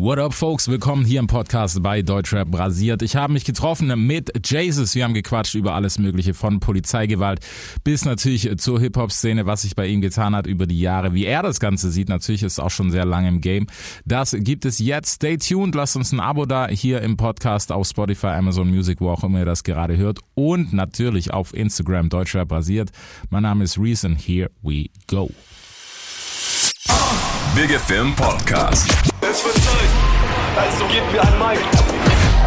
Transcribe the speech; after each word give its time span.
What 0.00 0.18
up, 0.18 0.32
folks? 0.32 0.66
Willkommen 0.66 1.04
hier 1.04 1.20
im 1.20 1.26
Podcast 1.26 1.82
bei 1.82 2.00
Deutschrap 2.00 2.48
Brasiert. 2.50 3.02
Ich 3.02 3.16
habe 3.16 3.34
mich 3.34 3.44
getroffen 3.44 4.06
mit 4.06 4.32
Jesus. 4.48 4.94
Wir 4.94 5.04
haben 5.04 5.12
gequatscht 5.12 5.54
über 5.54 5.74
alles 5.74 5.98
Mögliche 5.98 6.32
von 6.32 6.58
Polizeigewalt 6.58 7.40
bis 7.84 8.06
natürlich 8.06 8.50
zur 8.56 8.80
Hip-Hop-Szene, 8.80 9.44
was 9.44 9.60
sich 9.60 9.76
bei 9.76 9.86
ihm 9.88 10.00
getan 10.00 10.34
hat 10.34 10.46
über 10.46 10.66
die 10.66 10.80
Jahre, 10.80 11.12
wie 11.12 11.26
er 11.26 11.42
das 11.42 11.60
Ganze 11.60 11.90
sieht. 11.90 12.08
Natürlich 12.08 12.42
ist 12.42 12.58
auch 12.58 12.70
schon 12.70 12.90
sehr 12.90 13.04
lange 13.04 13.28
im 13.28 13.42
Game. 13.42 13.66
Das 14.06 14.34
gibt 14.38 14.64
es 14.64 14.78
jetzt. 14.78 15.16
Stay 15.16 15.36
tuned. 15.36 15.74
Lasst 15.74 15.96
uns 15.96 16.12
ein 16.12 16.20
Abo 16.20 16.46
da 16.46 16.68
hier 16.68 17.02
im 17.02 17.18
Podcast 17.18 17.70
auf 17.70 17.86
Spotify, 17.86 18.28
Amazon 18.28 18.70
Music, 18.70 19.02
wo 19.02 19.10
auch 19.10 19.22
immer 19.22 19.40
ihr 19.40 19.44
das 19.44 19.64
gerade 19.64 19.98
hört. 19.98 20.20
Und 20.34 20.72
natürlich 20.72 21.30
auf 21.30 21.52
Instagram 21.52 22.08
Deutschrap 22.08 22.48
Brasiert. 22.48 22.88
Mein 23.28 23.42
Name 23.42 23.64
ist 23.64 23.76
Reason. 23.76 24.16
Here 24.16 24.50
we 24.62 24.86
go. 25.08 25.30
Big 27.54 27.78
Film 27.80 28.14
Podcast. 28.16 29.09
Also 30.60 30.84
gebt 30.88 31.10
mir 31.10 31.22
ein 31.22 31.38
Mic. 31.38 31.60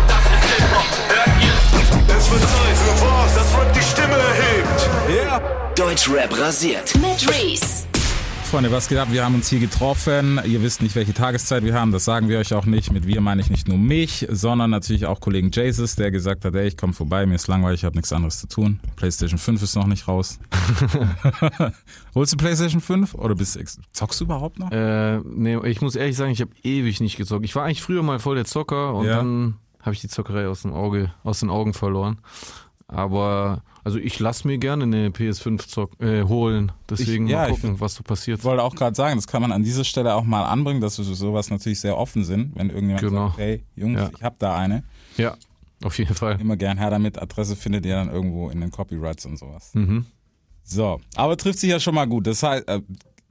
Das 0.07 0.23
ist 0.25 0.45
Hip-Hop, 0.53 0.85
hört 1.09 1.33
ihr? 1.41 2.15
Es 2.15 2.31
wird 2.31 2.41
Zeit 2.41 2.77
für 2.77 3.05
was, 3.05 3.33
das 3.33 3.57
Rap 3.57 3.73
die 3.73 3.81
Stimme 3.81 4.13
erhebt. 4.13 4.89
Ja. 5.07 5.13
Yeah. 5.13 5.41
Deutschrap 5.75 6.39
rasiert. 6.39 6.93
Mit 6.95 7.27
Reese. 7.27 7.92
Freunde, 8.53 8.71
was 8.71 8.87
geht 8.87 8.99
ab? 8.99 9.07
Wir 9.09 9.25
haben 9.25 9.33
uns 9.33 9.49
hier 9.49 9.59
getroffen. 9.59 10.39
Ihr 10.45 10.61
wisst 10.61 10.83
nicht, 10.83 10.95
welche 10.95 11.15
Tageszeit 11.15 11.63
wir 11.63 11.73
haben. 11.73 11.91
Das 11.91 12.05
sagen 12.05 12.29
wir 12.29 12.37
euch 12.37 12.53
auch 12.53 12.67
nicht. 12.67 12.93
Mit 12.93 13.07
wir 13.07 13.19
meine 13.19 13.41
ich 13.41 13.49
nicht 13.49 13.67
nur 13.67 13.79
mich, 13.79 14.27
sondern 14.29 14.69
natürlich 14.69 15.07
auch 15.07 15.21
Kollegen 15.21 15.49
Jesus, 15.49 15.95
der 15.95 16.11
gesagt 16.11 16.45
hat, 16.45 16.53
ey, 16.53 16.67
ich 16.67 16.77
komme 16.77 16.93
vorbei, 16.93 17.25
mir 17.25 17.33
ist 17.33 17.47
langweilig, 17.47 17.79
ich 17.79 17.85
habe 17.85 17.95
nichts 17.95 18.13
anderes 18.13 18.37
zu 18.37 18.45
tun. 18.45 18.79
PlayStation 18.95 19.39
5 19.39 19.63
ist 19.63 19.75
noch 19.75 19.87
nicht 19.87 20.07
raus. 20.07 20.37
Holst 22.13 22.33
du 22.33 22.37
PlayStation 22.37 22.79
5 22.79 23.15
oder 23.15 23.33
bist 23.33 23.57
zockst 23.91 24.21
du 24.21 24.25
überhaupt 24.25 24.59
noch? 24.59 24.71
Äh, 24.71 25.17
nee, 25.25 25.57
ich 25.67 25.81
muss 25.81 25.95
ehrlich 25.95 26.15
sagen, 26.15 26.31
ich 26.31 26.41
habe 26.41 26.51
ewig 26.61 27.01
nicht 27.01 27.17
gezockt. 27.17 27.45
Ich 27.45 27.55
war 27.55 27.63
eigentlich 27.63 27.81
früher 27.81 28.03
mal 28.03 28.19
voll 28.19 28.35
der 28.35 28.45
Zocker 28.45 28.93
und 28.93 29.07
ja. 29.07 29.15
dann 29.15 29.55
habe 29.81 29.95
ich 29.95 30.01
die 30.01 30.09
Zockerei 30.09 30.47
aus 30.47 30.61
dem 30.61 30.73
Auge, 30.73 31.11
aus 31.23 31.39
den 31.39 31.49
Augen 31.49 31.73
verloren. 31.73 32.19
Aber 32.87 33.63
also 33.83 33.97
ich 33.97 34.19
lasse 34.19 34.47
mir 34.47 34.57
gerne 34.57 34.83
eine 34.83 35.09
PS5 35.09 35.67
zock, 35.67 36.01
äh, 36.01 36.23
holen. 36.23 36.71
Deswegen 36.89 37.25
ich, 37.25 37.31
ja, 37.31 37.41
mal 37.41 37.51
gucken, 37.51 37.79
was 37.79 37.95
so 37.95 38.03
passiert. 38.03 38.39
Ich 38.39 38.45
wollte 38.45 38.63
auch 38.63 38.75
gerade 38.75 38.95
sagen, 38.95 39.15
das 39.17 39.27
kann 39.27 39.41
man 39.41 39.51
an 39.51 39.63
dieser 39.63 39.83
Stelle 39.83 40.15
auch 40.15 40.23
mal 40.23 40.45
anbringen, 40.45 40.81
dass 40.81 40.97
wir 40.97 41.05
sowas 41.05 41.49
natürlich 41.49 41.79
sehr 41.79 41.97
offen 41.97 42.23
sind, 42.23 42.55
wenn 42.55 42.69
irgendjemand 42.69 43.05
genau. 43.05 43.27
sagt, 43.27 43.39
hey 43.39 43.63
Jungs, 43.75 43.99
ja. 43.99 44.11
ich 44.15 44.23
habe 44.23 44.35
da 44.39 44.55
eine. 44.55 44.83
Ja, 45.17 45.35
auf 45.83 45.97
jeden 45.97 46.15
Fall. 46.15 46.39
Immer 46.39 46.55
gern 46.55 46.77
her 46.77 46.89
damit. 46.89 47.21
Adresse 47.21 47.55
findet 47.55 47.85
ihr 47.85 47.95
dann 47.95 48.09
irgendwo 48.09 48.49
in 48.49 48.61
den 48.61 48.71
Copyrights 48.71 49.25
und 49.25 49.37
sowas. 49.37 49.71
Mhm. 49.73 50.05
So, 50.63 51.01
aber 51.15 51.35
trifft 51.35 51.59
sich 51.59 51.69
ja 51.69 51.79
schon 51.79 51.95
mal 51.95 52.05
gut. 52.05 52.25
Das 52.25 52.41
heißt, 52.41 52.67
äh, 52.69 52.81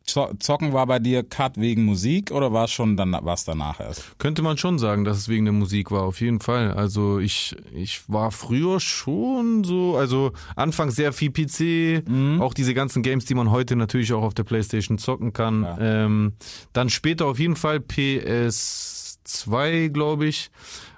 Zocken 0.05 0.73
war 0.73 0.87
bei 0.87 0.99
dir 0.99 1.23
Cut 1.23 1.59
wegen 1.59 1.85
Musik 1.85 2.31
oder 2.31 2.53
war 2.53 2.65
es 2.65 2.71
schon 2.71 2.97
dann 2.97 3.17
was 3.23 3.45
danach 3.45 3.81
erst? 3.81 4.19
Könnte 4.19 4.43
man 4.43 4.59
schon 4.59 4.79
sagen, 4.79 5.05
dass 5.05 5.17
es 5.17 5.29
wegen 5.29 5.45
der 5.45 5.53
Musik 5.53 5.91
war, 5.91 6.03
auf 6.03 6.21
jeden 6.21 6.41
Fall. 6.41 6.73
Also 6.73 7.19
ich, 7.19 7.57
ich 7.75 8.03
war 8.09 8.31
früher 8.31 8.81
schon 8.81 9.65
so, 9.65 9.97
also 9.97 10.33
anfangs 10.57 10.97
sehr 10.97 11.13
viel 11.13 11.31
PC, 11.31 12.09
mhm. 12.09 12.43
auch 12.43 12.55
diese 12.55 12.75
ganzen 12.75 13.03
Games, 13.03 13.25
die 13.25 13.35
man 13.35 13.51
heute 13.51 13.77
natürlich 13.77 14.13
auch 14.13 14.23
auf 14.23 14.35
der 14.35 14.45
Playstation 14.45 14.99
zocken 14.99 15.33
kann. 15.33 15.63
Ja. 15.63 15.79
Ähm, 15.81 16.33
dann 16.73 16.91
später 16.91 17.27
auf 17.27 17.39
jeden 17.39 17.57
Fall 17.57 17.79
PS2, 17.79 19.89
glaube 19.89 20.27
ich. 20.27 20.51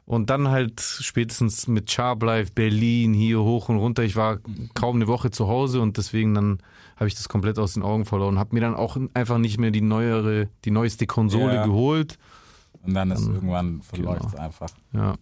Und 0.06 0.28
dann 0.28 0.48
halt 0.48 0.80
spätestens 0.80 1.66
mit 1.66 1.90
Sharp 1.90 2.22
Life 2.22 2.52
Berlin 2.54 3.14
hier 3.14 3.40
hoch 3.40 3.70
und 3.70 3.78
runter. 3.78 4.02
Ich 4.02 4.16
war 4.16 4.38
kaum 4.74 4.96
eine 4.96 5.06
Woche 5.06 5.30
zu 5.30 5.48
Hause 5.48 5.80
und 5.80 5.96
deswegen 5.96 6.34
dann 6.34 6.58
habe 6.96 7.08
ich 7.08 7.14
das 7.14 7.28
komplett 7.28 7.58
aus 7.58 7.74
den 7.74 7.82
Augen 7.82 8.04
verloren. 8.04 8.38
Habe 8.38 8.54
mir 8.54 8.60
dann 8.60 8.74
auch 8.74 8.98
einfach 9.14 9.38
nicht 9.38 9.58
mehr 9.58 9.70
die 9.70 9.80
neuere, 9.80 10.48
die 10.64 10.70
neueste 10.70 11.06
Konsole 11.06 11.54
ja. 11.54 11.66
geholt. 11.66 12.18
Und 12.82 12.94
dann 12.94 13.10
ist 13.10 13.24
dann, 13.24 13.34
irgendwann 13.34 13.80
verläuft 13.80 14.24
es 14.26 14.32
genau. 14.32 14.42
einfach. 14.42 14.70
Ja. 14.92 15.14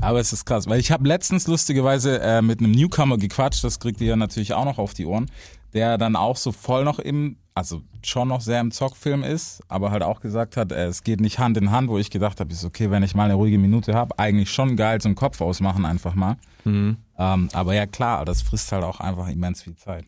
Aber 0.00 0.18
es 0.18 0.32
ist 0.32 0.46
krass, 0.46 0.66
weil 0.66 0.80
ich 0.80 0.90
habe 0.90 1.06
letztens 1.06 1.46
lustigerweise 1.46 2.20
äh, 2.20 2.40
mit 2.40 2.60
einem 2.60 2.72
Newcomer 2.72 3.18
gequatscht, 3.18 3.62
das 3.62 3.78
kriegt 3.78 4.00
ihr 4.00 4.08
ja 4.08 4.16
natürlich 4.16 4.54
auch 4.54 4.64
noch 4.64 4.78
auf 4.78 4.94
die 4.94 5.04
Ohren, 5.04 5.30
der 5.74 5.98
dann 5.98 6.16
auch 6.16 6.36
so 6.36 6.52
voll 6.52 6.84
noch 6.84 6.98
im, 6.98 7.36
also 7.54 7.82
schon 8.02 8.28
noch 8.28 8.40
sehr 8.40 8.60
im 8.60 8.70
Zockfilm 8.70 9.22
ist, 9.22 9.62
aber 9.68 9.90
halt 9.90 10.02
auch 10.02 10.20
gesagt 10.20 10.56
hat, 10.56 10.72
äh, 10.72 10.86
es 10.86 11.02
geht 11.02 11.20
nicht 11.20 11.38
Hand 11.38 11.56
in 11.56 11.70
Hand, 11.70 11.88
wo 11.88 11.98
ich 11.98 12.10
gedacht 12.10 12.40
habe, 12.40 12.52
ist 12.52 12.64
okay, 12.64 12.90
wenn 12.90 13.02
ich 13.02 13.14
mal 13.14 13.24
eine 13.24 13.34
ruhige 13.34 13.58
Minute 13.58 13.94
habe, 13.94 14.18
eigentlich 14.18 14.50
schon 14.50 14.76
geil 14.76 15.00
zum 15.00 15.14
Kopf 15.14 15.40
ausmachen 15.40 15.84
einfach 15.84 16.14
mal. 16.14 16.36
Mhm. 16.64 16.96
Ähm, 17.18 17.48
aber 17.52 17.74
ja 17.74 17.86
klar, 17.86 18.24
das 18.24 18.42
frisst 18.42 18.72
halt 18.72 18.84
auch 18.84 19.00
einfach 19.00 19.28
immens 19.28 19.62
viel 19.62 19.76
Zeit. 19.76 20.04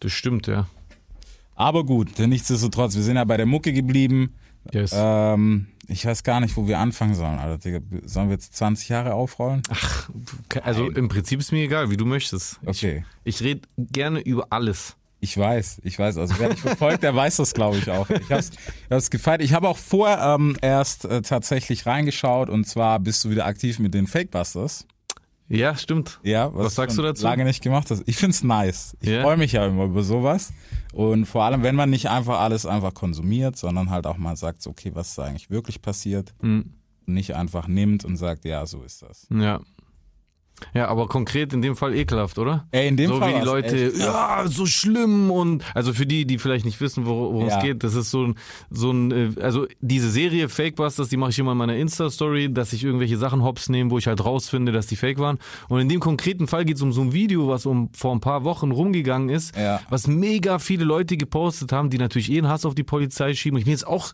Das 0.00 0.12
stimmt, 0.12 0.46
ja. 0.46 0.66
Aber 1.54 1.84
gut, 1.84 2.18
nichtsdestotrotz, 2.18 2.96
wir 2.96 3.02
sind 3.02 3.16
ja 3.16 3.24
bei 3.24 3.36
der 3.36 3.46
Mucke 3.46 3.72
geblieben. 3.72 4.34
Yes. 4.72 4.92
Ähm, 4.94 5.68
ich 5.92 6.06
weiß 6.06 6.22
gar 6.24 6.40
nicht, 6.40 6.56
wo 6.56 6.66
wir 6.66 6.78
anfangen 6.78 7.14
sollen, 7.14 7.38
Alter. 7.38 7.80
Sollen 8.04 8.28
wir 8.28 8.34
jetzt 8.34 8.56
20 8.56 8.88
Jahre 8.88 9.14
aufrollen? 9.14 9.62
Ach, 9.70 10.10
also 10.62 10.84
Nein. 10.84 10.96
im 10.96 11.08
Prinzip 11.08 11.40
ist 11.40 11.52
mir 11.52 11.64
egal, 11.64 11.90
wie 11.90 11.96
du 11.96 12.04
möchtest. 12.04 12.58
Okay. 12.64 13.04
Ich, 13.24 13.40
ich 13.40 13.46
rede 13.46 13.60
gerne 13.78 14.20
über 14.20 14.46
alles. 14.50 14.96
Ich 15.20 15.38
weiß, 15.38 15.82
ich 15.84 15.96
weiß. 15.96 16.16
Also 16.18 16.34
wer 16.38 16.48
dich 16.48 16.60
verfolgt, 16.60 17.04
der 17.04 17.14
weiß 17.14 17.36
das, 17.36 17.54
glaube 17.54 17.78
ich, 17.78 17.88
auch. 17.88 18.10
Ich 18.10 18.28
habe 18.28 18.42
es 18.88 19.10
gefeiert. 19.10 19.40
Ich 19.40 19.52
habe 19.52 19.68
auch 19.68 19.78
vorher 19.78 20.34
ähm, 20.34 20.56
erst 20.60 21.04
äh, 21.04 21.22
tatsächlich 21.22 21.86
reingeschaut 21.86 22.50
und 22.50 22.64
zwar 22.66 22.98
bist 22.98 23.24
du 23.24 23.30
wieder 23.30 23.46
aktiv 23.46 23.78
mit 23.78 23.94
den 23.94 24.08
Fakebusters. 24.08 24.84
Ja, 25.48 25.76
stimmt. 25.76 26.18
Ja, 26.22 26.52
was, 26.54 26.66
was 26.66 26.74
sagst 26.74 26.98
du 26.98 27.02
dazu? 27.02 27.24
Lange 27.24 27.44
nicht 27.44 27.62
gemacht 27.62 27.90
hast. 27.90 28.02
Ich 28.06 28.16
find's 28.16 28.42
nice. 28.42 28.96
Ich 29.00 29.10
yeah. 29.10 29.22
freue 29.22 29.36
mich 29.36 29.52
ja 29.52 29.66
immer 29.66 29.84
über 29.84 30.02
sowas. 30.02 30.52
Und 30.92 31.24
vor 31.24 31.44
allem, 31.44 31.62
wenn 31.62 31.74
man 31.74 31.90
nicht 31.90 32.10
einfach 32.10 32.40
alles 32.40 32.66
einfach 32.66 32.92
konsumiert, 32.94 33.56
sondern 33.56 33.90
halt 33.90 34.06
auch 34.06 34.18
mal 34.18 34.36
sagt, 34.36 34.66
okay, 34.66 34.90
was 34.94 35.12
ist 35.12 35.18
eigentlich 35.18 35.50
wirklich 35.50 35.80
passiert? 35.80 36.34
Mhm. 36.42 36.74
Und 37.06 37.14
nicht 37.14 37.34
einfach 37.34 37.66
nimmt 37.66 38.04
und 38.04 38.16
sagt, 38.16 38.44
ja, 38.44 38.64
so 38.66 38.82
ist 38.82 39.02
das. 39.02 39.26
Ja, 39.30 39.60
ja, 40.74 40.88
aber 40.88 41.08
konkret 41.08 41.52
in 41.52 41.62
dem 41.62 41.76
Fall 41.76 41.94
ekelhaft, 41.94 42.38
oder? 42.38 42.66
Ey, 42.70 42.88
in 42.88 42.96
dem 42.96 43.08
so 43.08 43.18
Fall. 43.18 43.30
So 43.30 43.36
wie 43.36 43.40
die 43.40 43.46
Leute, 43.46 43.86
echt, 43.86 43.98
ja, 43.98 44.44
so 44.46 44.66
schlimm 44.66 45.30
und 45.30 45.64
also 45.74 45.92
für 45.92 46.06
die, 46.06 46.26
die 46.26 46.38
vielleicht 46.38 46.64
nicht 46.64 46.80
wissen, 46.80 47.06
worum 47.06 47.46
ja. 47.46 47.56
es 47.56 47.62
geht, 47.62 47.84
das 47.84 47.94
ist 47.94 48.10
so 48.10 48.26
ein, 48.26 48.34
so 48.70 48.90
ein, 48.90 49.10
äh, 49.10 49.40
also 49.40 49.66
diese 49.80 50.10
Serie 50.10 50.48
Fakebusters, 50.48 51.08
die 51.08 51.16
mache 51.16 51.30
ich 51.30 51.38
immer 51.38 51.52
in 51.52 51.58
meiner 51.58 51.76
Insta-Story, 51.76 52.52
dass 52.52 52.72
ich 52.72 52.84
irgendwelche 52.84 53.16
Sachen 53.16 53.42
hops 53.42 53.68
nehme, 53.68 53.90
wo 53.90 53.98
ich 53.98 54.06
halt 54.06 54.24
rausfinde, 54.24 54.72
dass 54.72 54.86
die 54.86 54.96
fake 54.96 55.18
waren. 55.18 55.38
Und 55.68 55.80
in 55.80 55.88
dem 55.88 56.00
konkreten 56.00 56.46
Fall 56.46 56.64
geht 56.64 56.76
es 56.76 56.82
um 56.82 56.92
so 56.92 57.02
ein 57.02 57.12
Video, 57.12 57.48
was 57.48 57.66
um 57.66 57.90
vor 57.92 58.14
ein 58.14 58.20
paar 58.20 58.44
Wochen 58.44 58.70
rumgegangen 58.70 59.28
ist, 59.28 59.56
ja. 59.56 59.80
was 59.90 60.06
mega 60.06 60.58
viele 60.58 60.84
Leute 60.84 61.16
gepostet 61.16 61.72
haben, 61.72 61.90
die 61.90 61.98
natürlich 61.98 62.30
eh 62.30 62.38
einen 62.38 62.48
Hass 62.48 62.64
auf 62.64 62.74
die 62.74 62.84
Polizei 62.84 63.34
schieben. 63.34 63.58
Ich 63.58 63.64
bin 63.64 63.72
jetzt 63.72 63.86
auch 63.86 64.12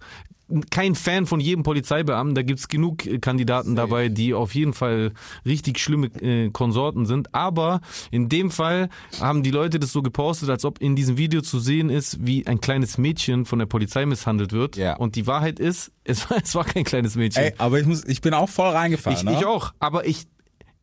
kein 0.71 0.95
Fan 0.95 1.27
von 1.27 1.41
jedem 1.41 1.63
Polizeibeamten. 1.63 2.35
Da 2.35 2.43
gibt's 2.43 2.69
genug 2.69 3.07
äh, 3.07 3.19
Kandidaten 3.19 3.77
Safe. 3.77 3.89
dabei, 3.89 4.09
die 4.09 4.35
auf 4.35 4.55
jeden 4.55 4.73
Fall 4.73 5.13
richtig 5.45 5.79
schlimme 5.79 6.07
äh, 6.21 6.51
Konsorten 6.51 7.07
sind. 7.07 7.35
Aber 7.35 7.81
in 8.11 8.29
dem 8.29 8.51
Fall 8.51 8.89
haben 9.21 9.43
die 9.43 9.51
Leute 9.51 9.79
das 9.79 9.93
so 9.93 10.03
gepostet, 10.03 10.49
als 10.51 10.65
ob 10.65 10.81
in 10.81 10.97
diesem 10.97 11.17
Video 11.17 11.43
zu 11.43 11.59
sehen 11.59 11.91
ist, 11.91 12.25
wie 12.25 12.47
ein 12.47 12.61
kleines 12.61 12.99
Mädchen 12.99 13.45
von 13.45 13.59
der 13.59 13.67
Polizei 13.67 14.07
misshandelt 14.07 14.53
wird. 14.53 14.77
Ja. 14.77 14.97
Und 14.97 15.17
die 15.17 15.27
Wahrheit 15.27 15.59
ist, 15.61 15.93
es 16.05 16.29
war, 16.31 16.39
es 16.43 16.55
war 16.55 16.65
kein 16.65 16.85
kleines 16.85 17.17
Mädchen. 17.17 17.45
Ey, 17.45 17.55
aber 17.59 17.79
ich 17.81 17.87
muss, 17.87 18.05
ich 18.05 18.21
bin 18.21 18.35
auch 18.35 18.49
voll 18.49 18.71
reingefahren. 18.71 19.19
Ich, 19.19 19.25
ne? 19.25 19.37
ich 19.39 19.45
auch. 19.45 19.73
Aber 19.79 20.07
ich 20.07 20.27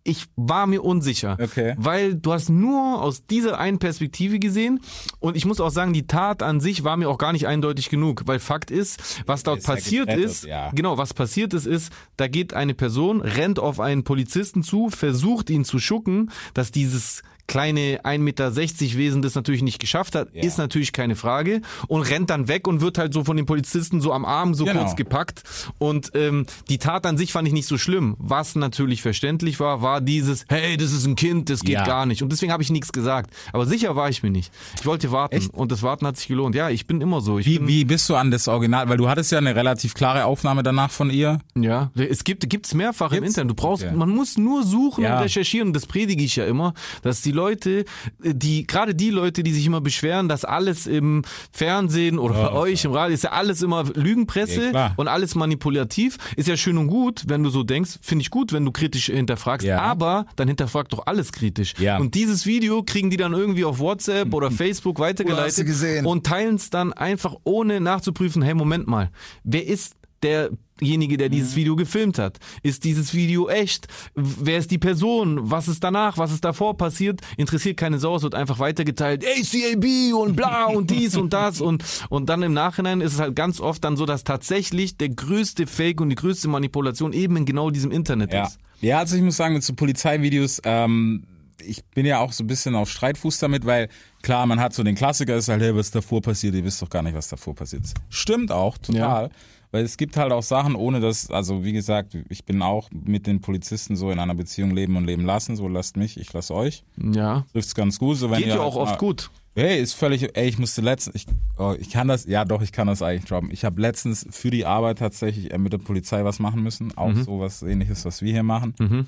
ich 0.06 0.28
war 0.36 0.68
mir 0.68 0.84
unsicher, 0.84 1.36
okay. 1.42 1.74
weil 1.78 2.14
du 2.14 2.32
hast 2.32 2.50
nur 2.50 3.02
aus 3.02 3.26
dieser 3.26 3.58
einen 3.58 3.80
Perspektive 3.80 4.38
gesehen 4.38 4.80
und 5.20 5.36
ich 5.36 5.46
muss 5.46 5.60
auch 5.60 5.72
sagen, 5.72 5.94
die 5.94 6.06
Tat 6.06 6.44
an 6.44 6.60
sich 6.60 6.84
war 6.84 6.96
mir 6.96 7.10
auch 7.10 7.18
gar 7.18 7.34
nicht 7.34 7.48
eindeutig 7.48 7.90
genug, 7.90 8.22
weil 8.26 8.38
Fakt 8.38 8.70
ist, 8.70 9.24
was 9.26 9.42
dort 9.42 9.60
ist 9.60 9.66
passiert 9.66 10.14
ist, 10.14 10.46
ja. 10.46 10.70
genau, 10.76 11.00
was 11.00 11.16
passiert 11.16 11.56
ist, 11.56 11.66
ist, 11.66 11.92
da 12.18 12.28
geht 12.28 12.54
eine 12.54 12.76
Person, 12.76 13.20
rennt 13.22 13.58
auf 13.58 13.80
einen 13.80 14.04
Polizisten 14.04 14.62
zu, 14.62 14.90
versucht 14.90 15.50
ihn 15.50 15.66
zu 15.66 15.80
schucken, 15.80 16.32
dass 16.54 16.72
dieses 16.72 17.24
kleine 17.48 18.02
1,60 18.04 18.20
Meter 18.20 18.56
Wesen 18.56 19.22
das 19.22 19.36
natürlich 19.36 19.62
nicht 19.62 19.80
geschafft 19.80 20.16
hat, 20.16 20.30
ja. 20.34 20.44
ist 20.44 20.58
natürlich 20.58 20.94
keine 20.94 21.16
Frage 21.16 21.62
und 21.88 22.02
rennt 22.02 22.30
dann 22.30 22.48
weg 22.48 22.68
und 22.68 22.82
wird 22.82 22.98
halt 22.98 23.14
so 23.14 23.24
von 23.24 23.38
den 23.38 23.46
Polizisten 23.46 24.02
so 24.02 24.14
am 24.14 24.26
Arm 24.26 24.54
so 24.54 24.66
genau. 24.66 24.82
kurz 24.82 24.96
gepackt 24.96 25.44
und 25.78 26.12
ähm, 26.16 26.46
die 26.70 26.78
Tat 26.78 27.06
an 27.06 27.18
sich 27.18 27.32
fand 27.32 27.48
ich 27.48 27.54
nicht 27.54 27.68
so 27.68 27.78
schlimm. 27.78 28.16
Was 28.18 28.56
natürlich 28.56 29.02
verständlich 29.02 29.60
war, 29.60 29.82
war 29.82 30.02
dieses, 30.02 30.46
hey, 30.50 30.78
das 30.78 30.92
ist 30.92 31.06
ein 31.06 31.16
Kind, 31.16 31.50
das 31.50 31.62
geht 31.62 31.76
ja. 31.76 31.86
gar 31.86 32.06
nicht 32.06 32.24
und 32.24 32.32
deswegen 32.32 32.52
habe 32.52 32.64
ich 32.64 32.72
nichts 32.72 32.92
gesagt. 32.92 33.32
Aber 33.54 33.66
sicher 33.66 33.96
war 33.96 34.10
ich 34.10 34.24
mir 34.24 34.32
nicht. 34.32 34.52
Ich 34.80 34.86
wollte 34.86 35.12
warten 35.12 35.36
Echt? 35.36 35.54
und 35.54 35.72
das 35.72 35.84
Warten 35.84 36.08
hat 36.08 36.18
sich 36.18 36.28
gelohnt. 36.28 36.56
Ja, 36.56 36.70
ich 36.70 36.88
bin 36.88 37.02
immer 37.02 37.22
so. 37.22 37.40
Ich 37.40 37.46
wie, 37.46 37.60
bin, 37.60 37.68
wie 37.68 37.86
bist 37.86 38.10
du 38.10 38.16
an 38.16 38.32
das 38.32 38.48
Original, 38.48 38.90
weil 38.90 38.98
du 38.98 39.08
hattest 39.08 39.32
ja 39.32 39.38
eine 39.38 39.56
relativ 39.56 39.94
klare 39.94 40.26
Aufnahme 40.26 40.64
danach 40.64 40.92
von 40.92 41.10
ihr. 41.10 41.40
Ja, 41.56 41.92
es 41.96 42.24
gibt 42.24 42.50
gibt's 42.50 42.74
mehrfach 42.74 43.12
gibt's? 43.12 43.18
im 43.18 43.24
Internet. 43.26 43.52
Du 43.52 43.56
brauchst, 43.56 43.84
okay. 43.84 43.96
man 43.96 44.10
muss 44.10 44.38
nur 44.38 44.64
suchen 44.64 45.04
ja. 45.04 45.18
und 45.18 45.24
recherchieren. 45.24 45.74
Das 45.74 45.86
predige 45.86 46.24
ich 46.24 46.36
ja 46.36 46.46
immer, 46.46 46.74
dass 47.02 47.22
die 47.22 47.35
Leute, 47.36 47.86
die, 48.20 48.66
gerade 48.66 48.96
die 48.96 49.12
Leute, 49.12 49.44
die 49.44 49.52
sich 49.52 49.66
immer 49.66 49.82
beschweren, 49.82 50.28
dass 50.28 50.46
alles 50.46 50.88
im 50.88 51.24
Fernsehen 51.52 52.18
oder 52.18 52.40
oh, 52.40 52.44
bei 52.44 52.52
euch 52.54 52.86
im 52.86 52.92
Radio 52.92 53.14
ist 53.14 53.24
ja 53.24 53.32
alles 53.32 53.62
immer 53.62 53.84
Lügenpresse 53.94 54.72
ja, 54.74 54.94
und 54.96 55.08
alles 55.08 55.36
manipulativ. 55.36 56.18
Ist 56.36 56.48
ja 56.48 56.58
schön 56.58 56.78
und 56.78 56.88
gut, 56.88 57.26
wenn 57.28 57.44
du 57.44 57.50
so 57.50 57.64
denkst. 57.64 58.00
Finde 58.02 58.24
ich 58.24 58.32
gut, 58.32 58.54
wenn 58.54 58.66
du 58.66 58.72
kritisch 58.72 59.08
hinterfragst. 59.08 59.68
Ja. 59.68 59.82
Aber 59.82 60.26
dann 60.36 60.48
hinterfrag 60.48 60.90
doch 60.90 61.06
alles 61.06 61.32
kritisch. 61.32 61.74
Ja. 61.78 61.98
Und 61.98 62.16
dieses 62.16 62.46
Video 62.46 62.84
kriegen 62.84 63.10
die 63.10 63.18
dann 63.18 63.34
irgendwie 63.34 63.66
auf 63.66 63.80
WhatsApp 63.80 64.34
oder 64.34 64.50
Facebook 64.66 65.00
weitergeleitet 65.00 66.06
und 66.06 66.26
teilen 66.26 66.56
es 66.56 66.70
dann 66.70 66.94
einfach 66.94 67.36
ohne 67.44 67.80
nachzuprüfen, 67.80 68.42
hey, 68.42 68.54
Moment 68.54 68.88
mal, 68.88 69.12
wer 69.44 69.66
ist 69.66 69.96
derjenige, 70.26 71.18
der 71.18 71.30
Mhm. 71.30 71.34
dieses 71.34 71.56
Video 71.56 71.76
gefilmt 71.76 72.18
hat? 72.20 72.40
Ist 72.64 72.84
dieses 72.84 73.14
Video 73.14 73.48
echt? 73.48 73.88
Wer 74.16 74.58
ist 74.58 74.72
die 74.72 74.78
Person? 74.78 75.40
Was 75.52 75.68
ist 75.68 75.84
danach? 75.84 76.18
Was 76.18 76.32
ist 76.32 76.44
davor 76.44 76.76
passiert? 76.78 77.22
Interessiert 77.38 77.78
keine 77.78 78.00
Sau, 78.00 78.16
es 78.16 78.24
wird 78.24 78.36
einfach 78.36 78.60
weitergeteilt. 78.60 79.24
ACAB 79.26 80.14
und 80.14 80.36
bla 80.36 80.66
und 80.66 80.90
dies 80.92 81.16
und 81.16 81.32
das 81.34 81.62
und, 81.62 81.84
und 82.10 82.28
dann 82.30 82.44
im 82.44 82.54
Nachhinein 82.54 83.02
ist 83.02 83.14
es 83.14 83.20
halt 83.20 83.36
ganz 83.36 83.60
oft 83.62 83.84
dann 83.84 83.96
so, 83.98 84.06
dass 84.06 84.24
tatsächlich 84.24 84.98
der 84.98 85.10
größte 85.10 85.68
Fake 85.68 86.02
und 86.02 86.10
die 86.10 86.16
größte 86.16 86.48
Manipulation 86.48 87.14
eben 87.14 87.38
in 87.38 87.46
genau 87.46 87.70
diesem 87.70 87.92
Internet 87.92 88.34
Ja. 88.34 88.48
ist. 88.48 88.58
ja, 88.82 89.00
also 89.00 89.16
ich 89.16 89.22
muss 89.22 89.38
sagen, 89.38 89.54
mit 89.54 89.64
so 89.64 89.74
Polizeivideos, 89.74 90.62
ähm, 90.66 91.24
ich 91.66 91.84
bin 91.86 92.06
ja 92.06 92.20
auch 92.20 92.32
so 92.34 92.44
ein 92.44 92.48
bisschen 92.48 92.76
auf 92.76 92.90
Streitfuß 92.90 93.40
damit, 93.40 93.66
weil 93.66 93.88
klar, 94.22 94.46
man 94.46 94.60
hat 94.60 94.74
so 94.74 94.84
den 94.84 94.94
Klassiker, 94.96 95.36
ist 95.38 95.48
halt, 95.48 95.62
hey, 95.62 95.76
was 95.76 95.90
davor 95.90 96.22
passiert, 96.22 96.54
ihr 96.54 96.64
wisst 96.64 96.82
doch 96.82 96.90
gar 96.90 97.02
nicht, 97.02 97.16
was 97.16 97.30
davor 97.30 97.56
passiert 97.56 97.86
ist. 97.86 97.96
Stimmt 98.10 98.52
auch, 98.52 98.78
total. 98.78 99.30
Weil 99.76 99.84
es 99.84 99.98
gibt 99.98 100.16
halt 100.16 100.32
auch 100.32 100.42
Sachen, 100.42 100.74
ohne 100.76 101.02
dass, 101.02 101.30
also 101.30 101.66
wie 101.66 101.74
gesagt, 101.74 102.18
ich 102.30 102.46
bin 102.46 102.62
auch 102.62 102.90
mit 102.92 103.28
den 103.28 103.42
Polizisten 103.42 103.98
so 103.98 104.10
in 104.10 104.20
einer 104.20 104.34
Beziehung 104.34 104.72
leben 104.72 104.96
und 104.96 105.04
leben 105.04 105.26
lassen, 105.26 105.58
so 105.58 105.68
lasst 105.68 105.98
mich, 105.98 106.18
ich 106.18 106.32
lasse 106.32 106.54
euch. 106.54 106.86
Ja. 106.96 107.46
Trifft's 107.52 107.76
ganz 107.76 108.00
gut. 108.00 108.16
So, 108.16 108.32
wenn 108.32 108.38
Geht 108.38 108.48
ja 108.48 108.54
halt 108.54 108.62
auch 108.62 108.78
oft 108.78 108.92
mal- 108.94 108.98
gut. 108.98 109.30
Hey, 109.54 109.82
ist 109.82 109.94
völlig, 109.94 110.30
ey, 110.38 110.48
ich 110.48 110.58
musste 110.60 110.80
letztens, 110.82 111.16
ich, 111.16 111.26
oh, 111.58 111.76
ich 111.78 111.90
kann 111.90 112.08
das, 112.08 112.26
ja 112.26 112.46
doch, 112.46 112.62
ich 112.62 112.72
kann 112.72 112.88
das 112.88 113.02
eigentlich 113.02 113.26
droppen. 113.26 113.52
Ich 113.52 113.66
habe 113.66 113.82
letztens 113.82 114.26
für 114.30 114.50
die 114.50 114.66
Arbeit 114.66 115.00
tatsächlich 115.00 115.52
äh, 115.54 115.58
mit 115.58 115.74
der 115.74 115.78
Polizei 115.80 116.24
was 116.24 116.40
machen 116.40 116.64
müssen, 116.64 116.96
auch 116.98 117.10
Mhm. 117.10 117.24
so 117.26 117.40
was 117.42 117.62
ähnliches, 117.62 118.06
was 118.06 118.22
wir 118.22 118.32
hier 118.32 118.44
machen. 118.44 119.08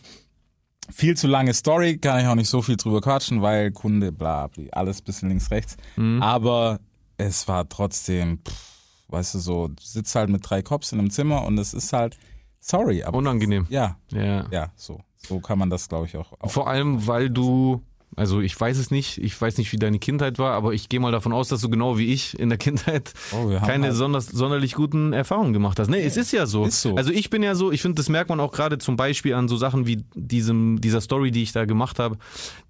Viel 0.90 1.18
zu 1.18 1.28
lange 1.28 1.54
Story, 1.54 1.98
kann 1.98 2.20
ich 2.22 2.28
auch 2.28 2.36
nicht 2.36 2.50
so 2.50 2.62
viel 2.62 2.76
drüber 2.78 3.02
quatschen, 3.02 3.42
weil 3.42 3.72
Kunde, 3.72 4.12
bla, 4.12 4.48
bla 4.48 4.64
alles 4.72 5.02
bisschen 5.02 5.30
links, 5.30 5.50
rechts. 5.52 5.76
Mhm. 5.98 6.22
Aber 6.22 6.80
es 7.18 7.48
war 7.50 7.68
trotzdem, 7.68 8.40
pff, 8.48 8.77
weißt 9.08 9.36
du, 9.36 9.40
so, 9.40 9.70
sitzt 9.80 10.16
halt 10.16 10.30
mit 10.30 10.42
drei 10.50 10.62
Cops 10.62 10.92
in 10.92 11.00
einem 11.00 11.10
Zimmer 11.10 11.46
und 11.46 11.58
es 11.58 11.74
ist 11.74 11.94
halt, 11.94 12.18
sorry, 12.60 13.04
aber. 13.04 13.18
Unangenehm. 13.18 13.66
Ja, 13.70 13.98
Ja. 14.12 14.48
ja, 14.52 14.72
so. 14.76 15.02
So 15.16 15.40
kann 15.40 15.60
man 15.60 15.70
das, 15.70 15.90
glaube 15.90 16.06
ich, 16.06 16.16
auch. 16.16 16.32
auch 16.40 16.52
Vor 16.52 16.68
allem, 16.68 17.06
weil 17.08 17.30
du, 17.30 17.82
also 18.18 18.42
ich 18.42 18.60
weiß 18.60 18.78
es 18.78 18.92
nicht, 18.92 19.20
ich 19.20 19.40
weiß 19.40 19.58
nicht, 19.60 19.72
wie 19.72 19.78
deine 19.78 20.00
Kindheit 20.00 20.40
war, 20.40 20.54
aber 20.54 20.74
ich 20.74 20.90
gehe 20.90 21.00
mal 21.00 21.12
davon 21.14 21.32
aus, 21.32 21.48
dass 21.48 21.62
du 21.62 21.70
genau 21.70 21.98
wie 21.98 22.12
ich 22.12 22.38
in 22.38 22.50
der 22.50 22.58
Kindheit 22.58 23.14
Oh, 23.32 23.48
keine 23.66 23.86
halt- 23.88 23.96
sonders, 23.96 24.26
sonderlich 24.26 24.74
guten 24.74 25.14
Erfahrungen 25.14 25.54
gemacht 25.54 25.80
hast. 25.80 25.88
Nee, 25.90 26.04
es 26.04 26.18
ist 26.18 26.34
ja 26.34 26.46
so. 26.48 26.66
Ist 26.66 26.82
so. 26.82 26.96
Also 26.96 27.12
ich 27.12 27.30
bin 27.30 27.44
ja 27.44 27.56
so, 27.56 27.72
ich 27.72 27.82
finde, 27.82 27.96
das 27.96 28.10
merkt 28.10 28.30
man 28.30 28.40
auch 28.40 28.52
gerade 28.52 28.80
zum 28.80 28.98
Beispiel 28.98 29.34
an 29.36 29.48
so 29.48 29.56
Sachen 29.56 29.88
wie 29.88 30.04
diesem, 30.16 30.82
dieser 30.82 31.00
Story, 31.00 31.32
die 31.32 31.44
ich 31.44 31.52
da 31.54 31.66
gemacht 31.66 32.00
habe, 32.00 32.18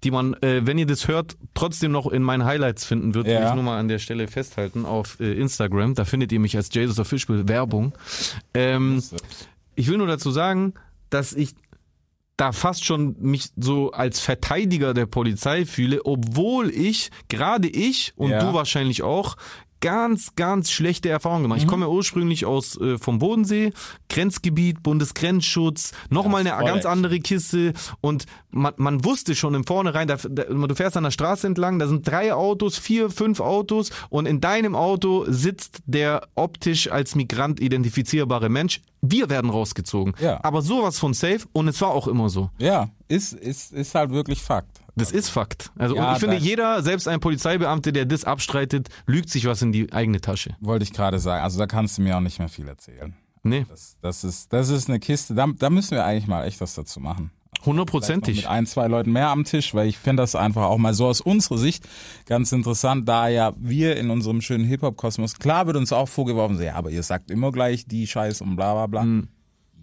die 0.04 0.10
man, 0.10 0.34
äh, 0.42 0.66
wenn 0.66 0.76
ihr 0.78 0.86
das 0.86 1.08
hört, 1.08 1.36
trotzdem 1.54 1.90
noch 1.92 2.06
in 2.12 2.22
meinen 2.22 2.44
Highlights 2.44 2.84
finden 2.84 3.14
wird, 3.14 3.26
will 3.26 3.32
Ja. 3.32 3.48
ich 3.48 3.54
nur 3.54 3.64
mal 3.64 3.78
an 3.80 3.88
der 3.88 3.98
Stelle 3.98 4.28
festhalten 4.28 4.84
auf 4.84 5.18
äh, 5.18 5.32
Instagram. 5.32 5.94
Da 5.94 6.04
findet 6.04 6.30
ihr 6.30 6.40
mich 6.40 6.56
als 6.56 6.68
Jesus 6.72 6.98
Official 6.98 7.48
Werbung. 7.48 7.94
Ähm, 8.54 9.02
ich 9.74 9.88
will 9.88 9.96
nur 9.98 10.06
dazu 10.06 10.30
sagen, 10.30 10.74
dass 11.10 11.32
ich 11.32 11.54
da 12.38 12.52
fast 12.52 12.84
schon 12.84 13.16
mich 13.20 13.50
so 13.56 13.90
als 13.90 14.20
Verteidiger 14.20 14.94
der 14.94 15.06
Polizei 15.06 15.66
fühle, 15.66 16.06
obwohl 16.06 16.70
ich, 16.70 17.10
gerade 17.28 17.68
ich 17.68 18.12
und 18.16 18.30
Ja. 18.30 18.38
du 18.38 18.54
wahrscheinlich 18.54 19.02
auch, 19.02 19.36
ganz, 19.80 20.34
ganz 20.36 20.70
schlechte 20.70 21.08
Erfahrungen 21.08 21.42
gemacht. 21.44 21.58
Ich 21.58 21.66
Mhm. 21.66 21.70
komme 21.70 21.86
ja 21.86 21.90
ursprünglich 21.90 22.44
aus 22.46 22.78
äh, 22.80 22.98
vom 22.98 23.18
Bodensee, 23.18 23.72
Grenzgebiet, 24.08 24.82
Bundesgrenzschutz, 24.82 25.92
nochmal 26.10 26.44
Ja, 26.46 26.56
eine 26.56 26.66
ganz 26.66 26.78
echt. 26.78 26.86
andere 26.86 27.20
Kiste 27.20 27.72
und 28.00 28.26
man, 28.50 28.72
man 28.76 29.04
wusste 29.04 29.34
schon 29.34 29.54
im 29.54 29.64
Vornherein, 29.64 30.08
da, 30.08 30.16
da, 30.16 30.44
du 30.44 30.74
fährst 30.74 30.96
an 30.96 31.04
der 31.04 31.10
Straße 31.10 31.46
entlang, 31.46 31.78
da 31.78 31.86
sind 31.86 32.06
drei 32.08 32.32
Autos, 32.34 32.78
vier, 32.78 33.10
fünf 33.10 33.40
Autos 33.40 33.90
und 34.08 34.26
in 34.26 34.40
deinem 34.40 34.74
Auto 34.74 35.24
sitzt 35.28 35.80
der 35.86 36.28
optisch 36.34 36.90
als 36.90 37.14
Migrant 37.14 37.60
identifizierbare 37.60 38.48
Mensch. 38.48 38.80
Wir 39.00 39.30
werden 39.30 39.50
rausgezogen. 39.50 40.14
Ja. 40.20 40.42
Aber 40.42 40.62
sowas 40.62 40.98
von 40.98 41.14
safe 41.14 41.40
und 41.52 41.68
es 41.68 41.80
war 41.80 41.90
auch 41.90 42.08
immer 42.08 42.28
so. 42.30 42.50
Ja, 42.58 42.88
ist, 43.08 43.32
ist, 43.32 43.72
ist 43.72 43.94
halt 43.94 44.10
wirklich 44.10 44.42
Fakt. 44.42 44.80
Das 44.98 45.10
ist 45.12 45.28
Fakt. 45.30 45.70
Also 45.78 45.96
Ja, 45.96 46.08
und 46.08 46.14
ich 46.14 46.20
finde, 46.20 46.36
jeder, 46.36 46.82
selbst 46.82 47.08
ein 47.08 47.20
Polizeibeamter, 47.20 47.92
der 47.92 48.04
das 48.04 48.24
abstreitet, 48.24 48.88
lügt 49.06 49.30
sich 49.30 49.46
was 49.46 49.62
in 49.62 49.72
die 49.72 49.92
eigene 49.92 50.20
Tasche. 50.20 50.56
Wollte 50.60 50.84
ich 50.84 50.92
gerade 50.92 51.18
sagen. 51.18 51.42
Also 51.42 51.58
da 51.58 51.66
kannst 51.66 51.98
du 51.98 52.02
mir 52.02 52.16
auch 52.16 52.20
nicht 52.20 52.38
mehr 52.38 52.48
viel 52.48 52.68
erzählen. 52.68 53.14
Nee, 53.44 53.64
Das, 53.68 53.96
das, 54.02 54.24
ist, 54.24 54.52
das 54.52 54.68
ist 54.68 54.88
eine 54.88 54.98
Kiste, 54.98 55.34
da, 55.34 55.46
da 55.56 55.70
müssen 55.70 55.92
wir 55.92 56.04
eigentlich 56.04 56.26
mal 56.26 56.44
echt 56.44 56.60
was 56.60 56.74
dazu 56.74 57.00
machen. 57.00 57.30
Hundertprozentig. 57.64 58.36
Mit 58.36 58.46
ein, 58.46 58.66
zwei 58.66 58.88
Leuten 58.88 59.12
mehr 59.12 59.28
am 59.28 59.44
Tisch, 59.44 59.74
weil 59.74 59.88
ich 59.88 59.96
finde 59.98 60.22
das 60.22 60.34
einfach 60.34 60.64
auch 60.64 60.78
mal 60.78 60.92
so 60.94 61.06
aus 61.06 61.20
unserer 61.20 61.58
Sicht 61.58 61.88
ganz 62.26 62.52
interessant, 62.52 63.08
da 63.08 63.28
ja 63.28 63.52
wir 63.56 63.96
in 63.96 64.10
unserem 64.10 64.40
schönen 64.40 64.64
Hip-Hop-Kosmos, 64.64 65.38
klar 65.38 65.66
wird 65.66 65.76
uns 65.76 65.92
auch 65.92 66.08
vorgeworfen, 66.08 66.60
ja, 66.60 66.74
aber 66.74 66.90
ihr 66.90 67.02
sagt 67.02 67.30
immer 67.30 67.50
gleich 67.52 67.86
die 67.86 68.06
Scheiß 68.06 68.40
und 68.42 68.56
bla 68.56 68.74
bla 68.74 68.86
bla. 68.86 69.22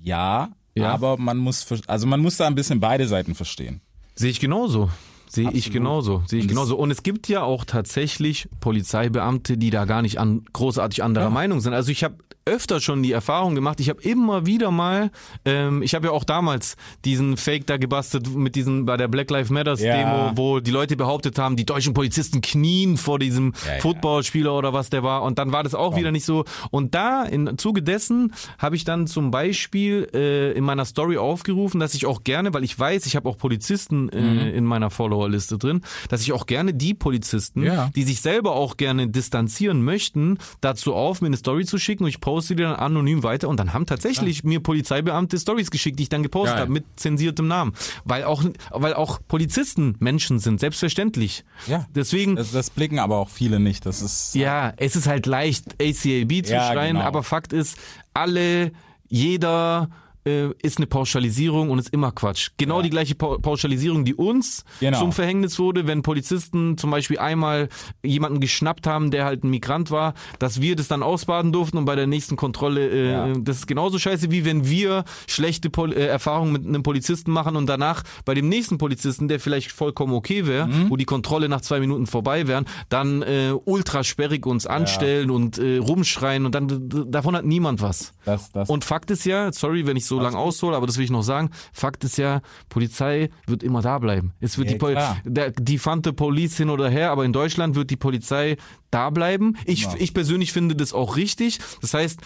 Ja, 0.02 0.46
Hm. 0.48 0.54
Ja. 0.84 0.92
aber 0.92 1.18
man 1.18 1.38
muss, 1.38 1.66
also 1.88 2.06
man 2.08 2.20
muss 2.20 2.38
da 2.38 2.48
ein 2.48 2.56
bisschen 2.56 2.80
beide 2.82 3.08
Seiten 3.08 3.34
verstehen. 3.36 3.82
Sehe 4.16 4.30
ich 4.32 4.40
genauso. 4.40 4.90
Sehe 5.28 5.50
ich 5.52 5.72
genauso. 5.72 6.24
Sehe 6.28 6.40
ich 6.40 6.46
Und 6.46 6.52
es- 6.52 6.56
genauso. 6.56 6.78
Und 6.78 6.92
es 6.92 7.04
gibt 7.04 7.28
ja 7.28 7.44
auch 7.44 7.66
tatsächlich 7.66 8.48
Polizeibeamte, 8.62 9.58
die 9.58 9.70
da 9.70 9.86
gar 9.86 10.02
nicht 10.02 10.20
an, 10.20 10.44
großartig 10.54 11.04
anderer 11.04 11.26
Ja. 11.26 11.30
Meinung 11.32 11.60
sind. 11.62 11.74
Also 11.74 11.92
ich 11.92 12.04
habe 12.04 12.16
öfter 12.48 12.80
schon 12.80 13.02
die 13.02 13.12
Erfahrung 13.12 13.56
gemacht. 13.56 13.80
Ich 13.80 13.90
habe 13.90 14.00
immer 14.04 14.46
wieder 14.46 14.70
mal, 14.70 15.10
ähm, 15.46 15.82
ich 15.82 15.96
habe 15.96 16.08
ja 16.08 16.14
auch 16.14 16.24
damals 16.24 16.76
diesen 17.04 17.38
Fake 17.38 17.66
da 17.66 17.78
gebastelt 17.78 18.36
mit 18.36 18.56
diesen 18.56 18.86
bei 18.86 18.98
der 18.98 19.08
Black 19.08 19.32
Lives 19.32 19.50
Matters 19.50 19.82
Ja. 19.82 19.96
Demo, 19.98 20.38
wo 20.38 20.60
die 20.60 20.70
Leute 20.70 20.96
behauptet 20.96 21.40
haben, 21.40 21.56
die 21.56 21.66
deutschen 21.66 21.96
Polizisten 21.96 22.42
knien 22.42 22.98
vor 22.98 23.18
diesem 23.18 23.54
Ja, 23.66 23.74
ja. 23.76 23.80
Footballspieler 23.82 24.54
oder 24.56 24.74
was 24.74 24.92
der 24.92 25.02
war. 25.02 25.24
Und 25.24 25.40
dann 25.40 25.52
war 25.54 25.64
das 25.64 25.74
auch 25.74 25.96
wieder 25.98 26.12
nicht 26.12 26.24
so. 26.26 26.46
Und 26.70 26.94
da 26.94 27.24
im 27.24 27.58
Zuge 27.58 27.82
dessen 27.82 28.32
habe 28.60 28.76
ich 28.76 28.84
dann 28.84 29.08
zum 29.08 29.32
Beispiel 29.32 30.08
äh, 30.14 30.52
in 30.52 30.64
meiner 30.64 30.86
Story 30.86 31.18
aufgerufen, 31.18 31.80
dass 31.80 31.96
ich 31.96 32.06
auch 32.06 32.24
gerne, 32.24 32.54
weil 32.54 32.64
ich 32.64 32.78
weiß, 32.78 33.08
ich 33.08 33.16
habe 33.16 33.28
auch 33.28 33.40
Polizisten 33.40 34.10
äh, 34.10 34.22
Mhm. 34.22 34.40
in 34.56 34.66
meiner 34.66 34.92
Followerliste 34.92 35.58
drin, 35.58 35.82
dass 36.10 36.22
ich 36.22 36.32
auch 36.32 36.46
gerne 36.46 36.76
die 36.76 36.94
Polizisten, 36.94 37.64
Ja. 37.64 37.90
die 37.96 38.04
sich 38.04 38.22
selber 38.22 38.52
auch 38.56 38.78
gerne 38.78 39.08
distanzieren 39.08 39.84
möchten, 39.84 40.38
dazu 40.62 40.94
auf, 40.94 41.22
mir 41.22 41.28
eine 41.28 41.38
Story 41.38 41.66
zu 41.66 41.80
schicken 41.80 42.04
und 42.04 42.10
ich 42.10 42.22
poste 42.22 42.35
die 42.42 42.56
dann 42.56 42.76
anonym 42.76 43.24
weiter 43.24 43.48
und 43.50 43.60
dann 43.60 43.74
haben 43.74 43.86
tatsächlich 43.86 44.44
mir 44.44 44.60
Polizeibeamte 44.60 45.38
Stories 45.40 45.72
geschickt, 45.72 46.00
die 46.00 46.04
ich 46.04 46.10
dann 46.10 46.24
gepostet 46.24 46.58
habe 46.60 46.72
mit 46.72 46.86
zensiertem 46.96 47.48
Namen, 47.48 47.74
weil 48.04 48.24
auch 48.26 48.44
weil 48.72 48.94
auch 48.94 49.20
Polizisten 49.28 49.96
Menschen 50.00 50.40
sind, 50.40 50.60
selbstverständlich. 50.60 51.44
Ja. 51.68 51.86
Deswegen 51.96 52.36
Das, 52.36 52.52
das 52.52 52.70
blicken 52.70 53.00
aber 53.00 53.18
auch 53.18 53.30
viele 53.30 53.60
nicht. 53.60 53.86
Das 53.86 54.02
ist 54.02 54.36
ja, 54.36 54.74
es 54.78 54.96
ist 54.96 55.08
halt 55.08 55.26
leicht, 55.26 55.76
ACAB 55.82 56.46
zu 56.46 56.54
Ja, 56.54 56.72
schreien, 56.72 56.96
genau. 56.96 57.06
aber 57.06 57.24
Fakt 57.24 57.54
ist, 57.54 57.78
alle, 58.14 58.72
jeder 59.08 59.90
äh, 60.26 60.50
ist 60.62 60.78
eine 60.78 60.88
Pauschalisierung 60.88 61.70
und 61.70 61.80
ist 61.80 61.90
immer 61.94 62.12
Quatsch. 62.12 62.50
Genau 62.58 62.78
Ja. 62.78 62.84
die 62.84 62.90
gleiche 62.90 63.16
Pa- 63.16 63.38
Pauschalisierung, 63.38 64.06
die 64.06 64.16
uns 64.16 64.66
Genau. 64.80 65.00
zum 65.00 65.12
Verhängnis 65.12 65.60
wurde, 65.60 65.88
wenn 65.88 66.02
Polizisten 66.02 66.78
zum 66.78 66.92
Beispiel 66.92 67.20
einmal 67.20 67.70
jemanden 68.04 68.40
geschnappt 68.40 68.88
haben, 68.88 69.12
der 69.12 69.26
halt 69.26 69.44
ein 69.44 69.50
Migrant 69.50 69.92
war, 69.92 70.14
dass 70.40 70.62
wir 70.62 70.76
das 70.76 70.88
dann 70.88 71.04
ausbaden 71.04 71.52
durften 71.52 71.78
und 71.78 71.86
bei 71.86 71.96
der 71.96 72.08
nächsten 72.08 72.36
Kontrolle, 72.36 72.90
äh, 72.90 73.12
Ja. 73.12 73.34
das 73.40 73.58
ist 73.58 73.68
genauso 73.68 74.00
scheiße, 74.00 74.32
wie 74.32 74.46
wenn 74.46 74.68
wir 74.70 75.04
schlechte 75.28 75.70
Pol 75.70 75.94
äh, 75.94 76.06
Erfahrungen 76.08 76.52
mit 76.54 76.66
einem 76.66 76.84
Polizisten 76.84 77.32
machen 77.32 77.56
und 77.56 77.68
danach 77.68 78.04
bei 78.26 78.34
dem 78.34 78.50
nächsten 78.50 78.78
Polizisten, 78.78 79.28
der 79.28 79.40
vielleicht 79.40 79.72
vollkommen 79.72 80.14
okay 80.14 80.48
wäre, 80.48 80.68
Mhm. 80.68 80.90
wo 80.90 80.96
die 80.98 81.06
Kontrolle 81.06 81.50
nach 81.50 81.62
zwei 81.62 81.80
Minuten 81.80 82.08
vorbei 82.08 82.48
wären, 82.48 82.66
dann 82.90 83.22
äh, 83.22 83.52
ultra 83.66 84.04
sperrig 84.04 84.46
uns 84.46 84.66
anstellen 84.66 85.30
und 85.30 85.58
äh, 85.58 85.78
rumschreien 85.78 86.46
und 86.46 86.56
dann 86.56 86.90
davon 87.12 87.36
hat 87.36 87.46
niemand 87.46 87.82
was. 87.82 88.14
das, 88.26 88.52
das 88.52 88.70
Und 88.70 88.84
Fakt 88.84 89.12
ist 89.12 89.26
ja, 89.26 89.52
sorry, 89.52 89.86
wenn 89.86 89.98
ich 89.98 90.06
so 90.06 90.15
lang 90.20 90.36
aushole, 90.36 90.76
aber 90.76 90.88
das 90.88 90.98
will 90.98 91.06
ich 91.06 91.12
noch 91.12 91.22
sagen, 91.24 91.50
Fakt 91.74 92.04
ist 92.04 92.18
ja, 92.18 92.42
Polizei 92.70 93.30
wird 93.48 93.64
immer 93.64 93.82
da 93.82 94.00
bleiben. 94.00 94.34
Es 94.40 94.58
wird 94.58 94.68
Ja, 94.70 94.74
die, 94.74 94.78
Pol 94.80 94.98
der, 95.26 95.52
die 95.52 95.78
Fante 95.78 96.14
Police 96.14 96.58
hin 96.58 96.70
oder 96.70 96.90
her, 96.90 97.12
aber 97.12 97.26
in 97.26 97.34
Deutschland 97.34 97.76
wird 97.76 97.90
die 97.90 97.96
Polizei 97.98 98.58
da 98.92 99.10
bleiben. 99.10 99.58
Ich, 99.66 99.84
Immer. 99.86 100.00
ich 100.00 100.14
persönlich 100.14 100.52
finde 100.54 100.76
das 100.76 100.94
auch 100.94 101.16
richtig. 101.18 101.60
Das 101.82 101.94
heißt, 101.94 102.20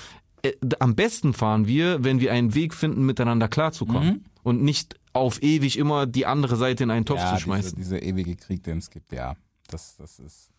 äh, 0.43 0.53
am 0.79 0.95
besten 0.95 1.33
fahren 1.33 1.67
wir, 1.67 2.03
wenn 2.03 2.19
wir 2.19 2.31
einen 2.31 2.53
Weg 2.55 2.73
finden, 2.73 3.05
miteinander 3.05 3.47
klarzukommen. 3.47 4.25
Und 4.41 4.63
nicht 4.63 4.95
auf 5.11 5.43
ewig 5.43 5.77
immer 5.77 6.05
die 6.07 6.25
andere 6.25 6.55
Seite 6.55 6.83
in 6.83 6.91
einen 6.91 7.05
Topf 7.05 7.19
Mhm. 7.19 7.23
ja, 7.23 7.29
zu 7.29 7.35
diese, 7.35 7.43
schmeißen. 7.43 7.77
dieser 7.77 8.01
ewige 8.01 8.35
Krieg, 8.35 8.63
den 8.63 8.77
es 8.77 8.89
gibt, 8.89 9.11
ja. 9.11 9.35
Das, 9.67 9.97
das 9.97 10.17
ist 10.19 10.49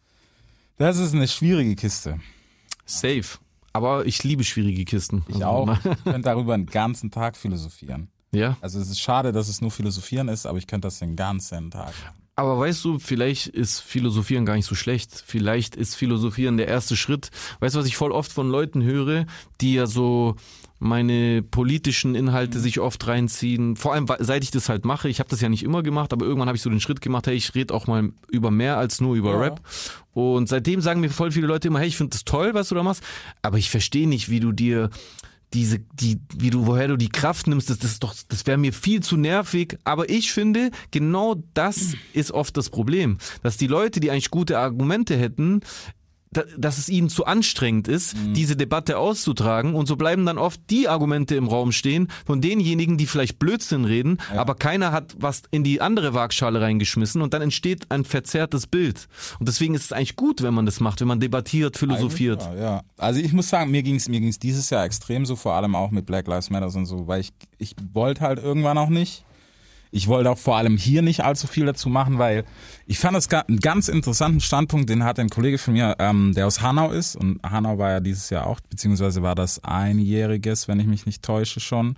das 0.76 0.98
ist 0.98 1.14
eine 1.14 1.28
schwierige 1.28 1.76
Kiste. 1.76 2.20
Safe. 2.86 3.24
Aber 3.72 4.06
ich 4.06 4.22
liebe 4.24 4.44
schwierige 4.44 4.84
Kisten. 4.84 5.24
Ich 5.28 5.36
Also, 5.36 5.46
auch. 5.46 5.76
Ich 5.84 6.04
könnte 6.04 6.22
darüber 6.22 6.56
den 6.56 6.66
ganzen 6.66 7.10
Tag 7.10 7.36
philosophieren. 7.36 8.08
Ja. 8.32 8.56
Also 8.60 8.78
es 8.78 8.88
ist 8.88 9.00
schade, 9.00 9.32
dass 9.32 9.48
es 9.48 9.60
nur 9.60 9.70
philosophieren 9.70 10.28
ist, 10.28 10.46
aber 10.46 10.58
ich 10.58 10.66
könnte 10.66 10.86
das 10.86 10.98
den 10.98 11.16
ganzen 11.16 11.70
Tag. 11.70 11.92
Aber 12.36 12.58
weißt 12.58 12.84
du, 12.84 12.98
vielleicht 12.98 13.48
ist 13.48 13.80
Philosophieren 13.80 14.46
gar 14.46 14.54
nicht 14.54 14.66
so 14.66 14.74
schlecht. 14.74 15.22
Vielleicht 15.26 15.76
ist 15.76 15.94
Philosophieren 15.94 16.56
der 16.56 16.68
erste 16.68 16.96
Schritt. 16.96 17.30
Weißt 17.58 17.74
du, 17.74 17.80
was 17.80 17.86
ich 17.86 17.96
voll 17.96 18.12
oft 18.12 18.32
von 18.32 18.48
Leuten 18.48 18.82
höre, 18.82 19.26
die 19.60 19.74
ja 19.74 19.86
so 19.86 20.36
meine 20.80 21.42
politischen 21.42 22.14
Inhalte 22.14 22.58
sich 22.58 22.80
oft 22.80 23.06
reinziehen. 23.06 23.76
Vor 23.76 23.92
allem, 23.92 24.06
seit 24.18 24.42
ich 24.42 24.50
das 24.50 24.68
halt 24.70 24.86
mache. 24.86 25.08
Ich 25.10 25.20
habe 25.20 25.28
das 25.28 25.42
ja 25.42 25.50
nicht 25.50 25.62
immer 25.62 25.82
gemacht, 25.82 26.12
aber 26.12 26.24
irgendwann 26.24 26.48
habe 26.48 26.56
ich 26.56 26.62
so 26.62 26.70
den 26.70 26.80
Schritt 26.80 27.02
gemacht, 27.02 27.26
hey, 27.26 27.34
ich 27.34 27.54
rede 27.54 27.72
auch 27.74 27.86
mal 27.86 28.10
über 28.30 28.50
mehr 28.50 28.78
als 28.78 29.00
nur 29.00 29.14
über 29.14 29.32
Ja. 29.32 29.38
Rap. 29.40 29.60
Und 30.14 30.48
seitdem 30.48 30.80
sagen 30.80 31.00
mir 31.00 31.10
voll 31.10 31.30
viele 31.30 31.46
Leute 31.46 31.68
immer, 31.68 31.78
hey, 31.80 31.88
ich 31.88 31.98
finde 31.98 32.10
das 32.10 32.24
toll, 32.24 32.54
was 32.54 32.70
du 32.70 32.74
da 32.74 32.82
machst, 32.82 33.02
aber 33.42 33.58
ich 33.58 33.70
verstehe 33.70 34.08
nicht, 34.08 34.30
wie 34.30 34.40
du 34.40 34.52
dir 34.52 34.90
diese, 35.52 35.80
die, 35.80 36.18
wie 36.34 36.50
du, 36.50 36.66
woher 36.66 36.88
du 36.88 36.96
die 36.96 37.08
Kraft 37.08 37.46
nimmst, 37.46 37.70
das, 37.70 37.78
das 37.78 37.92
ist 37.92 38.02
doch, 38.02 38.14
das 38.28 38.46
wäre 38.46 38.56
mir 38.56 38.72
viel 38.72 39.02
zu 39.02 39.16
nervig. 39.16 39.76
Aber 39.84 40.08
ich 40.08 40.32
finde, 40.32 40.70
genau 40.92 41.42
das 41.54 41.94
ist 42.12 42.30
oft 42.32 42.56
das 42.56 42.70
Problem, 42.70 43.18
dass 43.42 43.56
die 43.56 43.66
Leute, 43.66 44.00
die 44.00 44.10
eigentlich 44.10 44.30
gute 44.30 44.58
Argumente 44.58 45.16
hätten, 45.16 45.60
dass 46.56 46.78
es 46.78 46.88
ihnen 46.88 47.08
zu 47.08 47.24
anstrengend 47.26 47.88
ist, 47.88 48.16
Mhm. 48.16 48.34
diese 48.34 48.54
Debatte 48.56 48.98
auszutragen 48.98 49.74
und 49.74 49.86
so 49.86 49.96
bleiben 49.96 50.24
dann 50.26 50.38
oft 50.38 50.60
die 50.70 50.86
Argumente 50.88 51.34
im 51.34 51.48
Raum 51.48 51.72
stehen 51.72 52.06
von 52.24 52.40
denjenigen, 52.40 52.96
die 52.98 53.06
vielleicht 53.06 53.38
Blödsinn 53.40 53.84
reden, 53.84 54.18
aber 54.36 54.54
keiner 54.54 54.92
hat 54.92 55.16
was 55.18 55.42
in 55.50 55.64
die 55.64 55.80
andere 55.80 56.14
Waagschale 56.14 56.60
reingeschmissen 56.60 57.20
und 57.20 57.34
dann 57.34 57.42
entsteht 57.42 57.90
ein 57.90 58.04
verzerrtes 58.04 58.68
Bild. 58.68 59.08
Und 59.40 59.48
deswegen 59.48 59.74
ist 59.74 59.86
es 59.86 59.92
eigentlich 59.92 60.14
gut, 60.16 60.42
wenn 60.42 60.54
man 60.54 60.66
das 60.66 60.78
macht, 60.78 61.00
wenn 61.00 61.08
man 61.08 61.18
debattiert, 61.18 61.76
philosophiert. 61.76 62.42
Ja, 62.42 62.54
ja. 62.54 62.82
Also 62.96 63.18
ich 63.20 63.32
muss 63.32 63.48
sagen, 63.48 63.70
mir 63.72 63.82
ging's 63.82 64.08
mir 64.08 64.20
ging's 64.20 64.38
dieses 64.38 64.70
Jahr 64.70 64.84
extrem 64.84 65.26
so, 65.26 65.34
vor 65.34 65.54
allem 65.54 65.74
auch 65.74 65.90
mit 65.90 66.06
Black 66.06 66.28
Lives 66.28 66.48
Matter 66.50 66.72
und 66.76 66.86
so, 66.86 67.08
weil 67.08 67.22
ich, 67.22 67.30
ich 67.58 67.74
wollte 67.92 68.20
halt 68.20 68.38
irgendwann 68.40 68.78
auch 68.78 68.88
nicht. 68.88 69.24
Ich 69.92 70.06
wollte 70.06 70.30
auch 70.30 70.38
vor 70.38 70.56
allem 70.56 70.76
hier 70.76 71.02
nicht 71.02 71.24
allzu 71.24 71.46
viel 71.46 71.66
dazu 71.66 71.88
machen, 71.88 72.18
weil 72.18 72.44
ich 72.86 72.98
fand 72.98 73.16
es 73.16 73.28
einen 73.28 73.58
ganz 73.58 73.88
interessanten 73.88 74.40
Standpunkt, 74.40 74.88
den 74.88 75.02
hat 75.04 75.18
ein 75.18 75.28
Kollege 75.30 75.58
von 75.58 75.74
mir, 75.74 75.96
ähm, 75.98 76.32
der 76.34 76.46
aus 76.46 76.60
Hanau 76.60 76.90
ist 76.92 77.16
und 77.16 77.42
Hanau 77.42 77.78
war 77.78 77.90
ja 77.90 78.00
dieses 78.00 78.30
Jahr 78.30 78.46
auch, 78.46 78.60
beziehungsweise 78.60 79.22
war 79.22 79.34
das 79.34 79.62
einjähriges, 79.64 80.68
wenn 80.68 80.78
ich 80.78 80.86
mich 80.86 81.06
nicht 81.06 81.22
täusche 81.24 81.58
schon. 81.60 81.96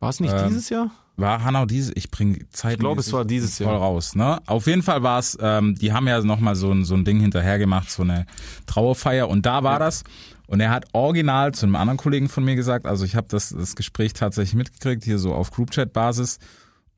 War 0.00 0.10
es 0.10 0.18
nicht 0.18 0.34
Ähm, 0.34 0.48
dieses 0.48 0.68
Jahr? 0.68 0.90
War 1.16 1.44
Hanau 1.44 1.66
dieses, 1.66 1.92
ich 1.94 2.10
bringe 2.10 2.38
Zeit. 2.50 2.72
Ich 2.72 2.78
glaube, 2.80 3.00
es 3.00 3.12
war 3.12 3.24
dieses 3.24 3.58
voll 3.58 3.66
Jahr. 3.66 3.76
raus. 3.76 4.16
Ne? 4.16 4.40
Auf 4.46 4.66
jeden 4.66 4.82
Fall 4.82 5.02
war 5.02 5.18
es, 5.18 5.38
ähm, 5.40 5.76
die 5.76 5.92
haben 5.92 6.08
ja 6.08 6.20
nochmal 6.22 6.56
so 6.56 6.72
ein, 6.72 6.84
so 6.84 6.94
ein 6.94 7.04
Ding 7.04 7.20
hinterher 7.20 7.58
gemacht, 7.58 7.90
so 7.90 8.02
eine 8.02 8.26
Trauerfeier 8.66 9.28
und 9.28 9.46
da 9.46 9.62
war 9.62 9.78
das. 9.78 10.02
Und 10.48 10.60
er 10.60 10.70
hat 10.70 10.86
original 10.92 11.52
zu 11.54 11.66
einem 11.66 11.76
anderen 11.76 11.98
Kollegen 11.98 12.28
von 12.28 12.44
mir 12.44 12.56
gesagt, 12.56 12.86
also 12.86 13.04
ich 13.04 13.14
habe 13.14 13.26
das, 13.30 13.50
das 13.50 13.76
Gespräch 13.76 14.12
tatsächlich 14.12 14.54
mitgekriegt, 14.54 15.04
hier 15.04 15.18
so 15.18 15.34
auf 15.34 15.50
Groupchat-Basis. 15.50 16.38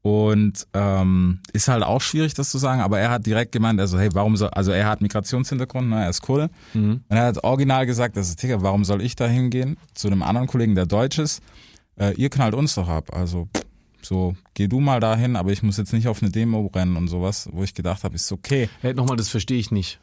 Und 0.05 0.67
ähm, 0.75 1.41
ist 1.55 1.69
halt 1.69 1.83
auch 1.83 2.03
schwierig, 2.03 2.35
das 2.35 2.51
zu 2.51 2.59
sagen, 2.59 2.83
aber 2.83 3.01
er 3.01 3.11
hat 3.11 3.25
direkt 3.25 3.53
gemeint, 3.53 3.81
also 3.81 3.99
hey, 3.99 4.11
warum 4.13 4.37
soll, 4.37 4.51
also 4.51 4.71
er 4.71 4.87
hat 4.87 5.01
Migrationshintergrund, 5.01 5.89
ne, 5.89 6.03
er 6.05 6.11
ist 6.11 6.21
Kurde. 6.21 6.51
Und 7.09 7.17
er 7.17 7.25
hat 7.25 7.43
original 7.43 7.87
gesagt, 7.87 8.19
also 8.19 8.35
Digga, 8.35 8.61
warum 8.61 8.85
soll 8.85 9.01
ich 9.01 9.17
da 9.17 9.27
hingehen 9.27 9.79
zu 9.95 10.09
einem 10.09 10.23
anderen 10.23 10.47
Kollegen, 10.47 10.75
der 10.75 10.85
Deutsch 10.85 11.19
ist? 11.19 11.41
Äh, 11.97 12.13
ihr 12.17 12.29
knallt 12.29 12.53
uns 12.53 12.75
doch 12.75 12.87
ab. 12.87 13.17
Also 13.17 13.49
so, 14.03 14.37
geh 14.53 14.69
du 14.69 14.79
mal 14.79 15.01
dahin, 15.01 15.37
aber 15.37 15.53
ich 15.53 15.63
muss 15.63 15.79
jetzt 15.79 15.95
nicht 15.95 16.07
auf 16.07 16.21
eine 16.21 16.31
Demo 16.31 16.71
rennen 16.75 16.97
und 16.97 17.09
sowas, 17.09 17.49
wo 17.51 17.63
ich 17.63 17.73
gedacht 17.73 18.05
habe, 18.05 18.15
ist 18.15 18.31
okay. 18.31 18.69
Hey, 18.83 18.93
nochmal, 18.93 19.17
das 19.17 19.31
verstehe 19.31 19.59
ich 19.59 19.71
nicht. 19.71 20.01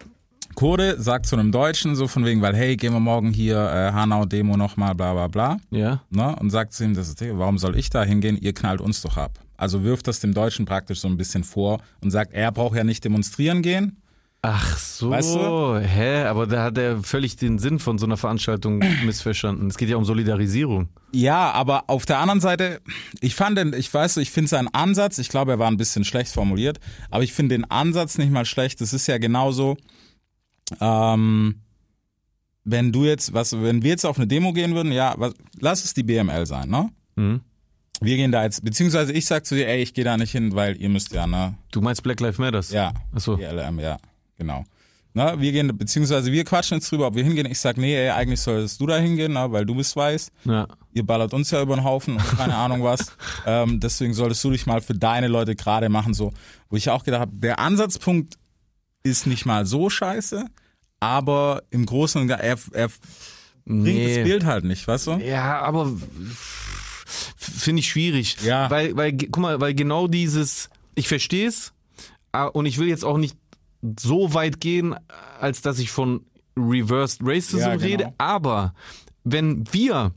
Kurde 0.56 1.00
sagt 1.00 1.28
zu 1.28 1.36
einem 1.36 1.52
Deutschen 1.52 1.96
so 1.96 2.08
von 2.08 2.26
wegen, 2.26 2.42
weil 2.42 2.56
hey, 2.56 2.76
gehen 2.76 2.94
wir 2.94 3.00
morgen 3.00 3.32
hier 3.32 3.58
äh, 3.58 3.92
Hanau-Demo 3.94 4.58
nochmal, 4.58 4.96
bla 4.96 5.14
bla 5.14 5.28
bla. 5.28 5.58
Ja? 5.70 6.02
Ne? 6.10 6.36
Und 6.38 6.50
sagt 6.50 6.74
zu 6.74 6.84
ihm, 6.86 6.96
das 6.96 7.08
ist, 7.08 7.22
Digga, 7.22 7.38
warum 7.38 7.60
soll 7.60 7.78
ich 7.78 7.92
da 7.92 8.04
hingehen? 8.04 8.36
Ihr 8.42 8.54
knallt 8.54 8.82
uns 8.82 9.04
doch 9.04 9.18
ab. 9.18 9.40
Also 9.62 9.84
wirft 9.84 10.08
das 10.08 10.20
dem 10.20 10.34
Deutschen 10.34 10.66
praktisch 10.66 11.02
so 11.02 11.08
ein 11.08 11.18
bisschen 11.18 11.44
vor 11.44 11.84
und 12.02 12.10
sagt, 12.10 12.34
er 12.34 12.52
braucht 12.52 12.76
ja 12.76 12.84
nicht 12.84 13.06
demonstrieren 13.06 13.62
gehen. 13.62 14.02
Ach 14.42 14.76
so, 14.76 15.12
Weißt 15.12 15.36
du? 15.36 15.78
hä? 15.78 16.24
Aber 16.24 16.48
da 16.48 16.64
hat 16.64 16.80
er 16.80 17.04
völlig 17.04 17.36
den 17.36 17.60
Sinn 17.60 17.78
von 17.78 18.00
so 18.00 18.08
einer 18.08 18.18
Veranstaltung 18.18 18.80
missverstanden. 19.06 19.68
Es 19.68 19.78
geht 19.78 19.88
ja 19.90 19.98
um 19.98 20.04
Solidarisierung. 20.04 20.90
Ja, 21.14 21.52
aber 21.52 21.92
auf 21.92 22.08
der 22.08 22.18
anderen 22.18 22.42
Seite, 22.42 22.82
ich 23.20 23.36
fand 23.36 23.56
den, 23.56 23.74
ich 23.74 23.94
weiß, 23.94 24.18
ich 24.18 24.32
finde 24.32 24.50
seinen 24.50 24.68
Ansatz, 24.70 25.20
ich 25.20 25.30
glaube, 25.30 25.52
er 25.52 25.60
war 25.60 25.68
ein 25.68 25.78
bisschen 25.78 26.06
schlecht 26.06 26.32
formuliert, 26.34 26.80
aber 27.12 27.24
ich 27.24 27.32
finde 27.32 27.56
den 27.56 27.70
Ansatz 27.70 28.18
nicht 28.18 28.32
mal 28.32 28.46
schlecht. 28.46 28.82
Das 28.82 28.94
ist 28.94 29.06
ja 29.06 29.20
genauso, 29.20 29.78
ähm, 30.80 31.62
wenn 32.64 32.92
du 32.92 33.06
jetzt, 33.06 33.36
was, 33.36 33.54
wenn 33.62 33.84
wir 33.84 33.92
jetzt 33.92 34.08
auf 34.08 34.18
eine 34.18 34.26
Demo 34.26 34.54
gehen 34.54 34.74
würden, 34.74 34.92
ja, 34.92 35.14
was, 35.18 35.36
lass 35.60 35.86
es 35.86 35.94
die 35.94 36.02
BML 36.02 36.48
sein, 36.48 36.68
ne? 36.68 36.90
Mhm. 37.16 37.42
Wir 38.04 38.18
gehen 38.18 38.32
da 38.32 38.44
jetzt, 38.44 38.66
beziehungsweise 38.66 39.14
ich 39.14 39.28
sag 39.28 39.46
zu 39.46 39.56
dir, 39.56 39.68
ey, 39.68 39.82
ich 39.84 39.94
gehe 39.94 40.04
da 40.04 40.18
nicht 40.18 40.32
hin, 40.32 40.56
weil 40.56 40.76
ihr 40.82 40.90
müsst 40.90 41.14
ja, 41.14 41.28
ne? 41.28 41.54
Du 41.72 41.82
meinst 41.82 42.02
Black 42.02 42.20
Lives 42.20 42.40
Matters? 42.40 42.72
Ja. 42.72 42.94
Ach 43.14 43.20
so. 43.20 43.36
Die 43.36 43.44
LM, 43.44 43.80
ja, 43.80 43.98
genau. 44.38 44.66
Ne, 45.14 45.36
wir 45.38 45.52
gehen, 45.52 45.78
beziehungsweise 45.78 46.32
wir 46.32 46.44
quatschen 46.44 46.78
jetzt 46.78 46.90
drüber, 46.90 47.08
ob 47.08 47.16
wir 47.16 47.24
hingehen. 47.24 47.46
Ich 47.46 47.60
sag, 47.60 47.78
nee, 47.78 47.96
ey, 47.96 48.10
eigentlich 48.10 48.40
solltest 48.40 48.80
du 48.80 48.88
da 48.88 48.98
hingehen, 48.98 49.34
ne, 49.34 49.52
weil 49.52 49.66
du 49.66 49.76
bist 49.76 49.96
weiß. 49.96 50.32
Ja. 50.46 50.68
Ihr 50.94 51.06
ballert 51.06 51.34
uns 51.34 51.52
ja 51.52 51.62
über 51.62 51.76
den 51.76 51.84
Haufen 51.84 52.16
und 52.16 52.38
keine 52.38 52.56
Ahnung 52.56 52.84
was. 52.84 53.12
Ähm, 53.46 53.80
deswegen 53.80 54.14
solltest 54.14 54.44
du 54.44 54.52
dich 54.52 54.68
mal 54.68 54.82
für 54.82 54.94
deine 54.94 55.28
Leute 55.28 55.56
gerade 55.56 55.90
machen, 55.90 56.14
so. 56.14 56.32
Wo 56.70 56.78
ich 56.78 56.90
auch 56.92 57.04
gedacht 57.04 57.22
habe, 57.22 57.32
der 57.36 57.58
Ansatzpunkt 57.58 58.36
ist 59.04 59.26
nicht 59.26 59.46
mal 59.46 59.66
so 59.66 59.90
scheiße, 59.90 60.46
aber 61.00 61.64
im 61.72 61.88
Großen 61.88 62.22
und 62.22 62.28
Ganzen, 62.28 62.46
er, 62.46 62.58
er 62.72 62.90
bringt 63.66 64.06
das 64.06 64.24
Bild 64.24 64.46
halt 64.46 64.64
nicht, 64.64 64.88
weißt 64.88 65.08
du? 65.08 65.12
Ja, 65.14 65.60
aber 65.62 65.92
finde 67.36 67.80
ich 67.80 67.90
schwierig. 67.90 68.38
Ja. 68.44 68.70
Weil, 68.70 68.96
weil, 68.96 69.14
guck 69.14 69.38
mal, 69.38 69.60
weil 69.62 69.74
genau 69.74 70.08
dieses, 70.08 70.70
ich 70.96 71.08
verstehe 71.08 71.48
es 71.48 71.74
und 72.54 72.66
ich 72.66 72.78
will 72.78 72.88
jetzt 72.88 73.06
auch 73.06 73.18
nicht 73.18 73.38
so 74.00 74.34
weit 74.34 74.60
gehen, 74.60 74.96
als 75.40 75.62
dass 75.62 75.80
ich 75.80 75.92
von 75.92 76.26
Reversed 76.58 77.22
Racism 77.24 77.60
Ja, 77.60 77.76
genau. 77.76 77.86
rede, 77.86 78.14
aber 78.18 78.74
wenn 79.24 79.64
wir 79.72 80.14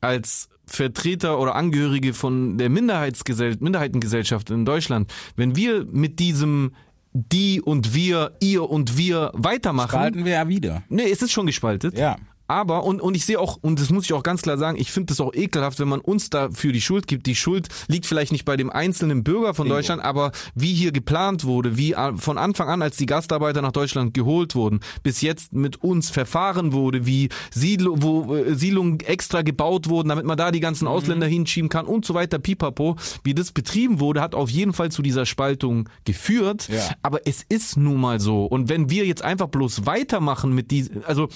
als 0.00 0.48
Vertreter 0.66 1.38
oder 1.38 1.54
Angehörige 1.54 2.14
von 2.14 2.56
der 2.58 2.70
Minderheitsgesell 2.70 3.56
Minderheitengesellschaft 3.60 4.50
in 4.50 4.64
Deutschland, 4.64 5.12
wenn 5.36 5.56
wir 5.56 5.84
mit 5.84 6.18
diesem 6.18 6.72
die 7.12 7.60
und 7.60 7.94
wir, 7.94 8.32
ihr 8.40 8.68
und 8.68 8.98
wir 8.98 9.30
weitermachen, 9.34 9.90
Spalten 9.90 10.24
wir 10.24 10.32
ja 10.32 10.48
wieder. 10.48 10.82
Nee, 10.88 11.10
es 11.10 11.22
ist 11.22 11.30
schon 11.30 11.46
gespaltet. 11.46 11.96
Ja. 11.96 12.16
Aber, 12.46 12.84
und, 12.84 13.00
und 13.00 13.14
ich 13.14 13.24
sehe 13.24 13.40
auch, 13.40 13.58
und 13.60 13.80
das 13.80 13.90
muss 13.90 14.04
ich 14.04 14.12
auch 14.12 14.22
ganz 14.22 14.42
klar 14.42 14.58
sagen, 14.58 14.78
ich 14.78 14.92
finde 14.92 15.06
das 15.06 15.20
auch 15.20 15.32
ekelhaft, 15.34 15.78
wenn 15.80 15.88
man 15.88 16.00
uns 16.00 16.30
dafür 16.30 16.72
die 16.72 16.80
Schuld 16.80 17.06
gibt. 17.06 17.26
Die 17.26 17.34
Schuld 17.34 17.68
liegt 17.88 18.06
vielleicht 18.06 18.32
nicht 18.32 18.44
bei 18.44 18.56
dem 18.56 18.70
einzelnen 18.70 19.24
Bürger 19.24 19.54
von 19.54 19.68
Deutschland, 19.68 20.02
aber 20.02 20.32
wie 20.54 20.74
hier 20.74 20.92
geplant 20.92 21.44
wurde, 21.44 21.78
wie 21.78 21.94
von 22.16 22.38
Anfang 22.38 22.68
an, 22.68 22.82
als 22.82 22.96
die 22.96 23.06
Gastarbeiter 23.06 23.62
nach 23.62 23.72
Deutschland 23.72 24.14
geholt 24.14 24.54
wurden, 24.54 24.80
bis 25.02 25.20
jetzt 25.22 25.52
mit 25.52 25.82
uns 25.82 26.10
verfahren 26.10 26.72
wurde, 26.72 27.06
wie 27.06 27.28
Siedl 27.50 27.88
wo 27.96 28.34
äh, 28.34 28.54
Siedlungen 28.54 29.00
extra 29.00 29.42
gebaut 29.42 29.88
wurden, 29.88 30.08
damit 30.08 30.24
man 30.24 30.36
da 30.36 30.50
die 30.50 30.60
ganzen 30.60 30.86
Ausländer 30.86 31.26
hinschieben 31.26 31.68
kann 31.68 31.86
und 31.86 32.04
so 32.04 32.14
weiter, 32.14 32.38
pipapo. 32.38 32.96
Wie 33.22 33.34
das 33.34 33.52
betrieben 33.52 34.00
wurde, 34.00 34.20
hat 34.20 34.34
auf 34.34 34.50
jeden 34.50 34.72
Fall 34.72 34.90
zu 34.90 35.02
dieser 35.02 35.26
Spaltung 35.26 35.88
geführt. 36.04 36.68
Ja. 36.68 36.80
Aber 37.02 37.26
es 37.26 37.44
ist 37.48 37.76
nun 37.76 38.00
mal 38.00 38.20
so. 38.20 38.44
Und 38.44 38.68
wenn 38.68 38.90
wir 38.90 39.06
jetzt 39.06 39.22
einfach 39.22 39.48
bloß 39.48 39.86
weitermachen 39.86 40.54
mit 40.54 40.70
diesen, 40.70 41.04
also 41.04 41.28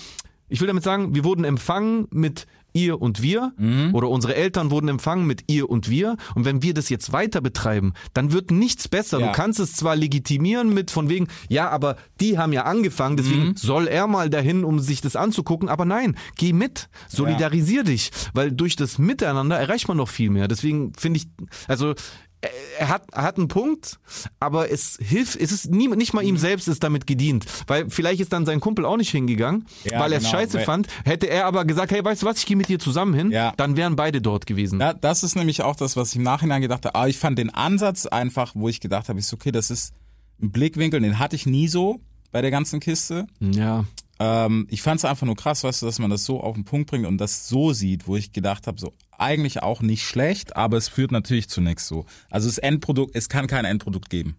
ich 0.48 0.60
will 0.60 0.66
damit 0.66 0.84
sagen, 0.84 1.14
wir 1.14 1.24
wurden 1.24 1.44
empfangen 1.44 2.06
mit 2.10 2.46
ihr 2.74 3.00
und 3.00 3.22
wir 3.22 3.52
oder 3.92 4.08
unsere 4.08 4.34
Eltern 4.34 4.70
wurden 4.70 4.88
empfangen 4.88 5.26
mit 5.26 5.44
ihr 5.46 5.68
und 5.68 5.88
wir 5.88 6.16
und 6.34 6.44
wenn 6.44 6.62
wir 6.62 6.74
das 6.74 6.88
jetzt 6.88 7.12
weiter 7.12 7.40
betreiben, 7.40 7.94
dann 8.14 8.32
wird 8.32 8.50
nichts 8.50 8.88
besser. 8.88 9.18
Ja. 9.18 9.26
Du 9.28 9.32
kannst 9.32 9.58
es 9.58 9.74
zwar 9.74 9.96
legitimieren 9.96 10.72
mit 10.72 10.90
von 10.90 11.08
wegen, 11.08 11.28
ja, 11.48 11.68
aber 11.70 11.96
die 12.20 12.38
haben 12.38 12.52
ja 12.52 12.64
angefangen, 12.64 13.16
deswegen 13.16 13.56
soll 13.56 13.88
er 13.88 14.06
mal 14.06 14.30
dahin, 14.30 14.64
um 14.64 14.80
sich 14.80 15.00
das 15.00 15.16
anzugucken, 15.16 15.68
aber 15.68 15.84
nein, 15.84 16.16
geh 16.36 16.52
mit, 16.52 16.88
solidarisier 17.08 17.84
dich, 17.84 18.10
weil 18.34 18.52
durch 18.52 18.76
das 18.76 18.98
Miteinander 18.98 19.58
erreicht 19.58 19.88
man 19.88 19.96
noch 19.96 20.08
viel 20.08 20.30
mehr. 20.30 20.46
Deswegen 20.46 20.92
finde 20.94 21.20
ich, 21.20 21.28
also 21.66 21.94
er- 22.40 22.88
hat, 22.88 23.02
er 23.12 23.22
hat 23.22 23.36
einen 23.38 23.48
Punkt, 23.48 23.98
aber 24.38 24.70
es 24.70 24.98
hilft, 25.02 25.36
es 25.36 25.50
ist 25.52 25.70
nie, 25.70 25.88
nicht 25.88 26.12
mal 26.14 26.22
ihm 26.24 26.34
Mhm. 26.34 26.38
selbst 26.38 26.68
ist 26.68 26.82
damit 26.84 27.06
gedient, 27.06 27.44
weil 27.66 27.90
vielleicht 27.90 28.20
ist 28.20 28.32
dann 28.32 28.46
sein 28.46 28.60
Kumpel 28.60 28.84
auch 28.84 28.96
nicht 28.96 29.10
hingegangen, 29.10 29.66
Ja, 29.84 29.98
weil 30.00 30.12
er 30.12 30.18
es 30.18 30.24
genau, 30.24 30.38
scheiße 30.38 30.60
fand. 30.60 30.86
Hätte 31.04 31.26
er 31.28 31.46
aber 31.46 31.64
gesagt, 31.64 31.90
hey, 31.90 32.04
weißt 32.04 32.22
du 32.22 32.26
was, 32.26 32.38
ich 32.38 32.46
gehe 32.46 32.56
mit 32.56 32.68
dir 32.68 32.78
zusammen 32.78 33.14
hin, 33.14 33.30
Ja. 33.32 33.52
dann 33.56 33.76
wären 33.76 33.96
beide 33.96 34.20
dort 34.22 34.46
gewesen. 34.46 34.80
Ja, 34.80 34.94
das 34.94 35.22
ist 35.24 35.34
nämlich 35.36 35.62
auch 35.62 35.74
das, 35.76 35.96
was 35.96 36.10
ich 36.10 36.16
im 36.16 36.22
Nachhinein 36.22 36.62
gedacht 36.62 36.84
habe. 36.84 36.94
Aber 36.94 37.08
ich 37.08 37.18
fand 37.18 37.38
den 37.38 37.50
Ansatz 37.50 38.06
einfach, 38.06 38.52
wo 38.54 38.68
ich 38.68 38.80
gedacht 38.80 39.08
habe, 39.08 39.18
ist 39.18 39.32
okay, 39.32 39.50
das 39.50 39.70
ist 39.70 39.92
ein 40.40 40.50
Blickwinkel, 40.52 41.00
den 41.00 41.18
hatte 41.18 41.34
ich 41.34 41.46
nie 41.46 41.66
so 41.66 42.00
bei 42.30 42.40
der 42.42 42.50
ganzen 42.52 42.78
Kiste. 42.78 43.26
Ja. 43.40 43.84
Ähm, 44.20 44.66
ich 44.70 44.82
fand 44.82 44.98
es 44.98 45.04
einfach 45.04 45.26
nur 45.26 45.36
krass, 45.36 45.64
weißt 45.64 45.82
du, 45.82 45.86
dass 45.86 45.98
man 45.98 46.10
das 46.10 46.24
so 46.24 46.40
auf 46.40 46.54
den 46.54 46.64
Punkt 46.64 46.90
bringt 46.90 47.06
und 47.06 47.18
das 47.18 47.48
so 47.48 47.72
sieht, 47.72 48.06
wo 48.06 48.16
ich 48.16 48.32
gedacht 48.32 48.66
habe, 48.66 48.78
so 48.78 48.92
eigentlich 49.18 49.62
auch 49.62 49.80
nicht 49.82 50.02
schlecht, 50.04 50.56
aber 50.56 50.76
es 50.76 50.88
führt 50.88 51.12
natürlich 51.12 51.48
zu 51.48 51.60
nichts 51.60 51.86
so. 51.88 52.06
Also 52.30 52.48
das 52.48 52.58
Endprodukt, 52.58 53.14
es 53.14 53.28
kann 53.28 53.46
kein 53.46 53.64
Endprodukt 53.64 54.10
geben. 54.10 54.36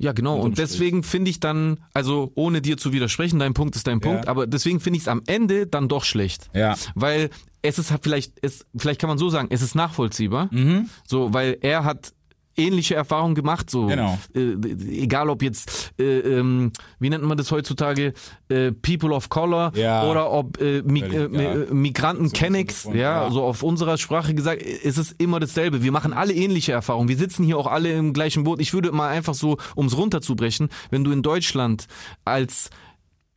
Ja, 0.00 0.12
genau. 0.12 0.38
Und 0.38 0.58
deswegen 0.58 1.02
finde 1.02 1.30
ich 1.30 1.40
dann, 1.40 1.80
also 1.92 2.30
ohne 2.36 2.62
dir 2.62 2.76
zu 2.76 2.92
widersprechen, 2.92 3.40
dein 3.40 3.52
Punkt 3.52 3.74
ist 3.74 3.86
dein 3.88 4.00
Punkt, 4.00 4.26
Ja. 4.26 4.30
aber 4.30 4.46
deswegen 4.46 4.78
finde 4.78 4.96
ich 4.98 5.02
es 5.02 5.08
am 5.08 5.22
Ende 5.26 5.66
dann 5.66 5.88
doch 5.88 6.04
schlecht. 6.04 6.48
Ja. 6.54 6.76
Weil 6.94 7.30
es 7.62 7.80
ist 7.80 7.90
halt 7.90 8.04
vielleicht, 8.04 8.34
es, 8.42 8.64
vielleicht 8.76 9.00
kann 9.00 9.08
man 9.08 9.18
so 9.18 9.28
sagen, 9.28 9.48
es 9.50 9.60
ist 9.60 9.74
nachvollziehbar. 9.74 10.48
Mhm. 10.52 10.88
So, 11.04 11.34
weil 11.34 11.58
er 11.62 11.82
hat 11.82 12.12
ähnliche 12.58 12.94
Erfahrungen 12.96 13.34
gemacht, 13.34 13.70
so 13.70 13.86
Genau. 13.86 14.18
äh, 14.34 14.52
egal 15.02 15.30
ob 15.30 15.42
jetzt 15.42 15.92
äh, 15.98 16.18
ähm, 16.20 16.72
wie 16.98 17.08
nennt 17.10 17.24
man 17.24 17.38
das 17.38 17.50
heutzutage 17.52 18.12
äh, 18.48 18.72
People 18.72 19.12
of 19.14 19.28
Color 19.28 19.72
Ja. 19.76 20.04
oder 20.10 20.30
ob 20.30 20.60
äh, 20.60 20.82
Mi 20.82 21.00
äh, 21.00 21.24
äh, 21.24 21.72
Migranten 21.72 22.26
So 22.28 22.32
Kennex, 22.36 22.84
ja, 22.84 22.92
ja. 23.24 23.30
so 23.30 23.42
auf 23.44 23.62
unserer 23.62 23.96
Sprache 23.98 24.34
gesagt, 24.34 24.62
ist 24.62 24.98
es 24.98 25.12
immer 25.12 25.40
dasselbe. 25.40 25.82
Wir 25.82 25.92
machen 25.92 26.12
alle 26.12 26.34
ähnliche 26.34 26.72
Erfahrungen. 26.72 27.08
Wir 27.08 27.16
sitzen 27.16 27.44
hier 27.44 27.56
auch 27.58 27.66
alle 27.66 27.92
im 27.92 28.12
gleichen 28.12 28.44
Boot. 28.44 28.60
Ich 28.60 28.72
würde 28.74 28.92
mal 28.92 29.08
einfach 29.08 29.34
so, 29.34 29.56
um 29.74 29.86
es 29.86 29.96
runterzubrechen, 29.96 30.68
wenn 30.90 31.04
du 31.04 31.12
in 31.12 31.22
Deutschland 31.22 31.86
als 32.24 32.70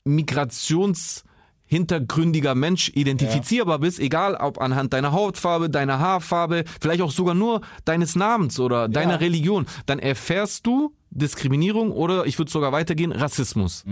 Migrations 0.04 1.24
hintergründiger 1.72 2.54
Mensch 2.54 2.92
identifizierbar 2.94 3.80
bist, 3.80 4.00
egal 4.00 4.36
ob 4.36 4.60
anhand 4.60 4.92
deiner 4.92 5.14
Hautfarbe, 5.14 5.70
deiner 5.70 6.00
Haarfarbe, 6.00 6.66
vielleicht 6.82 7.02
auch 7.02 7.12
sogar 7.12 7.34
nur 7.34 7.62
deines 7.86 8.18
Namens 8.18 8.60
oder 8.60 8.90
deiner 8.90 9.22
Religion, 9.22 9.66
dann 9.86 9.98
erfährst 9.98 10.68
du 10.68 10.94
Diskriminierung 11.12 11.92
oder 11.94 12.26
ich 12.26 12.38
würde 12.38 12.52
sogar 12.52 12.74
weitergehen, 12.74 13.14
Rassismus. 13.14 13.86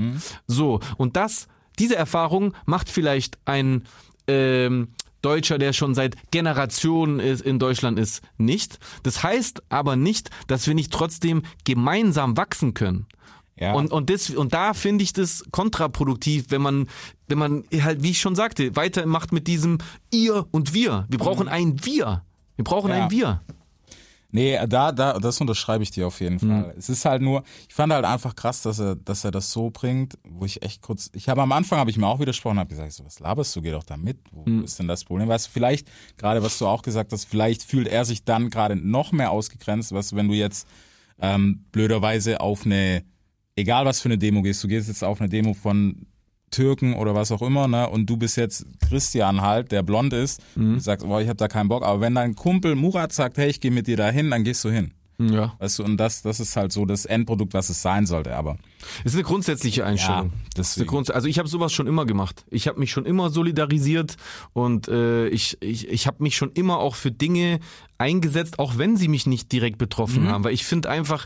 So, 0.45 0.81
und 0.97 1.15
das, 1.15 1.47
diese 1.79 1.95
Erfahrung 1.95 2.53
macht 2.65 2.89
vielleicht 2.89 3.37
ein 3.45 3.83
ähm, 4.27 4.89
Deutscher, 5.21 5.57
der 5.57 5.71
schon 5.71 5.95
seit 5.95 6.17
Generationen 6.31 7.21
in 7.21 7.59
Deutschland 7.59 7.97
ist, 7.97 8.21
nicht. 8.37 8.79
Das 9.03 9.23
heißt 9.23 9.63
aber 9.69 9.95
nicht, 9.95 10.31
dass 10.47 10.67
wir 10.67 10.73
nicht 10.75 10.91
trotzdem 10.91 11.43
gemeinsam 11.63 12.35
wachsen 12.35 12.73
können. 12.73 13.05
Ja. 13.59 13.73
Und, 13.73 13.91
und, 13.91 14.09
das, 14.09 14.29
und 14.29 14.53
da 14.53 14.73
finde 14.73 15.03
ich 15.03 15.13
das 15.13 15.43
kontraproduktiv, 15.51 16.45
wenn 16.49 16.61
man, 16.61 16.87
wenn 17.27 17.37
man 17.37 17.63
halt, 17.81 18.01
wie 18.03 18.11
ich 18.11 18.21
schon 18.21 18.35
sagte, 18.35 18.75
weitermacht 18.75 19.31
mit 19.33 19.47
diesem 19.47 19.79
ihr 20.11 20.45
und 20.51 20.73
wir. 20.73 21.05
Wir 21.09 21.19
brauchen 21.19 21.47
ein 21.47 21.83
wir. 21.83 22.23
Wir 22.55 22.63
brauchen 22.63 22.91
Mhm. 22.91 22.97
Ja. 22.97 23.03
ein 23.05 23.11
wir. 23.11 23.41
Nee, 24.31 24.59
da, 24.67 24.91
da, 24.91 25.17
das 25.17 25.41
unterschreibe 25.41 25.81
ich 25.81 25.89
dir 25.89 26.05
auf 26.05 26.21
jeden 26.21 26.39
Fall. 26.39 26.75
Es 26.77 26.87
ist 26.87 27.03
halt 27.03 27.23
nur, 27.23 27.43
ich 27.67 27.73
fand 27.73 27.91
halt 27.91 28.05
einfach 28.05 28.35
krass, 28.35 28.61
dass 28.61 28.77
er, 28.77 28.95
dass 28.95 29.23
er 29.23 29.31
das 29.31 29.51
so 29.51 29.71
bringt, 29.71 30.19
wo 30.23 30.45
ich 30.45 30.61
echt 30.61 30.83
kurz, 30.83 31.09
ich 31.13 31.27
habe 31.29 31.41
am 31.41 31.51
Anfang 31.51 31.79
habe 31.79 31.89
ich 31.89 31.97
mir 31.97 32.05
auch 32.05 32.19
widersprochen, 32.19 32.59
habe 32.59 32.69
gesagt, 32.69 32.93
so, 32.93 33.03
was 33.03 33.19
laberst 33.19 33.55
du, 33.55 33.61
geh 33.63 33.71
doch 33.71 33.83
da 33.83 33.97
mit, 33.97 34.19
wo 34.31 34.43
ist 34.61 34.77
denn 34.77 34.87
das 34.87 35.03
Problem? 35.03 35.27
Weißt 35.29 35.47
du, 35.47 35.51
vielleicht, 35.51 35.87
gerade 36.17 36.43
was 36.43 36.59
du 36.59 36.67
auch 36.67 36.83
gesagt 36.83 37.11
hast, 37.11 37.25
vielleicht 37.25 37.63
fühlt 37.63 37.87
er 37.87 38.05
sich 38.05 38.23
dann 38.23 38.51
gerade 38.51 38.75
noch 38.75 39.11
mehr 39.11 39.31
ausgegrenzt, 39.31 39.93
was, 39.93 40.15
wenn 40.15 40.27
du 40.27 40.35
jetzt 40.35 40.67
ähm, 41.19 41.65
blöderweise 41.71 42.39
auf 42.39 42.67
eine, 42.67 43.03
egal 43.59 43.85
was 43.85 43.99
für 44.01 44.09
eine 44.09 44.17
Demo 44.17 44.41
gehst, 44.41 44.63
du 44.63 44.67
gehst 44.67 44.87
jetzt 44.87 45.03
auf 45.03 45.19
eine 45.21 45.29
Demo 45.29 45.53
von 45.53 46.05
Türken 46.51 46.95
oder 46.95 47.13
was 47.13 47.31
auch 47.31 47.43
immer, 47.43 47.67
ne? 47.67 47.87
Und 47.89 48.07
du 48.09 48.17
bist 48.17 48.35
jetzt 48.37 48.65
Christian 48.87 49.41
halt, 49.41 49.71
der 49.71 49.83
blond 49.83 50.13
ist, 50.13 50.41
du 50.55 50.79
sagst, 50.79 51.05
boah, 51.05 51.21
ich 51.21 51.27
habe 51.27 51.37
da 51.37 51.47
keinen 51.47 51.69
Bock. 51.69 51.83
Aber 51.83 52.01
wenn 52.01 52.15
dein 52.15 52.33
Kumpel 52.35 52.73
Murat 52.75 53.13
sagt, 53.13 53.37
hey, 53.37 53.49
ich 53.49 53.59
gehe 53.61 53.69
mit 53.71 53.85
dir 53.85 53.97
dahin, 53.97 54.31
dann 54.31 54.43
gehst 54.43 54.63
du 54.65 54.71
hin. 54.71 54.91
Ja. 55.21 55.53
Weißt 55.59 55.77
du, 55.79 55.83
und 55.83 55.97
das, 55.97 56.21
das 56.21 56.39
ist 56.39 56.55
halt 56.55 56.71
so 56.71 56.85
das 56.85 57.03
Endprodukt, 57.05 57.53
was 57.53 57.69
es 57.69 57.81
sein 57.81 58.05
sollte. 58.05 58.35
Aber 58.37 58.55
Es 59.03 59.11
ist 59.11 59.15
eine 59.15 59.23
grundsätzliche 59.23 59.85
Einstellung. 59.85 60.27
Ja, 60.27 60.33
das 60.55 60.69
ist 60.71 60.77
eine. 60.77 60.85
Grunds 60.85 61.09
also 61.11 61.27
ich 61.27 61.37
habe 61.39 61.49
sowas 61.49 61.73
schon 61.73 61.87
immer 61.87 62.05
gemacht. 62.05 62.45
Ich 62.49 62.69
habe 62.69 62.79
mich 62.79 62.89
schon 62.91 63.05
immer 63.05 63.29
solidarisiert 63.29 64.15
und 64.53 64.87
äh, 64.87 65.27
ich, 65.27 65.57
ich, 65.61 65.89
ich 65.89 66.07
habe 66.07 66.23
mich 66.23 66.37
schon 66.37 66.51
immer 66.53 66.79
auch 66.79 66.95
für 66.95 67.11
Dinge 67.11 67.59
eingesetzt, 67.97 68.59
auch 68.59 68.77
wenn 68.77 68.95
sie 68.95 69.09
mich 69.09 69.27
nicht 69.27 69.51
direkt 69.51 69.77
betroffen 69.77 70.23
Mhm. 70.23 70.29
haben. 70.29 70.43
Weil 70.45 70.53
ich 70.53 70.63
finde 70.63 70.89
einfach, 70.89 71.25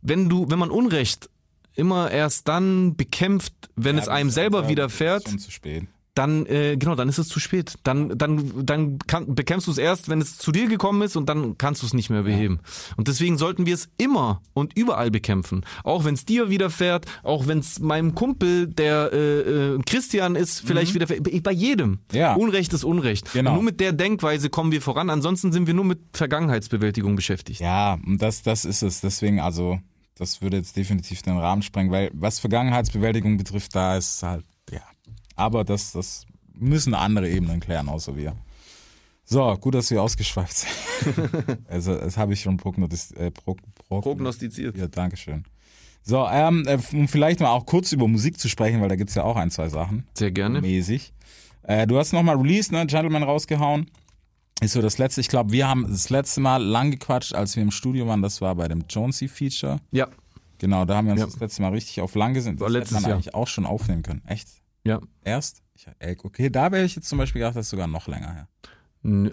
wenn 0.00 0.28
du, 0.28 0.50
wenn 0.50 0.58
man 0.58 0.70
Unrecht 0.70 1.30
immer 1.74 2.10
erst 2.10 2.48
dann 2.48 2.96
bekämpft, 2.96 3.54
wenn 3.76 3.98
es 3.98 4.06
Ja, 4.06 4.12
einem 4.12 4.28
das 4.28 4.32
ist 4.32 4.34
selber 4.34 4.68
widerfährt, 4.68 5.24
ist 5.24 5.30
Schon 5.30 5.38
zu 5.38 5.50
spät. 5.50 5.84
Dann 6.14 6.44
äh, 6.46 6.76
genau, 6.76 6.94
dann 6.94 7.08
ist 7.08 7.18
es 7.18 7.28
zu 7.28 7.40
spät. 7.40 7.74
Dann 7.84 8.18
dann 8.18 8.66
dann 8.66 8.98
kann, 8.98 9.34
bekämpfst 9.34 9.66
du 9.66 9.70
es 9.70 9.78
erst, 9.78 10.08
wenn 10.10 10.20
es 10.20 10.36
zu 10.36 10.52
dir 10.52 10.68
gekommen 10.68 11.00
ist 11.02 11.16
und 11.16 11.28
dann 11.28 11.56
kannst 11.56 11.80
du 11.82 11.86
es 11.86 11.94
nicht 11.94 12.10
mehr 12.10 12.22
beheben. 12.22 12.60
Und 12.96 13.08
deswegen 13.08 13.38
sollten 13.38 13.64
wir 13.64 13.74
es 13.74 13.88
immer 13.96 14.42
und 14.52 14.76
überall 14.76 15.10
bekämpfen. 15.10 15.64
Auch 15.84 16.04
wenn 16.04 16.14
es 16.14 16.24
dir 16.26 16.50
widerfährt, 16.50 17.06
auch 17.22 17.46
wenn 17.46 17.60
es 17.60 17.78
meinem 17.78 18.14
Kumpel, 18.14 18.66
der 18.66 19.10
äh, 19.12 19.40
äh, 19.74 19.78
Christian 19.86 20.36
ist, 20.36 20.60
vielleicht 20.60 20.94
widerfährt. 20.94 21.22
Bei- 21.42 21.52
jedem. 21.52 21.90
Mhm. 21.90 21.98
Ja. 22.12 22.34
Unrecht 22.34 22.72
ist 22.72 22.84
Unrecht. 22.84 23.32
Genau. 23.32 23.50
Und 23.50 23.56
nur 23.56 23.64
mit 23.64 23.80
der 23.80 23.92
Denkweise 23.92 24.50
kommen 24.50 24.72
wir 24.72 24.82
voran. 24.82 25.10
Ansonsten 25.10 25.52
sind 25.52 25.66
wir 25.66 25.74
nur 25.74 25.84
mit 25.84 26.00
Vergangenheitsbewältigung 26.14 27.14
beschäftigt. 27.16 27.60
Ja, 27.60 27.98
und 28.06 28.20
das, 28.20 28.42
das 28.42 28.64
ist 28.64 28.82
es. 28.82 29.00
Deswegen, 29.00 29.38
also, 29.40 29.78
das 30.16 30.42
würde 30.42 30.56
jetzt 30.56 30.76
definitiv 30.76 31.22
den 31.22 31.36
Rahmen 31.38 31.62
sprengen, 31.62 31.90
weil 31.92 32.10
was 32.14 32.38
Vergangenheitsbewältigung 32.40 33.36
betrifft, 33.36 33.74
da 33.74 33.96
ist 33.96 34.22
halt, 34.22 34.44
ja. 34.44 34.51
Aber 35.36 35.64
das, 35.64 35.92
das 35.92 36.26
müssen 36.54 36.94
andere 36.94 37.28
Ebenen 37.28 37.60
klären, 37.60 37.88
außer 37.88 38.16
wir. 38.16 38.34
So, 39.24 39.56
gut, 39.56 39.74
dass 39.74 39.90
wir 39.90 40.02
ausgeschweift 40.02 40.54
sind. 40.56 41.58
also, 41.68 41.96
das 41.96 42.16
habe 42.16 42.32
ich 42.34 42.40
schon 42.40 42.56
prognostiziert. 42.56 43.20
Äh, 43.20 43.30
prog, 43.30 43.58
prog, 43.88 44.02
Prognostiziert. 44.02 44.76
Ja, 44.76 44.88
Dankeschön. 44.88 45.44
So, 46.02 46.26
ähm, 46.28 46.64
äh, 46.66 46.78
um 46.92 47.06
vielleicht 47.08 47.40
mal 47.40 47.50
auch 47.50 47.64
kurz 47.64 47.92
über 47.92 48.08
Musik 48.08 48.38
zu 48.38 48.48
sprechen, 48.48 48.80
weil 48.80 48.88
da 48.88 48.96
gibt's 48.96 49.14
ja 49.14 49.22
auch 49.22 49.36
ein, 49.36 49.50
zwei 49.50 49.68
Sachen. 49.68 50.04
Sehr 50.14 50.32
gerne. 50.32 50.60
Mäßig. 50.60 51.12
Äh, 51.62 51.86
du 51.86 51.96
hast 51.98 52.12
nochmal 52.12 52.36
Release, 52.36 52.72
ne? 52.74 52.84
Gentleman 52.86 53.22
rausgehauen. 53.22 53.88
Ist 54.60 54.72
so 54.72 54.82
das 54.82 54.98
letzte, 54.98 55.20
ich 55.20 55.28
glaube, 55.28 55.52
wir 55.52 55.68
haben 55.68 55.86
das 55.88 56.10
letzte 56.10 56.40
Mal 56.40 56.62
lang 56.62 56.90
gequatscht, 56.90 57.34
als 57.34 57.54
wir 57.56 57.62
im 57.62 57.70
Studio 57.70 58.06
waren, 58.08 58.20
das 58.22 58.40
war 58.40 58.54
bei 58.56 58.68
dem 58.68 58.84
Jonesy-Feature. 58.88 59.78
Ja, 59.92 60.08
Genau, 60.58 60.84
da 60.84 60.94
haben 60.96 61.06
wir 61.06 61.12
uns 61.14 61.20
Ja. 61.20 61.26
das 61.26 61.40
letzte 61.40 61.62
Mal 61.62 61.72
richtig 61.72 62.00
auf 62.02 62.14
lang 62.14 62.34
gesehen. 62.34 62.54
Das 62.56 62.60
War 62.60 62.68
hätte 62.68 62.78
letztes 62.78 62.94
man 63.00 63.02
Jahr. 63.02 63.14
eigentlich 63.14 63.34
auch 63.34 63.48
schon 63.48 63.66
aufnehmen 63.66 64.02
können. 64.04 64.22
Echt? 64.26 64.46
Ja. 64.84 65.00
Erst? 65.24 65.62
Ich, 65.74 65.86
okay, 66.24 66.50
da 66.50 66.70
wäre 66.70 66.84
ich 66.84 66.94
jetzt 66.96 67.08
zum 67.08 67.18
Beispiel 67.18 67.40
gedacht, 67.40 67.56
das 67.56 67.66
ist 67.66 67.70
sogar 67.70 67.86
noch 67.86 68.06
länger 68.06 68.32
her. 68.32 68.48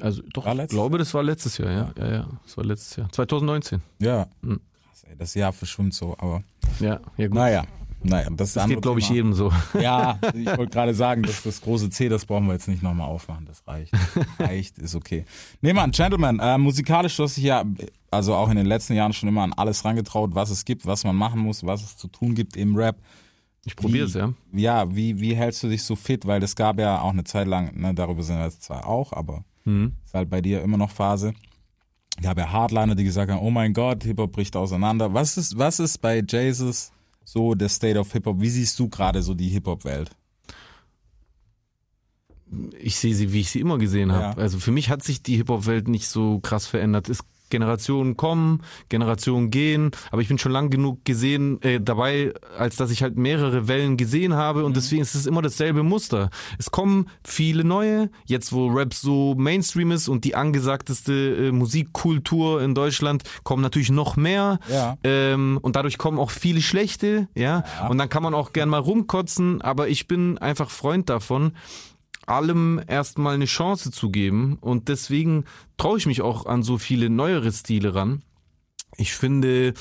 Also 0.02 0.24
doch, 0.34 0.48
ich 0.48 0.68
glaube, 0.68 0.98
das 0.98 1.14
war 1.14 1.22
letztes 1.22 1.58
Jahr, 1.60 1.72
ja. 1.72 1.94
Ja, 1.98 2.12
ja. 2.12 2.30
Das 2.44 2.58
war 2.58 2.66
letztes 2.66 2.96
Jahr. 2.96 3.12
2019. 3.12 3.82
Ja. 4.00 4.28
Mhm. 4.42 4.62
Krass, 4.84 5.04
ey, 5.04 5.16
das 5.16 5.34
Jahr 5.36 5.54
verschwimmt 5.54 5.94
so, 5.94 6.16
aber 6.18 6.44
Ja, 6.80 7.00
ja 7.18 7.28
gut. 7.28 7.36
naja. 7.36 7.66
Naja, 8.02 8.30
das, 8.32 8.50
ist 8.50 8.56
das 8.56 8.68
geht, 8.68 8.82
glaube 8.82 9.02
ich, 9.02 9.10
jedem 9.10 9.34
so. 9.34 9.52
Ja, 9.80 10.18
ich 10.34 10.46
wollte 10.58 10.68
gerade 10.68 10.94
sagen, 10.94 11.22
dass 11.22 11.44
das 11.44 11.62
große 11.62 11.90
C, 11.90 12.08
das 12.08 12.26
brauchen 12.26 12.48
wir 12.48 12.54
jetzt 12.54 12.68
nicht 12.70 12.82
nochmal 12.82 13.10
aufmachen. 13.10 13.46
Das 13.46 13.68
reicht. 13.68 13.94
reicht, 14.40 14.78
ist 14.78 14.96
okay. 14.96 15.26
Nee, 15.62 15.74
Mann, 15.74 15.92
Gentleman, 15.92 16.40
äh, 16.40 16.58
musikalisch 16.58 17.18
du 17.18 17.24
hast 17.24 17.36
dich 17.36 17.44
ja, 17.44 17.66
also 18.10 18.36
auch 18.36 18.50
in 18.50 18.56
den 18.56 18.66
letzten 18.66 18.94
Jahren 18.94 19.12
schon 19.12 19.28
immer 19.28 19.44
an 19.44 19.54
alles 19.54 19.84
rangetraut, 19.84 20.34
was 20.34 20.50
es 20.50 20.64
gibt, 20.64 20.86
was 20.86 21.04
man 21.04 21.16
machen 21.16 21.42
muss, 21.42 21.66
was 21.66 21.84
es 21.84 21.98
zu 21.98 22.08
tun 22.08 22.36
gibt 22.36 22.56
im 22.56 22.76
Rap. 22.76 22.96
Ich 23.66 23.76
probiere 23.76 24.06
es, 24.08 24.14
ja. 24.14 24.34
Ja, 24.54 24.96
wie, 24.96 25.20
wie 25.20 25.36
hältst 25.36 25.62
du 25.64 25.68
dich 25.70 25.84
so 25.84 25.96
fit? 25.96 26.26
Weil 26.26 26.42
es 26.44 26.56
gab 26.56 26.80
ja 26.80 27.02
auch 27.02 27.12
eine 27.12 27.24
Zeit 27.26 27.48
lang, 27.48 27.78
ne, 27.80 27.94
darüber 27.94 28.24
sind 28.24 28.38
wir 28.38 28.46
jetzt 28.46 28.64
zwar 28.64 28.88
auch, 28.88 29.14
aber 29.14 29.44
Mhm. 29.66 29.94
ist 30.06 30.14
halt 30.14 30.30
bei 30.30 30.42
dir 30.42 30.62
immer 30.64 30.78
noch 30.78 30.90
Phase. 30.92 31.34
Gab 32.22 32.38
ja 32.38 32.52
Hardliner, 32.52 32.96
die 32.96 33.04
gesagt 33.04 33.32
haben, 33.32 33.42
oh 33.42 33.52
mein 33.52 33.74
Gott, 33.74 34.04
Hip-Hop 34.04 34.32
bricht 34.32 34.56
auseinander. 34.56 35.14
Was 35.14 35.38
ist, 35.38 35.58
was 35.58 35.80
ist 35.80 36.00
bei 36.00 36.24
Jesus 36.28 36.92
so 37.24 37.54
der 37.56 37.70
State 37.70 38.00
of 38.00 38.12
Hip-Hop? 38.12 38.40
Wie 38.42 38.50
siehst 38.50 38.80
du 38.80 38.90
gerade 38.90 39.22
so 39.22 39.34
die 39.34 39.50
Hip-Hop-Welt? 39.50 40.12
Ich 42.80 42.96
sehe 42.96 43.14
sie, 43.14 43.32
wie 43.32 43.42
ich 43.42 43.52
sie 43.52 43.60
immer 43.60 43.78
gesehen 43.78 44.12
habe. 44.12 44.38
Ja. 44.40 44.44
Also 44.44 44.58
für 44.60 44.72
mich 44.72 44.90
hat 44.90 45.04
sich 45.04 45.22
die 45.22 45.36
Hip-Hop-Welt 45.38 45.88
nicht 45.88 46.08
so 46.08 46.40
krass 46.40 46.66
verändert. 46.66 47.08
Es 47.10 47.20
Generationen 47.50 48.18
kommen, 48.18 48.62
Generationen 48.90 49.52
gehen, 49.52 49.92
aber 50.12 50.22
ich 50.22 50.28
bin 50.28 50.38
schon 50.38 50.52
lang 50.52 50.70
genug 50.70 51.06
gesehen 51.06 51.62
äh, 51.62 51.80
dabei, 51.82 52.34
als 52.58 52.76
dass 52.76 52.92
ich 52.92 53.04
halt 53.04 53.18
mehrere 53.18 53.68
Wellen 53.68 53.98
gesehen 53.98 54.34
habe 54.34 54.66
und 54.66 54.76
deswegen 54.76 55.02
ist 55.02 55.16
es 55.16 55.26
immer 55.26 55.42
dasselbe 55.42 55.84
Muster. 55.84 56.30
Es 56.58 56.72
kommen 56.72 57.08
viele 57.24 57.64
neue, 57.64 58.10
jetzt 58.26 58.54
wo 58.54 58.68
Rap 58.68 58.94
so 58.94 59.36
Mainstream 59.38 59.92
ist 59.92 60.08
und 60.08 60.26
die 60.26 60.36
angesagteste 60.36 61.48
äh, 61.48 61.52
Musikkultur 61.52 62.62
in 62.62 62.76
Deutschland, 62.76 63.24
kommen 63.44 63.62
natürlich 63.62 63.92
noch 63.92 64.16
mehr. 64.16 64.60
Ja. 64.70 64.98
Ähm, 65.04 65.60
und 65.62 65.76
dadurch 65.76 65.98
kommen 65.98 66.20
auch 66.20 66.32
viele 66.32 66.62
schlechte, 66.62 67.28
ja? 67.36 67.64
Und 67.90 67.98
dann 67.98 68.10
kann 68.10 68.24
man 68.24 68.34
auch 68.34 68.54
gern 68.54 68.70
mal 68.70 68.80
rumkotzen, 68.80 69.62
aber 69.62 69.90
ich 69.90 70.08
bin 70.08 70.38
einfach 70.38 70.70
Freund 70.70 71.10
davon, 71.10 71.54
allem 72.30 72.82
erstmal 72.88 73.36
eine 73.36 73.46
Chance 73.46 73.92
zu 73.92 74.10
geben. 74.10 74.58
Und 74.62 74.88
deswegen 74.88 75.46
traue 75.78 75.98
ich 75.98 76.06
mich 76.06 76.22
auch 76.22 76.46
an 76.46 76.64
so 76.64 76.78
viele 76.78 77.10
neuere 77.10 77.52
Stile 77.52 77.96
ran. 77.96 78.22
Ich 78.98 79.14
finde, 79.14 79.74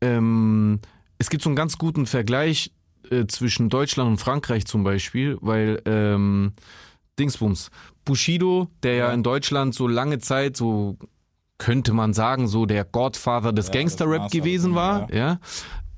ähm, 0.00 0.80
es 1.18 1.30
gibt 1.30 1.42
so 1.42 1.48
einen 1.48 1.56
ganz 1.56 1.78
guten 1.78 2.06
Vergleich 2.06 2.72
äh, 3.10 3.26
zwischen 3.26 3.68
Deutschland 3.68 4.10
und 4.10 4.18
Frankreich 4.18 4.66
zum 4.66 4.84
Beispiel, 4.84 5.38
weil 5.40 5.80
ähm, 5.84 6.52
Dingsbums, 7.18 7.70
Bushido, 8.04 8.68
der 8.82 8.94
ja 8.94 9.12
in 9.12 9.22
Deutschland 9.22 9.74
so 9.74 9.86
lange 9.86 10.18
Zeit 10.18 10.56
so 10.56 10.98
könnte 11.58 11.92
man 11.92 12.12
sagen, 12.12 12.48
so 12.48 12.66
der 12.66 12.84
Godfather 12.84 13.52
des 13.52 13.68
Ja, 13.68 13.74
Gangster-Rap 13.74 14.32
gewesen 14.32 14.74
war, 14.74 15.02
None, 15.02 15.16
ja. 15.16 15.38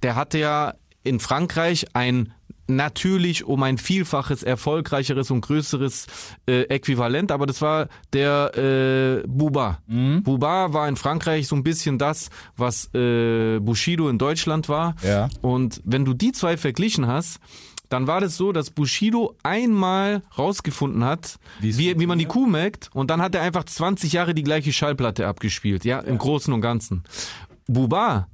Der 0.03 0.15
hatte 0.15 0.39
ja 0.39 0.75
in 1.03 1.21
Frankreich 1.21 1.87
ein 1.95 2.35
natürlich 2.67 3.45
um 3.45 3.63
ein 3.63 3.79
Vielfaches 3.79 4.43
erfolgreicheres 4.43 5.31
und 5.31 5.41
größeres 5.41 6.07
äh, 6.47 6.63
Äquivalent, 6.63 7.33
aber 7.33 7.47
das 7.47 7.61
war 7.63 7.89
der 8.13 9.23
äh, 9.23 9.27
Buba. 9.27 9.79
Buba 9.87 10.73
war 10.73 10.89
in 10.89 10.97
Frankreich 10.97 11.49
so 11.49 11.57
ein 11.57 11.63
bisschen 11.63 11.99
das, 11.99 12.31
was 12.57 12.93
äh, 12.95 13.59
Bushido 13.61 14.09
in 14.09 14.19
Deutschland 14.19 14.69
war. 14.69 14.95
Ja. 15.03 15.29
Und 15.43 15.81
wenn 15.85 16.05
du 16.05 16.15
die 16.15 16.33
zwei 16.33 16.57
verglichen 16.57 17.07
hast, 17.07 17.41
dann 17.89 18.07
war 18.07 18.21
das 18.21 18.37
so, 18.37 18.53
dass 18.53 18.71
Bushido 18.71 19.37
einmal 19.43 20.23
rausgefunden 20.37 21.05
hat, 21.05 21.39
Wie 21.61 21.99
wie, 21.99 22.07
man 22.07 22.19
die 22.19 22.25
Kuh 22.25 22.47
melkt 22.47 22.91
und 22.93 23.11
dann 23.11 23.23
hat 23.23 23.35
er 23.35 23.43
einfach 23.43 23.65
20 23.65 24.13
Jahre 24.13 24.35
die 24.35 24.43
gleiche 24.43 24.73
Schallplatte 24.73 25.27
abgespielt, 25.27 25.85
ja, 25.85 26.01
im 26.01 26.19
Großen 26.19 26.53
und 26.53 26.61
Ganzen. 26.61 27.05
Buba 27.67 28.29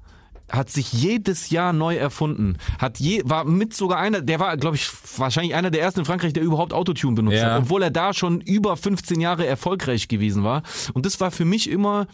hat 0.50 0.70
sich 0.70 0.92
jedes 0.92 1.50
Jahr 1.50 1.72
neu 1.72 1.96
erfunden. 1.96 2.56
Hat 2.78 2.98
je, 2.98 3.22
war 3.24 3.44
mit 3.44 3.74
sogar 3.74 3.98
einer, 3.98 4.20
der 4.20 4.40
war, 4.40 4.56
glaube 4.56 4.76
ich, 4.76 4.88
wahrscheinlich 5.16 5.54
einer 5.54 5.70
der 5.70 5.80
ersten 5.82 6.00
in 6.00 6.06
Frankreich, 6.06 6.32
der 6.32 6.42
überhaupt 6.42 6.72
Autotune 6.72 7.14
benutzt 7.14 7.36
Ja. 7.36 7.54
hat, 7.54 7.62
obwohl 7.62 7.82
er 7.82 7.90
da 7.90 8.12
schon 8.12 8.40
über 8.40 8.76
15 8.76 9.20
Jahre 9.20 9.46
erfolgreich 9.46 10.08
gewesen 10.08 10.44
war. 10.44 10.62
Und 10.92 11.06
das 11.06 11.20
war 11.20 11.30
für 11.30 11.44
mich 11.44 11.70
immer 11.70 12.06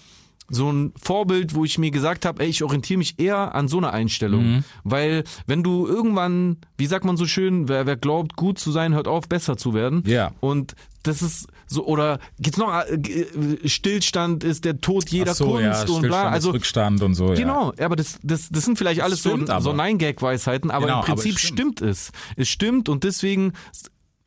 so 0.49 0.71
ein 0.71 0.93
Vorbild, 1.03 1.55
wo 1.55 1.65
ich 1.65 1.77
mir 1.79 1.91
gesagt 1.91 2.25
habe, 2.25 2.43
ey, 2.43 2.49
ich 2.49 2.63
orientiere 2.63 2.99
mich 2.99 3.19
eher 3.19 3.55
an 3.55 3.67
so 3.69 3.79
einer 3.79 3.93
Einstellung. 3.93 4.45
Mhm. 4.47 4.65
Weil 4.85 5.25
wenn 5.47 5.63
du 5.65 5.87
irgendwann, 5.89 6.59
wie 6.79 6.87
sagt 6.87 7.05
man 7.05 7.17
so 7.17 7.27
schön, 7.27 7.69
wer, 7.69 7.87
wer 7.87 7.97
glaubt, 7.97 8.37
gut 8.37 8.59
zu 8.59 8.71
sein, 8.71 8.95
hört 8.95 9.09
auf, 9.09 9.29
besser 9.29 9.57
zu 9.57 9.75
werden. 9.75 10.05
Ja. 10.07 10.31
Und 10.41 10.77
das 11.03 11.23
ist 11.23 11.49
so, 11.67 11.85
oder 11.87 12.19
gibt's 12.39 12.59
noch, 12.59 12.73
äh, 12.73 12.95
äh, 12.95 13.69
Stillstand 13.69 14.45
ist 14.45 14.65
der 14.65 14.81
Tod 14.81 15.09
jeder 15.11 15.35
so, 15.35 15.47
Kunst 15.47 15.63
ja, 15.63 15.71
und 15.71 15.77
Stillstand 15.77 16.03
bla. 16.09 16.29
Also 16.29 16.51
Rückstand 16.51 17.03
und 17.03 17.15
so. 17.15 17.29
Ja. 17.29 17.35
Genau, 17.35 17.73
ja, 17.79 17.87
aber 17.87 17.97
das, 17.97 18.19
das, 18.23 18.49
das 18.51 18.65
sind 18.65 18.79
vielleicht 18.79 19.03
alles 19.03 19.23
so, 19.23 19.31
stimmt 19.31 19.51
so 19.61 19.73
Nein-Gag-Weisheiten, 19.73 20.71
aber 20.71 20.87
Genau, 20.87 21.01
im 21.01 21.05
Prinzip 21.05 21.33
aber 21.33 21.41
es 21.41 21.47
stimmt. 21.47 21.81
es. 21.83 22.13
Es 22.37 22.49
stimmt 22.49 22.89
und 22.89 23.05
deswegen 23.05 23.53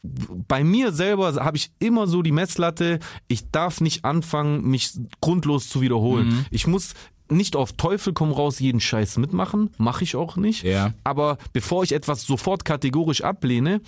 bei 0.02 0.64
mir 0.64 0.92
selber 0.92 1.34
habe 1.36 1.58
ich 1.58 1.72
immer 1.80 2.08
so 2.08 2.22
die 2.22 2.32
Messlatte, 2.32 3.00
ich 3.28 3.52
darf 3.52 3.82
nicht 3.82 4.06
anfangen, 4.06 4.64
mich 4.64 4.94
grundlos 5.22 5.68
zu 5.68 5.82
wiederholen. 5.82 6.28
Mhm. 6.28 6.46
Ich 6.52 6.68
muss 6.68 6.94
nicht 7.30 7.56
auf 7.56 7.74
Teufel 7.74 8.14
komm 8.14 8.32
raus 8.32 8.60
jeden 8.60 8.80
Scheiß 8.80 9.18
mitmachen, 9.18 9.70
mache 9.78 10.04
ich 10.04 10.16
auch 10.16 10.36
nicht. 10.36 10.64
Ja. 10.64 10.94
Aber 11.04 11.38
bevor 11.54 11.84
ich 11.84 11.92
etwas 11.92 12.24
sofort 12.24 12.66
kategorisch 12.66 13.22
ablehne, 13.22 13.82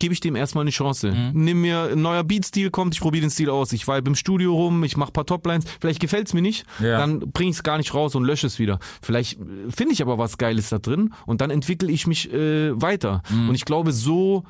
gebe 0.00 0.12
ich 0.12 0.18
dem 0.20 0.34
erstmal 0.34 0.62
eine 0.62 0.70
Chance. 0.72 1.12
Mhm. 1.12 1.30
Nimm 1.44 1.60
mir 1.60 1.90
ein 1.92 2.02
neuer 2.02 2.24
Beatstil 2.24 2.70
kommt, 2.70 2.94
ich 2.94 3.00
probiere 3.00 3.20
den 3.22 3.30
Stil 3.30 3.50
aus. 3.50 3.72
Ich 3.72 3.86
vibe 3.86 4.08
im 4.08 4.16
Studio 4.16 4.54
rum, 4.54 4.82
ich 4.82 4.96
mache 4.96 5.12
paar 5.12 5.26
Toplines. 5.26 5.64
Vielleicht 5.80 6.00
gefällt's 6.00 6.34
mir 6.34 6.42
nicht, 6.42 6.64
Ja. 6.82 6.98
dann 6.98 7.20
bringe 7.20 7.50
ich 7.50 7.56
es 7.56 7.62
gar 7.62 7.78
nicht 7.78 7.94
raus 7.94 8.16
und 8.16 8.24
lösche 8.24 8.48
es 8.48 8.58
wieder. 8.58 8.80
Vielleicht 9.02 9.38
äh, 9.40 9.44
finde 9.70 9.92
ich 9.92 10.02
aber 10.02 10.18
was 10.18 10.38
Geiles 10.38 10.70
da 10.70 10.78
drin 10.78 11.14
und 11.26 11.40
dann 11.40 11.50
entwickle 11.50 11.90
ich 11.92 12.08
mich 12.08 12.32
äh, 12.32 12.72
weiter. 12.80 13.22
Mhm. 13.30 13.50
Und 13.50 13.54
ich 13.54 13.64
glaube, 13.64 13.92
so 13.92 14.44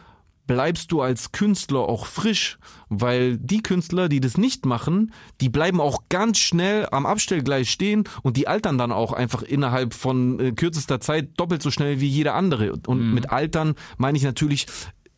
bleibst 0.46 0.90
du 0.90 1.00
als 1.00 1.30
Künstler 1.30 1.80
auch 1.80 2.06
frisch, 2.06 2.58
weil 2.88 3.38
die 3.38 3.62
Künstler, 3.62 4.08
die 4.08 4.18
das 4.18 4.36
nicht 4.36 4.66
machen, 4.66 5.12
die 5.40 5.48
bleiben 5.48 5.80
auch 5.80 6.02
ganz 6.08 6.38
schnell 6.38 6.88
am 6.90 7.06
Abstellgleis 7.06 7.68
stehen 7.68 8.02
und 8.22 8.36
die 8.36 8.48
altern 8.48 8.76
dann 8.76 8.90
auch 8.90 9.12
einfach 9.12 9.42
innerhalb 9.42 9.94
von 9.94 10.40
äh, 10.40 10.50
kürzester 10.52 11.00
Zeit 11.00 11.38
doppelt 11.38 11.62
so 11.62 11.70
schnell 11.70 12.00
wie 12.00 12.08
jeder 12.08 12.34
andere. 12.34 12.72
Und 12.88 13.14
mit 13.14 13.30
altern 13.30 13.74
meine 13.96 14.18
ich 14.18 14.24
natürlich 14.24 14.66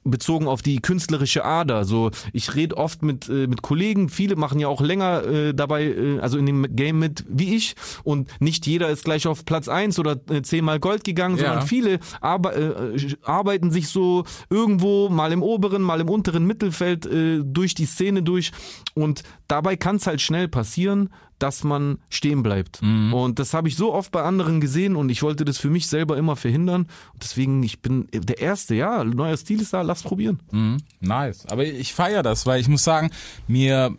bezogen 0.05 0.47
auf 0.49 0.63
die 0.63 0.81
künstlerische 0.81 1.45
Ader. 1.45 1.85
So, 1.85 2.11
ich 2.33 2.55
rede 2.55 2.77
oft 2.77 3.03
mit 3.03 3.29
äh, 3.29 3.47
mit 3.47 3.63
Kollegen, 3.63 4.09
viele 4.09 4.37
machen 4.37 4.59
ja 4.59 4.69
auch 4.69 4.81
länger 4.81 5.25
äh, 5.25 5.55
dabei, 5.55 5.85
äh, 5.85 6.19
also 6.21 6.39
in 6.39 6.47
dem 6.47 6.75
Game 6.75 6.99
mit 6.99 7.25
wie 7.29 7.55
ich. 7.55 7.75
Und 8.03 8.29
nicht 8.41 8.67
jeder 8.67 8.89
ist 8.91 9.05
gleich 9.05 9.27
auf 9.27 9.45
Platz 9.45 9.69
eins 9.69 9.99
oder 9.99 10.21
äh, 10.31 10.43
zehnmal 10.43 10.81
Gold 10.81 11.05
gegangen, 11.05 11.37
Ja. 11.37 11.45
sondern 11.47 11.67
viele 11.67 12.01
arbe 12.21 12.95
äh, 12.97 13.15
arbeiten 13.23 13.71
sich 13.71 13.89
so 13.89 14.25
irgendwo 14.51 15.09
mal 15.09 15.33
im 15.33 15.43
oberen, 15.43 15.83
mal 15.83 16.01
im 16.01 16.09
unteren 16.09 16.47
Mittelfeld 16.47 17.07
äh, 17.07 17.41
durch 17.45 17.75
die 17.75 17.87
Szene 17.87 18.23
durch. 18.23 18.53
Und 18.95 19.23
dabei 19.49 19.77
kann 19.77 19.97
es 19.97 20.07
halt 20.07 20.21
schnell 20.21 20.49
passieren, 20.49 21.11
dass 21.43 21.65
man 21.65 21.99
stehen 22.09 22.43
bleibt. 22.43 22.81
Und 23.13 23.39
das 23.41 23.53
habe 23.53 23.67
ich 23.67 23.77
so 23.77 23.93
oft 23.93 24.13
bei 24.13 24.23
anderen 24.23 24.61
gesehen 24.61 24.95
und 24.95 25.09
ich 25.09 25.23
wollte 25.23 25.45
das 25.45 25.59
für 25.59 25.71
mich 25.71 25.89
selber 25.89 26.17
immer 26.17 26.37
verhindern. 26.37 26.87
Deswegen, 27.21 27.63
ich 27.65 27.81
bin 27.81 28.07
der 28.13 28.39
Erste, 28.39 28.77
ja, 28.77 29.03
neuer 29.03 29.37
Stil 29.37 29.61
ist 29.61 29.73
da, 29.73 29.83
lass 29.83 30.05
probieren. 30.05 30.41
Mhm, 30.53 30.79
nice. 31.01 31.47
Aber 31.47 31.65
ich 31.65 31.95
feiere 31.95 32.23
das, 32.23 32.47
weil 32.47 32.61
ich 32.61 32.69
muss 32.69 32.85
sagen, 32.85 33.11
mir 33.49 33.97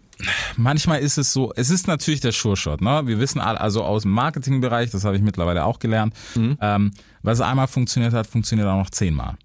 manchmal 0.55 0.99
ist 0.99 1.17
es 1.17 1.33
so, 1.33 1.51
es 1.55 1.69
ist 1.69 1.87
natürlich 1.87 2.21
der 2.21 2.31
Sure-Shot, 2.31 2.81
ne? 2.81 3.01
Wir 3.05 3.19
wissen 3.19 3.41
also 3.41 3.83
aus 3.83 4.03
dem 4.03 4.11
Marketingbereich, 4.11 4.91
das 4.91 5.03
habe 5.03 5.17
ich 5.17 5.21
mittlerweile 5.21 5.65
auch 5.65 5.79
gelernt, 5.79 6.13
ähm, 6.61 6.91
was 7.23 7.41
einmal 7.41 7.67
funktioniert 7.67 8.13
hat, 8.13 8.27
funktioniert 8.27 8.69
auch 8.69 8.77
noch 8.77 8.89
zehnmal. 8.89 9.35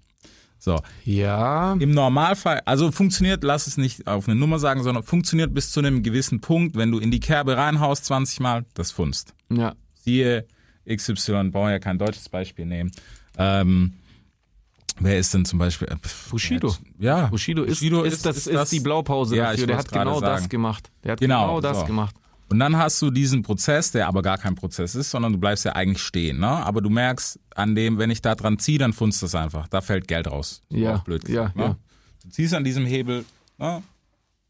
So, 0.61 0.79
Ja, 1.05 1.73
im 1.79 1.91
Normalfall, 1.91 2.61
also 2.65 2.91
funktioniert, 2.91 3.43
lass 3.45 3.65
es 3.65 3.77
nicht 3.77 4.05
auf 4.07 4.27
eine 4.27 4.35
Nummer 4.37 4.59
sagen, 4.59 4.83
sondern 4.83 5.03
funktioniert 5.03 5.53
bis 5.53 5.71
zu 5.71 5.79
einem 5.79 6.03
gewissen 6.03 6.41
Punkt, 6.41 6.75
wenn 6.75 6.91
du 6.91 6.99
in 6.99 7.11
die 7.11 7.21
Kerbe 7.21 7.55
reinhaust 7.55 8.05
20 8.05 8.41
Mal, 8.41 8.65
das 8.73 8.91
funzt. 8.91 9.33
ja. 9.49 9.73
Siehe 10.01 10.45
XY, 10.89 11.49
brauchen 11.51 11.69
ja 11.71 11.79
kein 11.79 11.97
deutsches 11.99 12.29
Beispiel 12.29 12.65
nehmen. 12.65 12.89
Ähm, 13.37 13.93
wer 14.99 15.19
ist 15.19 15.33
denn 15.33 15.45
zum 15.45 15.59
Beispiel? 15.59 15.87
äh, 15.89 15.95
Bushido. 16.29 16.73
Ja, 16.97 17.27
Bushido 17.27 17.63
ist, 17.63 17.81
ist, 17.81 18.25
das, 18.25 18.47
ist, 18.47 18.71
die 18.71 18.79
Blaupause 18.79 19.35
Ja, 19.35 19.51
dafür. 19.51 19.67
Der 19.67 19.77
hat 19.77 19.89
genau 19.91 20.03
gerade 20.19 20.25
das 20.25 20.39
sagen. 20.41 20.49
gemacht. 20.49 20.89
Der 21.03 21.11
hat 21.13 21.19
Genau, 21.19 21.41
genau, 21.47 21.61
das 21.61 21.79
so. 21.81 21.85
gemacht. 21.85 22.15
Und 22.49 22.59
dann 22.59 22.77
hast 22.77 23.01
du 23.01 23.11
diesen 23.11 23.43
Prozess, 23.43 23.91
der 23.91 24.07
aber 24.07 24.21
gar 24.21 24.37
kein 24.37 24.55
Prozess 24.55 24.95
ist, 24.95 25.11
sondern 25.11 25.33
du 25.33 25.39
bleibst 25.39 25.65
ja 25.65 25.73
eigentlich 25.73 26.01
stehen. 26.01 26.39
Ne? 26.39 26.47
Aber 26.47 26.81
du 26.81 26.89
merkst 26.89 27.39
an 27.55 27.75
dem, 27.75 27.97
wenn 27.97 28.09
ich 28.09 28.21
da 28.21 28.35
dran 28.35 28.57
ziehe, 28.57 28.79
dann 28.79 28.93
funzt 28.93 29.21
das 29.21 29.35
einfach. 29.35 29.67
Da 29.67 29.81
fällt 29.81 30.07
Geld 30.07 30.27
raus. 30.27 30.61
Ja, 30.69 30.95
auf 30.95 31.03
blöd 31.03 31.25
gesagt, 31.25 31.55
ja, 31.55 31.61
ne? 31.61 31.69
ja. 31.69 31.77
Du 32.23 32.29
ziehst 32.29 32.53
an 32.53 32.63
diesem 32.63 32.85
Hebel, 32.85 33.25
ne? 33.57 33.83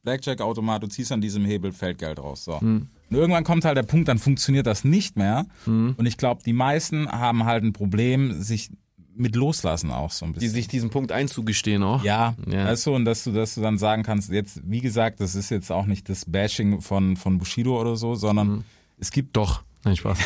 Blackjack-Automat, 0.03 0.81
du 0.81 0.87
ziehst 0.87 1.11
an 1.11 1.19
diesem 1.19 1.43
Hebel, 1.43 1.73
fällt 1.73 1.97
Geld 1.97 2.19
raus. 2.19 2.45
So. 2.45 2.59
Hm. 2.61 2.87
Und 3.09 3.15
irgendwann 3.15 3.43
kommt 3.43 3.65
halt 3.65 3.75
der 3.75 3.83
Punkt, 3.83 4.07
dann 4.07 4.17
funktioniert 4.17 4.65
das 4.65 4.83
nicht 4.83 5.17
mehr. 5.17 5.45
Und 5.65 6.05
ich 6.05 6.17
glaube, 6.17 6.43
die 6.43 6.53
meisten 6.53 7.09
haben 7.11 7.43
halt 7.43 7.63
ein 7.63 7.73
Problem, 7.73 8.41
sich 8.41 8.69
mit 9.15 9.35
loslassen 9.35 9.91
auch 9.91 10.11
so 10.11 10.25
ein 10.25 10.33
bisschen. 10.33 10.49
Die 10.49 10.53
sich 10.53 10.67
diesen 10.67 10.89
Punkt 10.89 11.11
einzugestehen 11.11 11.83
auch. 11.83 12.03
Ja, 12.03 12.35
Ja. 12.47 12.65
weißt 12.65 12.85
du, 12.87 12.95
und 12.95 13.05
dass 13.05 13.23
du, 13.25 13.31
dass 13.31 13.55
du 13.55 13.61
dann 13.61 13.77
sagen 13.77 14.03
kannst, 14.03 14.29
jetzt, 14.31 14.61
wie 14.63 14.79
gesagt, 14.81 15.19
das 15.19 15.35
ist 15.35 15.49
jetzt 15.49 15.71
auch 15.71 15.85
nicht 15.85 16.07
das 16.09 16.25
Bashing 16.25 16.81
von, 16.81 17.17
von 17.17 17.37
Bushido 17.37 17.79
oder 17.79 17.95
so, 17.95 18.15
sondern 18.15 18.47
Mhm. 18.47 18.63
es 18.97 19.11
gibt 19.11 19.35
Doch. 19.35 19.63
Nein, 19.85 19.95
Spaß. 19.95 20.17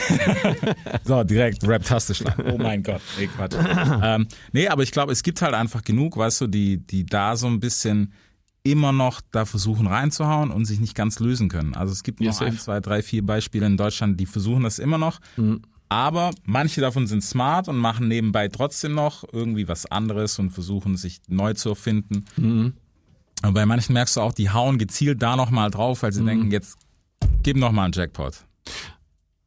so, 1.04 1.24
direkt 1.24 1.68
Rap-Taste 1.68 2.16
schlagen. 2.16 2.44
Oh 2.54 2.58
mein 2.58 2.82
Gott. 2.84 3.02
Nee, 3.20 3.28
Quatsch. 3.28 3.54
ähm, 4.02 4.28
nee, 4.52 4.68
aber 4.68 4.82
ich 4.84 4.92
glaube, 4.92 5.12
es 5.12 5.22
gibt 5.24 5.42
halt 5.42 5.54
einfach 5.54 5.84
genug, 5.84 6.18
weißt 6.18 6.42
du, 6.42 6.48
die, 6.48 6.78
die 6.78 7.06
da 7.06 7.36
so 7.36 7.48
ein 7.48 7.60
bisschen 7.60 8.14
immer 8.64 8.92
noch 8.92 9.22
da 9.32 9.46
versuchen 9.46 9.88
reinzuhauen 9.88 10.50
und 10.50 10.66
sich 10.66 10.80
nicht 10.80 10.96
ganz 10.96 11.20
lösen 11.20 11.50
können. 11.50 11.76
Also 11.76 11.92
es 11.92 12.02
gibt 12.04 12.20
Ja, 12.22 12.28
noch 12.28 12.34
safe. 12.34 12.52
ein, 12.52 12.58
zwei, 12.58 12.80
drei, 12.80 13.04
vier 13.04 13.24
Beispiele 13.26 13.66
in 13.66 13.78
Deutschland, 13.78 14.20
die 14.20 14.26
versuchen 14.26 14.64
das 14.64 14.80
immer 14.80 14.98
noch. 14.98 15.20
Mhm. 15.38 15.62
Aber 15.94 16.32
manche 16.44 16.82
davon 16.82 17.06
sind 17.06 17.24
smart 17.24 17.68
und 17.68 17.78
machen 17.78 18.08
nebenbei 18.08 18.48
trotzdem 18.48 18.96
noch 18.96 19.24
irgendwie 19.32 19.68
was 19.68 19.86
anderes 19.86 20.40
und 20.40 20.50
versuchen 20.50 20.98
sich 20.98 21.22
neu 21.28 21.54
zu 21.54 21.70
erfinden. 21.70 22.26
Mhm. 22.36 22.74
Und 23.46 23.54
bei 23.54 23.68
manchen 23.68 23.94
merkst 23.94 24.18
du 24.18 24.22
auch, 24.22 24.34
die 24.34 24.50
hauen 24.50 24.80
gezielt 24.80 25.22
da 25.22 25.36
nochmal 25.36 25.70
drauf, 25.70 26.02
weil 26.02 26.12
sie 26.12 26.22
Mhm. 26.24 26.26
denken, 26.28 26.52
jetzt 26.52 26.78
gib 27.44 27.58
noch 27.58 27.72
mal 27.72 27.84
einen 27.84 27.94
Jackpot. 27.94 28.34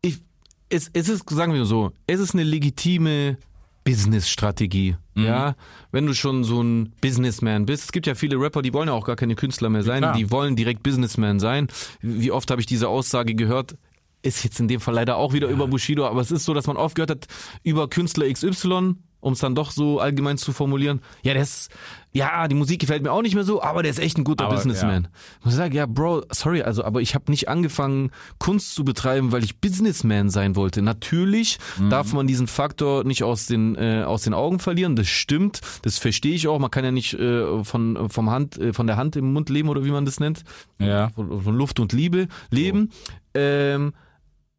ich, 0.02 0.20
es, 0.68 0.88
es 0.92 1.08
ist, 1.08 1.28
sagen 1.28 1.52
wir 1.52 1.64
so, 1.64 1.90
es 2.06 2.20
ist 2.20 2.32
eine 2.34 2.44
legitime 2.44 3.38
Business-Strategie. 3.82 4.96
Mhm. 5.14 5.24
Ja, 5.24 5.56
wenn 5.90 6.06
du 6.06 6.14
schon 6.14 6.44
so 6.44 6.62
ein 6.62 6.92
Businessman 7.00 7.66
bist. 7.66 7.84
Es 7.84 7.92
gibt 7.92 8.06
ja 8.06 8.14
viele 8.14 8.36
Rapper, 8.38 8.62
die 8.62 8.72
wollen 8.72 8.88
ja 8.88 8.94
auch 8.94 9.06
gar 9.06 9.16
keine 9.16 9.34
Künstler 9.34 9.68
mehr 9.68 9.82
sein, 9.82 10.00
klar. 10.02 10.14
die 10.14 10.30
wollen 10.30 10.54
direkt 10.54 10.82
Businessman 10.84 11.40
sein. 11.40 11.68
Wie 12.02 12.30
oft 12.30 12.50
habe 12.50 12.60
ich 12.60 12.66
diese 12.66 12.88
Aussage 12.88 13.34
gehört? 13.34 13.76
Ist 14.26 14.42
jetzt 14.42 14.58
in 14.58 14.66
dem 14.66 14.80
Fall 14.80 14.94
leider 14.94 15.16
auch 15.16 15.32
wieder 15.32 15.46
über 15.46 15.68
Bushido, 15.68 16.04
aber 16.04 16.20
es 16.20 16.32
ist 16.32 16.44
so, 16.44 16.52
dass 16.52 16.66
man 16.66 16.76
oft 16.76 16.96
gehört 16.96 17.10
hat 17.10 17.26
über 17.62 17.88
Künstler 17.88 18.28
XY, 18.28 18.96
um 19.20 19.32
es 19.32 19.38
dann 19.38 19.54
doch 19.54 19.70
so 19.70 20.00
allgemein 20.00 20.36
zu 20.36 20.52
formulieren. 20.52 21.00
Ja, 21.22 21.32
der 21.32 21.42
ist, 21.42 21.70
ja, 22.12 22.48
die 22.48 22.54
Musik 22.56 22.80
gefällt 22.80 23.02
mir 23.02 23.12
auch 23.12 23.22
nicht 23.22 23.34
mehr 23.34 23.44
so, 23.44 23.62
aber 23.62 23.82
der 23.82 23.90
ist 23.90 23.98
echt 23.98 24.18
ein 24.18 24.24
guter 24.24 24.46
Aber, 24.46 24.54
Businessman. 24.54 25.08
Ich 25.44 25.52
sage, 25.52 25.76
ja, 25.76 25.86
Bro, 25.86 26.24
sorry, 26.30 26.62
also, 26.62 26.84
aber 26.84 27.00
ich 27.00 27.14
habe 27.14 27.30
nicht 27.30 27.48
angefangen, 27.48 28.10
Kunst 28.38 28.74
zu 28.74 28.84
betreiben, 28.84 29.32
weil 29.32 29.44
ich 29.44 29.60
Businessman 29.60 30.28
sein 30.28 30.56
wollte. 30.56 30.82
Natürlich 30.82 31.58
darf 31.88 32.12
man 32.12 32.26
diesen 32.26 32.46
Faktor 32.46 33.04
nicht 33.04 33.22
aus 33.22 33.46
den, 33.46 33.76
äh, 33.76 34.02
aus 34.04 34.22
den 34.22 34.34
Augen 34.34 34.58
verlieren. 34.58 34.96
Das 34.96 35.06
stimmt, 35.06 35.60
das 35.82 35.98
verstehe 35.98 36.34
ich 36.34 36.48
auch. 36.48 36.58
Man 36.58 36.70
kann 36.70 36.84
ja 36.84 36.90
nicht 36.90 37.14
äh, 37.14 37.64
von, 37.64 38.08
vom 38.08 38.30
Hand, 38.30 38.58
äh, 38.58 38.72
von 38.72 38.86
der 38.86 38.96
Hand 38.96 39.14
im 39.14 39.32
Mund 39.32 39.50
leben 39.50 39.68
oder 39.68 39.84
wie 39.84 39.90
man 39.90 40.04
das 40.04 40.20
nennt. 40.20 40.42
Ja. 40.78 41.10
Von, 41.10 41.42
von 41.42 41.56
Luft 41.56 41.80
und 41.80 41.92
Liebe 41.92 42.28
leben. 42.50 42.90
Ähm, 43.34 43.92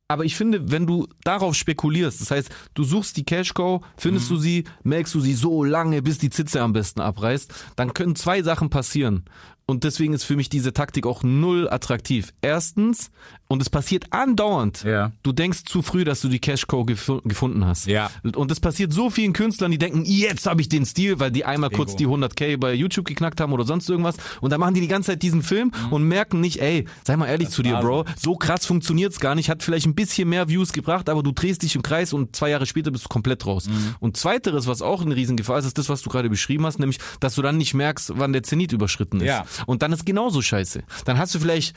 aber 0.08 0.24
ich 0.24 0.36
finde, 0.36 0.72
wenn 0.72 0.88
du 0.88 1.08
darauf 1.24 1.56
spekulierst, 1.56 2.22
das 2.22 2.32
heißt, 2.32 2.50
du 2.74 2.84
suchst 2.84 3.18
die 3.18 3.26
Cash 3.26 3.54
Cow, 3.54 3.82
findest 3.98 4.30
du 4.30 4.38
sie, 4.38 4.64
melkst 4.84 5.14
du 5.14 5.20
sie 5.20 5.34
so 5.34 5.64
lange, 5.64 6.02
bis 6.02 6.18
die 6.18 6.30
Zitze 6.30 6.62
am 6.62 6.74
besten 6.74 7.02
abreißt, 7.02 7.54
dann 7.76 7.94
können 7.94 8.16
zwei 8.16 8.42
Sachen 8.42 8.70
passieren. 8.70 9.26
Und 9.66 9.84
deswegen 9.84 10.14
ist 10.14 10.24
für 10.24 10.38
mich 10.38 10.48
diese 10.48 10.72
Taktik 10.72 11.06
auch 11.06 11.24
null 11.24 11.70
attraktiv. 11.70 12.34
Erstens, 12.42 13.12
und 13.48 13.62
es 13.62 13.70
passiert 13.70 14.06
andauernd, 14.12 14.84
Ja. 14.84 15.12
du 15.24 15.32
denkst 15.32 15.64
zu 15.66 15.82
früh, 15.82 16.04
dass 16.04 16.22
du 16.22 16.28
die 16.30 16.40
Cash 16.40 16.68
Cow 16.68 16.86
gefu 16.86 17.22
gefunden 17.24 17.66
hast. 17.66 17.88
Ja. 17.88 18.10
Und 18.36 18.52
das 18.52 18.60
passiert 18.60 18.92
so 18.94 19.10
vielen 19.10 19.34
Künstlern, 19.34 19.72
die 19.72 19.78
denken, 19.78 20.04
jetzt 20.06 20.46
habe 20.46 20.62
ich 20.62 20.70
den 20.70 20.86
Stil, 20.86 21.20
weil 21.20 21.32
die 21.32 21.46
einmal 21.46 21.70
kurz 21.70 21.96
die 21.96 22.08
100k 22.08 22.58
bei 22.58 22.74
YouTube 22.74 23.06
geknackt 23.06 23.40
haben 23.40 23.54
oder 23.54 23.64
sonst 23.64 23.90
irgendwas. 23.90 24.18
Und 24.42 24.52
dann 24.52 24.60
machen 24.60 24.74
die 24.74 24.82
die 24.82 24.88
ganze 24.88 25.12
Zeit 25.12 25.24
diesen 25.24 25.44
Film 25.44 25.72
und 25.92 26.04
merken 26.04 26.42
nicht, 26.42 26.62
ey, 26.62 26.86
sei 27.06 27.16
mal 27.18 27.28
ehrlich 27.28 27.50
zu 27.50 27.64
dir, 27.64 27.78
Bro, 27.78 28.06
so 28.18 28.36
krass 28.36 28.66
funktioniert's 28.66 29.20
gar 29.20 29.36
nicht, 29.36 29.50
hat 29.50 29.64
vielleicht 29.64 29.86
ein 29.86 29.96
bisschen 29.96 30.30
mehr 30.30 30.50
Views 30.50 30.74
gebracht, 30.74 31.10
aber 31.10 31.24
du 31.24 31.32
drehst 31.32 31.64
dich 31.64 31.76
im 31.76 31.84
Kreis 31.84 32.14
und 32.14 32.36
zwei 32.36 32.50
Jahre 32.50 32.66
später 32.66 32.92
bist 32.92 33.06
du 33.06 33.10
komplett 33.10 33.46
raus. 33.46 33.70
Und 34.00 34.18
zweiteres, 34.18 34.68
was 34.68 34.82
auch 34.82 35.02
eine 35.02 35.16
Riesengefahr 35.16 35.60
ist, 35.60 35.66
ist 35.66 35.78
das, 35.78 35.90
was 35.90 36.02
du 36.02 36.10
gerade 36.10 36.30
beschrieben 36.30 36.66
hast, 36.66 36.80
nämlich, 36.80 37.00
dass 37.20 37.36
du 37.36 37.42
dann 37.42 37.58
nicht 37.58 37.74
merkst, 37.74 38.14
wann 38.16 38.34
der 38.34 38.44
Zenit 38.44 38.72
überschritten 38.74 39.22
ist. 39.22 39.28
Ja. 39.28 39.46
Und 39.66 39.82
dann 39.82 39.94
ist 39.94 40.06
genauso 40.06 40.42
scheiße. 40.42 40.84
Dann 41.06 41.18
hast 41.18 41.34
du 41.36 41.40
vielleicht 41.40 41.76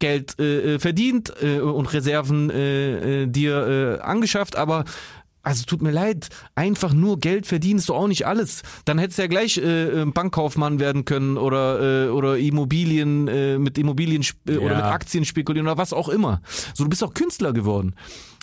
Geld 0.00 0.38
äh, 0.40 0.74
äh, 0.74 0.78
verdient 0.78 1.32
äh, 1.40 1.60
und 1.60 1.92
Reserven 1.92 2.50
äh, 2.50 3.22
äh, 3.22 3.26
dir 3.28 4.00
äh, 4.00 4.02
angeschafft, 4.02 4.56
aber 4.56 4.84
also 5.42 5.64
tut 5.64 5.80
mir 5.80 5.90
leid, 5.90 6.28
einfach 6.54 6.92
nur 6.92 7.18
Geld 7.18 7.46
verdienen 7.46 7.78
ist 7.78 7.88
doch 7.88 7.96
auch 7.96 8.08
nicht 8.08 8.26
alles. 8.26 8.62
Dann 8.84 8.98
hättest 8.98 9.18
du 9.18 9.22
ja 9.22 9.28
gleich 9.28 9.56
äh, 9.56 10.04
Bankkaufmann 10.04 10.80
werden 10.80 11.04
können 11.06 11.38
oder 11.38 12.06
äh, 12.06 12.08
oder 12.10 12.36
Immobilien 12.36 13.26
äh, 13.26 13.58
mit 13.58 13.78
Immobilien 13.78 14.24
äh, 14.46 14.58
oder 14.58 14.76
mit 14.76 14.84
Aktien 14.84 15.24
spekulieren 15.24 15.66
oder 15.66 15.78
was 15.78 15.92
auch 15.92 16.08
immer. 16.08 16.42
So 16.74 16.84
du 16.84 16.90
bist 16.90 17.02
auch 17.02 17.14
Künstler 17.14 17.52
geworden. 17.52 17.94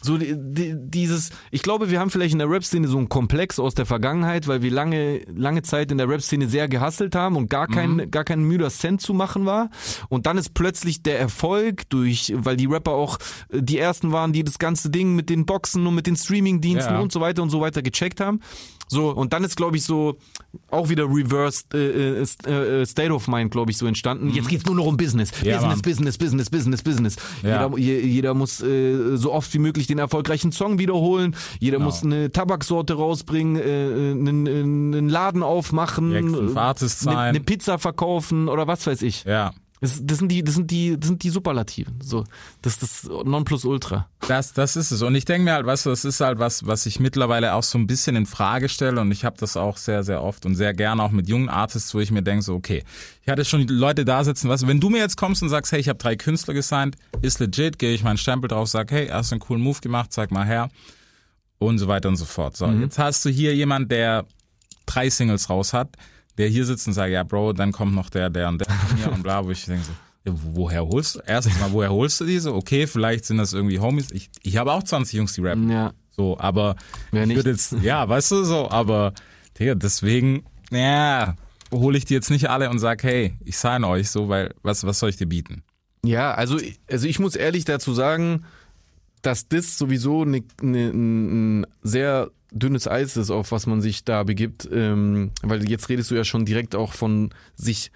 So 0.04 0.18
die, 0.20 0.36
die, 0.38 0.76
dieses, 0.78 1.32
ich 1.50 1.64
glaube, 1.64 1.90
wir 1.90 2.00
haben 2.00 2.12
vielleicht 2.12 2.34
in 2.34 2.38
der 2.40 2.50
Rap-Szene 2.50 2.88
so 2.88 2.98
einen 3.00 3.10
Komplex 3.10 3.58
aus 3.58 3.74
der 3.74 3.88
Vergangenheit, 3.88 4.48
weil 4.48 4.62
wir 4.62 4.70
lange 4.70 5.22
lange 5.36 5.64
Zeit 5.64 5.92
in 5.92 5.98
der 5.98 6.08
Rap-Szene 6.08 6.48
sehr 6.48 6.68
gehasselt 6.68 7.16
haben 7.16 7.36
und 7.36 7.50
gar 7.50 7.68
kein 7.68 7.96
Mhm. 7.96 8.12
gar 8.12 8.24
kein 8.24 8.42
müder 8.44 8.70
Cent 8.70 9.02
zu 9.02 9.16
machen 9.16 9.46
war. 9.48 9.72
Und 10.10 10.28
dann 10.28 10.38
ist 10.38 10.54
plötzlich 10.54 11.02
der 11.02 11.20
Erfolg 11.20 11.90
durch, 11.90 12.32
weil 12.36 12.58
die 12.58 12.68
Rapper 12.68 12.92
auch 12.92 13.18
äh, 13.50 13.62
die 13.62 13.80
ersten 13.80 14.12
waren, 14.12 14.34
die 14.34 14.44
das 14.44 14.60
ganze 14.60 14.92
Ding 14.92 15.16
mit 15.16 15.30
den 15.32 15.46
Boxen 15.48 15.88
und 15.88 15.96
mit 15.96 16.06
den 16.06 16.16
Streaming-Diensten 16.16 16.94
Ja. 16.94 17.00
und 17.00 17.12
so 17.12 17.20
weiter 17.20 17.42
und 17.42 17.50
so 17.50 17.60
weiter 17.60 17.82
gecheckt 17.82 18.20
haben. 18.20 18.40
So, 18.90 19.10
und 19.10 19.34
dann 19.34 19.44
ist, 19.44 19.58
glaube 19.58 19.76
ich, 19.76 19.84
so 19.84 20.18
auch 20.72 20.88
wieder 20.88 21.04
reversed 21.10 21.74
äh, 21.74 22.22
äh, 22.22 22.22
äh, 22.22 22.86
State 22.86 23.12
of 23.12 23.28
Mind, 23.28 23.52
glaube 23.52 23.70
ich, 23.72 23.78
so 23.78 23.86
entstanden. 23.86 24.30
Jetzt 24.30 24.48
geht's 24.48 24.66
nur 24.66 24.76
noch 24.76 24.86
um 24.86 24.96
Business. 24.96 25.32
Mhm. 25.42 25.48
Ja, 25.48 25.56
Business, 25.58 25.76
Mann. 25.76 25.82
Business, 25.82 26.18
Business, 26.18 26.50
Business, 26.50 26.84
Business. 26.84 27.16
Ja. 27.44 27.66
Jeder, 27.68 27.78
je, 27.78 28.00
jeder 28.00 28.34
muss 28.34 28.62
äh, 28.62 29.18
so 29.18 29.34
oft 29.34 29.54
wie 29.54 29.60
möglich 29.60 29.87
den 29.88 29.97
erfolgreichen 30.00 30.52
Song 30.52 30.80
wiederholen. 30.80 31.36
Jeder 31.60 31.78
Genau. 31.78 31.86
muss 31.88 32.04
eine 32.04 32.32
Tabaksorte 32.32 32.93
rausbringen, 32.93 33.56
äh, 33.56 34.12
einen, 34.12 34.47
einen 34.47 35.10
Laden 35.10 35.43
aufmachen, 35.43 36.12
äh, 36.13 36.17
eine, 36.19 37.19
eine 37.19 37.39
Pizza 37.41 37.78
verkaufen 37.80 38.47
oder 38.50 38.67
was 38.67 38.86
weiß 38.86 39.02
ich. 39.02 39.23
Ja. 39.23 39.52
Das, 39.80 40.00
das 40.04 40.18
sind 40.18 40.30
die, 40.32 40.44
das 40.44 40.56
sind 40.56 40.72
die, 40.72 41.00
das 41.00 41.08
sind 41.08 41.22
die 41.22 41.30
Superlativen. 41.30 42.00
So, 42.02 42.24
das 42.62 42.74
ist 42.74 42.84
das 42.84 43.04
Nonplusultra. 43.04 44.10
Das, 44.28 44.54
das 44.54 44.76
ist 44.76 44.92
es. 44.92 45.04
Und 45.04 45.13
ich 45.13 45.26
denke 45.26 45.44
mir 45.44 45.54
halt, 45.54 45.66
weißt 45.68 45.86
du, 45.86 45.92
das 45.92 46.04
ist 46.04 46.20
halt 46.20 46.40
was, 46.40 46.66
was 46.66 46.86
ich 46.88 47.00
mittlerweile 47.00 47.54
auch 47.54 47.63
so 47.63 47.78
ein 47.78 47.86
bisschen 47.86 48.16
in 48.16 48.26
Frage 48.26 48.70
stelle. 48.70 49.00
Und 49.02 49.12
ich 49.12 49.24
habe 49.24 49.38
das 49.40 49.56
auch 49.56 49.78
sehr, 49.78 50.04
sehr 50.04 50.24
oft 50.24 50.46
und 50.46 50.56
sehr 50.56 50.74
gerne 50.74 51.04
auch 51.04 51.12
mit 51.12 51.30
jungen 51.30 51.50
Artists, 51.50 51.94
wo 51.94 52.00
ich 52.00 52.10
mir 52.12 52.24
denke, 52.24 52.44
so, 52.44 52.56
okay, 52.56 52.84
ich 53.22 53.30
hatte 53.30 53.46
schon 53.46 53.68
Leute 53.68 54.04
da 54.04 54.24
sitzen, 54.24 54.50
was, 54.50 54.66
wenn 54.66 54.80
du 54.80 54.90
mir 54.90 55.00
jetzt 55.00 55.18
kommst 55.18 55.44
und 55.44 55.50
sagst, 55.50 55.72
hey, 55.72 55.80
ich 55.80 55.90
habe 55.90 56.00
drei 56.00 56.16
Künstler 56.16 56.56
gesigned, 56.56 56.96
ist 57.22 57.40
legit, 57.40 57.78
gehe 57.78 57.94
ich 57.94 58.04
meinen 58.04 58.18
Stempel 58.18 58.48
drauf, 58.48 58.70
sag, 58.70 58.90
hey, 58.92 59.08
hast 59.08 59.32
einen 59.32 59.42
coolen 59.42 59.62
Move 59.62 59.80
gemacht, 59.82 60.12
zeig 60.12 60.32
mal 60.32 60.46
her. 60.46 60.70
Und 61.60 61.78
so 61.78 61.88
weiter 61.88 62.10
und 62.10 62.18
so 62.18 62.26
fort. 62.26 62.56
So, 62.56 62.68
jetzt 62.68 63.00
hast 63.00 63.26
du 63.26 63.30
hier 63.30 63.56
jemand, 63.56 63.92
der 63.92 64.26
drei 64.86 65.10
Singles 65.10 65.50
raus 65.50 65.74
hat, 65.74 65.90
der 66.38 66.47
hier 66.47 66.65
sitzt 66.65 66.88
und 66.88 66.93
sagt, 66.93 67.12
ja, 67.12 67.23
Bro, 67.23 67.54
dann 67.54 67.71
kommt 67.71 67.93
noch 67.93 68.10
der, 68.10 68.30
der 68.30 68.50
und 68.50 68.62
der 68.62 68.67
mir 68.97 69.12
und 69.12 69.23
bla, 69.23 69.43
wo 69.45 69.52
ich 69.52 69.65
denke 69.65 69.86
so, 69.86 69.91
woher 70.54 70.86
holst 70.86 71.15
du? 71.15 71.19
Erstens 71.26 71.60
mal, 71.60 71.71
woher 71.71 71.91
holst 71.91 72.19
du 72.21 72.26
diese? 72.26 72.54
Okay, 72.54 72.88
vielleicht 72.88 73.26
sind 73.26 73.38
das 73.38 73.54
irgendwie 73.54 73.80
Homies. 73.80 74.12
Ich, 74.12 74.30
ich 74.43 74.58
habe 74.58 74.73
auch 74.73 74.84
20 74.84 75.13
Jungs, 75.13 75.34
die 75.34 75.41
rappen. 75.41 75.69
Ja. 75.69 75.93
So, 76.12 76.38
aber 76.39 76.76
Wer 77.12 77.28
ich 77.28 77.36
würde 77.36 77.52
jetzt, 77.52 77.73
ja, 77.82 78.08
weißt 78.08 78.32
du 78.32 78.43
so, 78.43 78.69
aber 78.69 79.13
Digga, 79.60 79.76
deswegen, 79.76 80.43
ja, 80.71 81.36
hole 81.71 81.97
ich 81.97 82.06
die 82.06 82.13
jetzt 82.13 82.32
nicht 82.32 82.50
alle 82.50 82.69
und 82.69 82.80
sag, 82.80 83.04
hey, 83.04 83.38
ich 83.43 83.58
sign 83.58 83.84
euch 83.84 84.10
so, 84.10 84.28
weil 84.30 84.54
was, 84.63 84.84
was 84.86 85.00
soll 85.00 85.10
ich 85.10 85.17
dir 85.17 85.28
bieten? 85.28 85.63
Ja, 86.04 86.34
also, 86.34 86.58
also 86.89 87.08
ich 87.08 87.19
muss 87.19 87.36
ehrlich 87.36 87.65
dazu 87.65 87.93
sagen, 87.93 88.45
dass 89.21 89.47
das 89.47 89.78
sowieso 89.78 90.26
ne, 90.26 90.43
ne, 90.62 90.89
ein 90.89 91.67
sehr 91.82 92.32
dünnes 92.52 92.88
Eis 92.88 93.18
ist, 93.18 93.30
auf 93.30 93.52
was 93.52 93.66
man 93.68 93.82
sich 93.82 94.04
da 94.06 94.24
begibt, 94.24 94.68
ähm, 94.72 95.32
weil 95.44 95.70
jetzt 95.70 95.90
redest 95.90 96.12
du 96.12 96.16
ja 96.16 96.24
schon 96.24 96.46
direkt 96.46 96.76
auch 96.76 96.94
von 96.94 97.32
sich 97.56 97.92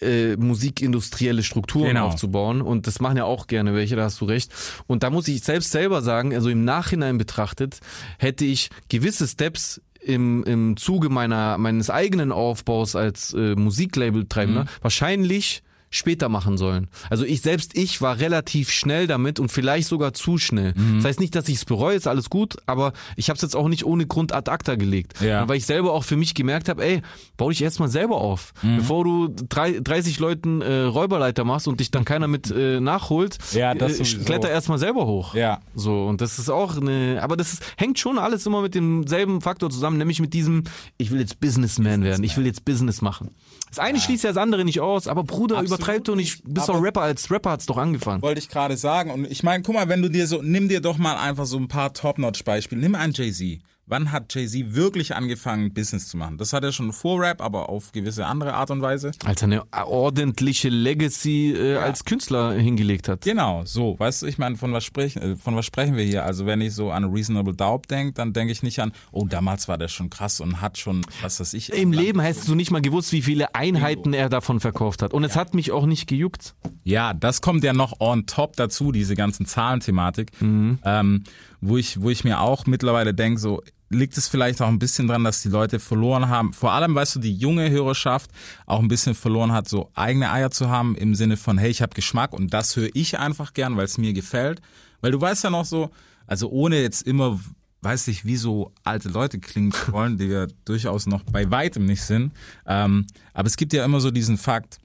äh, 0.00 0.36
musikindustrielle 0.36 1.42
Strukturen 1.42 1.88
Genau. 1.88 2.06
aufzubauen 2.06 2.60
und 2.62 2.86
das 2.86 3.00
machen 3.00 3.16
ja 3.16 3.24
auch 3.24 3.46
gerne 3.46 3.74
welche, 3.74 3.96
da 3.96 4.04
hast 4.04 4.20
du 4.20 4.24
recht. 4.24 4.52
Und 4.86 5.02
da 5.02 5.10
muss 5.10 5.28
ich 5.28 5.42
selbst 5.42 5.72
selber 5.72 6.02
sagen, 6.02 6.34
also 6.34 6.48
im 6.48 6.64
Nachhinein 6.64 7.18
betrachtet, 7.18 7.80
hätte 8.18 8.44
ich 8.44 8.70
gewisse 8.88 9.26
Steps 9.26 9.80
im, 10.00 10.44
im 10.44 10.76
Zuge 10.76 11.08
meiner 11.08 11.58
meines 11.58 11.90
eigenen 11.90 12.30
Aufbaus 12.30 12.94
als 12.94 13.34
äh, 13.34 13.56
Musiklabel-Treibender 13.56 14.66
wahrscheinlich 14.82 15.62
später 15.96 16.28
machen 16.28 16.56
sollen. 16.56 16.88
Also 17.10 17.24
ich 17.24 17.40
selbst 17.40 17.76
ich 17.76 18.00
war 18.00 18.18
relativ 18.18 18.70
schnell 18.70 19.06
damit 19.06 19.40
und 19.40 19.50
vielleicht 19.50 19.88
sogar 19.88 20.12
zu 20.12 20.38
schnell. 20.38 20.74
Das 20.96 21.04
heißt 21.04 21.20
nicht, 21.20 21.34
dass 21.34 21.48
ich 21.48 21.56
es 21.56 21.64
bereue, 21.64 21.96
ist 21.96 22.06
alles 22.06 22.30
gut, 22.30 22.56
aber 22.66 22.92
ich 23.16 23.28
habe 23.28 23.36
es 23.36 23.42
jetzt 23.42 23.56
auch 23.56 23.68
nicht 23.68 23.84
ohne 23.84 24.06
Grund 24.06 24.32
ad 24.32 24.50
acta 24.50 24.74
gelegt. 24.74 25.20
Ja. 25.20 25.42
Und 25.42 25.48
weil 25.48 25.56
ich 25.56 25.66
selber 25.66 25.92
auch 25.92 26.04
für 26.04 26.16
mich 26.16 26.34
gemerkt 26.34 26.68
habe, 26.68 26.84
ey, 26.84 27.02
bau 27.36 27.50
dich 27.50 27.62
erstmal 27.62 27.88
selber 27.88 28.16
auf. 28.16 28.52
Bevor 28.62 29.04
du 29.04 29.28
drei, 29.48 29.80
30 29.80 30.18
Leuten 30.18 30.60
äh, 30.62 30.82
Räuberleiter 30.82 31.44
machst 31.44 31.68
und 31.68 31.80
dich 31.80 31.90
dann 31.90 32.04
keiner 32.04 32.28
mit 32.28 32.50
äh, 32.50 32.80
nachholt, 32.80 33.38
Ja, 33.52 33.74
das 33.74 33.98
äh, 34.00 34.24
kletter 34.24 34.50
erstmal 34.50 34.78
selber 34.78 35.06
hoch. 35.06 35.34
Ja. 35.34 35.60
So, 35.74 36.06
und 36.06 36.20
das 36.20 36.38
ist 36.38 36.50
auch 36.50 36.76
eine, 36.76 37.20
aber 37.22 37.36
das 37.36 37.54
ist, 37.54 37.62
hängt 37.76 37.98
schon 37.98 38.18
alles 38.18 38.46
immer 38.46 38.62
mit 38.62 38.74
demselben 38.74 39.40
Faktor 39.40 39.70
zusammen, 39.70 39.98
nämlich 39.98 40.20
mit 40.20 40.34
diesem, 40.34 40.64
ich 40.98 41.10
will 41.10 41.20
jetzt 41.20 41.40
Businessman 41.40 42.02
werden, 42.04 42.24
ich 42.24 42.36
will 42.36 42.46
jetzt 42.46 42.64
Business 42.64 43.02
machen. 43.02 43.30
Das 43.68 43.78
eine 43.78 44.00
schließt 44.00 44.24
ja 44.24 44.30
das 44.30 44.36
andere 44.36 44.64
nicht 44.64 44.80
aus, 44.80 45.08
aber 45.08 45.24
Bruder, 45.24 45.58
Absolut 45.58 45.80
übertreib 45.80 46.04
doch 46.04 46.16
nicht, 46.16 46.42
bist 46.44 46.68
doch 46.68 46.80
Rapper, 46.80 47.02
als 47.02 47.30
Rapper 47.30 47.50
hat's 47.50 47.66
doch 47.66 47.76
angefangen. 47.76 48.22
Wollte 48.22 48.38
ich 48.40 48.48
gerade 48.48 48.76
sagen. 48.76 49.10
Und 49.10 49.30
ich 49.30 49.42
meine, 49.42 49.62
guck 49.62 49.74
mal, 49.74 49.88
wenn 49.88 50.02
du 50.02 50.08
dir 50.08 50.26
so, 50.26 50.40
nimm 50.42 50.68
dir 50.68 50.80
doch 50.80 50.98
mal 50.98 51.16
einfach 51.16 51.46
so 51.46 51.58
ein 51.58 51.68
paar 51.68 51.92
Top-Notch-Beispiele. 51.92 52.80
Nimm 52.80 52.94
einen 52.94 53.12
Jay-Z. 53.12 53.60
Wann 53.88 54.10
hat 54.10 54.34
Jay-Z 54.34 54.74
wirklich 54.74 55.14
angefangen, 55.14 55.72
Business 55.72 56.08
zu 56.08 56.16
machen? 56.16 56.38
Das 56.38 56.52
hat 56.52 56.64
er 56.64 56.72
schon 56.72 56.92
vor 56.92 57.20
Rap, 57.20 57.40
aber 57.40 57.68
auf 57.68 57.92
gewisse 57.92 58.26
andere 58.26 58.54
Art 58.54 58.72
und 58.72 58.82
Weise. 58.82 59.12
Als 59.24 59.42
er 59.42 59.46
eine 59.46 59.62
ordentliche 59.86 60.70
Legacy 60.70 61.52
äh, 61.52 61.76
als 61.76 62.04
Künstler 62.04 62.54
hingelegt 62.54 63.08
hat. 63.08 63.20
Genau, 63.20 63.62
so, 63.64 63.96
weißt 63.96 64.22
du, 64.22 64.26
ich 64.26 64.38
meine, 64.38 64.56
von 64.56 64.72
was 64.72 64.82
sprechen, 64.82 65.22
äh, 65.22 65.36
von 65.36 65.54
was 65.54 65.66
sprechen 65.66 65.96
wir 65.96 66.02
hier? 66.02 66.24
Also 66.24 66.46
wenn 66.46 66.60
ich 66.62 66.74
so 66.74 66.90
an 66.90 67.04
Reasonable 67.04 67.54
Doubt 67.54 67.88
denke, 67.88 68.14
dann 68.14 68.32
denke 68.32 68.50
ich 68.50 68.64
nicht 68.64 68.80
an, 68.80 68.90
oh, 69.12 69.24
damals 69.24 69.68
war 69.68 69.78
der 69.78 69.86
schon 69.86 70.10
krass 70.10 70.40
und 70.40 70.60
hat 70.60 70.78
schon, 70.78 71.06
was 71.22 71.38
weiß 71.38 71.54
ich. 71.54 71.72
Im 71.72 71.92
Leben 71.92 72.20
hast 72.20 72.48
du 72.48 72.56
nicht 72.56 72.72
mal 72.72 72.82
gewusst, 72.82 73.12
wie 73.12 73.22
viele 73.22 73.54
Einheiten 73.54 74.14
er 74.14 74.28
davon 74.28 74.58
verkauft 74.58 75.00
hat. 75.00 75.14
Und 75.14 75.22
es 75.22 75.36
hat 75.36 75.54
mich 75.54 75.70
auch 75.70 75.86
nicht 75.86 76.08
gejuckt. 76.08 76.56
Ja, 76.82 77.14
das 77.14 77.40
kommt 77.40 77.62
ja 77.62 77.72
noch 77.72 78.00
on 78.00 78.26
top 78.26 78.56
dazu, 78.56 78.90
diese 78.90 79.14
ganzen 79.14 79.46
Zahlenthematik, 79.46 80.32
ähm, 80.40 81.22
wo 81.60 81.76
ich, 81.76 82.00
wo 82.00 82.10
ich 82.10 82.24
mir 82.24 82.40
auch 82.40 82.66
mittlerweile 82.66 83.14
denke, 83.14 83.38
so 83.40 83.62
liegt 83.88 84.16
es 84.18 84.28
vielleicht 84.28 84.60
auch 84.62 84.68
ein 84.68 84.78
bisschen 84.78 85.06
dran, 85.06 85.24
dass 85.24 85.42
die 85.42 85.48
Leute 85.48 85.78
verloren 85.78 86.28
haben, 86.28 86.52
vor 86.52 86.72
allem, 86.72 86.94
weißt 86.94 87.16
du, 87.16 87.20
die 87.20 87.34
junge 87.34 87.70
Hörerschaft 87.70 88.30
auch 88.66 88.80
ein 88.80 88.88
bisschen 88.88 89.14
verloren 89.14 89.52
hat, 89.52 89.68
so 89.68 89.90
eigene 89.94 90.30
Eier 90.30 90.50
zu 90.50 90.68
haben 90.68 90.96
im 90.96 91.14
Sinne 91.14 91.36
von, 91.36 91.58
hey, 91.58 91.70
ich 91.70 91.82
habe 91.82 91.94
Geschmack 91.94 92.32
und 92.32 92.52
das 92.52 92.74
höre 92.76 92.90
ich 92.94 93.18
einfach 93.18 93.52
gern, 93.52 93.76
weil 93.76 93.84
es 93.84 93.98
mir 93.98 94.12
gefällt. 94.12 94.60
Weil 95.00 95.12
du 95.12 95.20
weißt 95.20 95.44
ja 95.44 95.50
noch 95.50 95.64
so, 95.64 95.90
also 96.26 96.50
ohne 96.50 96.80
jetzt 96.80 97.02
immer, 97.02 97.38
weiß 97.82 98.08
ich, 98.08 98.24
wie 98.24 98.36
so 98.36 98.72
alte 98.82 99.08
Leute 99.08 99.38
klingen 99.38 99.72
zu 99.72 99.92
wollen, 99.92 100.18
die 100.18 100.28
wir 100.28 100.48
durchaus 100.64 101.06
noch 101.06 101.22
bei 101.22 101.50
weitem 101.50 101.86
nicht 101.86 102.02
sind. 102.02 102.32
Ähm, 102.66 103.06
aber 103.32 103.46
es 103.46 103.56
gibt 103.56 103.72
ja 103.72 103.84
immer 103.84 104.00
so 104.00 104.10
diesen 104.10 104.38
Fakt, 104.38 104.78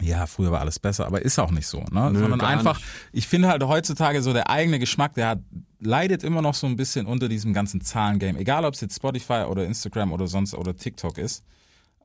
ja, 0.00 0.26
früher 0.26 0.50
war 0.50 0.60
alles 0.60 0.78
besser, 0.78 1.06
aber 1.06 1.22
ist 1.22 1.38
auch 1.38 1.50
nicht 1.50 1.66
so, 1.66 1.84
ne? 1.92 2.10
Nö, 2.12 2.20
Sondern 2.20 2.40
einfach, 2.40 2.76
nicht. 2.76 2.88
ich 3.12 3.28
finde 3.28 3.48
halt 3.48 3.62
heutzutage 3.62 4.22
so 4.22 4.32
der 4.32 4.50
eigene 4.50 4.78
Geschmack, 4.78 5.14
der 5.14 5.28
hat, 5.28 5.38
leidet 5.82 6.22
immer 6.22 6.42
noch 6.42 6.54
so 6.54 6.66
ein 6.66 6.76
bisschen 6.76 7.06
unter 7.06 7.28
diesem 7.28 7.52
ganzen 7.52 7.80
Zahlengame. 7.80 8.38
Egal, 8.38 8.64
ob 8.64 8.74
es 8.74 8.80
jetzt 8.80 8.96
Spotify 8.96 9.44
oder 9.48 9.64
Instagram 9.66 10.12
oder 10.12 10.26
sonst 10.26 10.54
oder 10.54 10.76
TikTok 10.76 11.18
ist. 11.18 11.44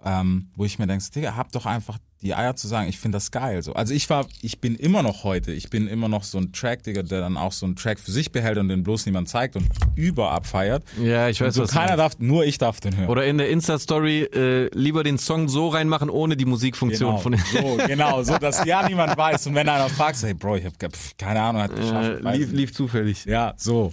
Ähm, 0.03 0.51
wo 0.55 0.65
ich 0.65 0.77
mir 0.77 0.87
denke, 0.87 1.03
Digga, 1.09 1.35
hab 1.35 1.51
doch 1.51 1.65
einfach 1.65 1.97
die 2.21 2.33
Eier 2.33 2.55
zu 2.55 2.67
sagen, 2.67 2.89
ich 2.89 2.97
finde 2.97 3.17
das 3.17 3.29
geil. 3.31 3.61
So. 3.61 3.73
Also 3.73 3.93
ich 3.93 4.09
war, 4.09 4.25
ich 4.41 4.59
bin 4.59 4.75
immer 4.75 5.03
noch 5.03 5.23
heute, 5.23 5.51
ich 5.51 5.69
bin 5.69 5.87
immer 5.87 6.07
noch 6.07 6.23
so 6.23 6.39
ein 6.39 6.51
Track, 6.51 6.83
Digga, 6.83 7.03
der 7.03 7.19
dann 7.21 7.37
auch 7.37 7.51
so 7.51 7.65
einen 7.65 7.75
Track 7.75 7.99
für 7.99 8.11
sich 8.11 8.31
behält 8.31 8.57
und 8.57 8.69
den 8.69 8.81
bloß 8.83 9.05
niemand 9.05 9.29
zeigt 9.29 9.55
und 9.55 9.67
über 9.95 10.31
abfeiert. 10.31 10.83
Ja, 11.01 11.29
ich 11.29 11.39
weiß, 11.41 11.53
so 11.53 11.63
was 11.63 11.71
keiner 11.71 11.95
darf, 11.95 12.17
nur 12.19 12.43
ich 12.45 12.57
darf 12.57 12.79
den 12.79 12.97
hören. 12.97 13.09
Oder 13.09 13.25
in 13.25 13.37
der 13.37 13.49
Insta-Story 13.49 14.23
äh, 14.23 14.69
lieber 14.73 15.03
den 15.03 15.17
Song 15.17 15.47
so 15.47 15.67
reinmachen, 15.69 16.09
ohne 16.09 16.35
die 16.35 16.45
Musikfunktion 16.45 17.09
Genau, 17.11 17.21
von 17.21 17.31
den 17.33 17.41
so, 17.51 17.77
genau, 17.87 18.23
so, 18.23 18.37
dass 18.37 18.65
ja 18.65 18.87
niemand 18.87 19.15
weiß. 19.17 19.47
Und 19.47 19.55
wenn 19.55 19.69
einer 19.69 19.89
fragt, 19.89 20.21
hey 20.23 20.33
Bro, 20.33 20.55
ich 20.57 20.65
hab 20.65 20.79
ge- 20.79 20.89
pf, 20.89 21.17
keine 21.17 21.41
Ahnung, 21.41 21.61
hat 21.61 21.75
geschafft. 21.75 22.25
äh, 22.25 22.31
lief, 22.37 22.51
lief 22.51 22.73
zufällig. 22.73 23.25
Ja, 23.25 23.53
so. 23.57 23.91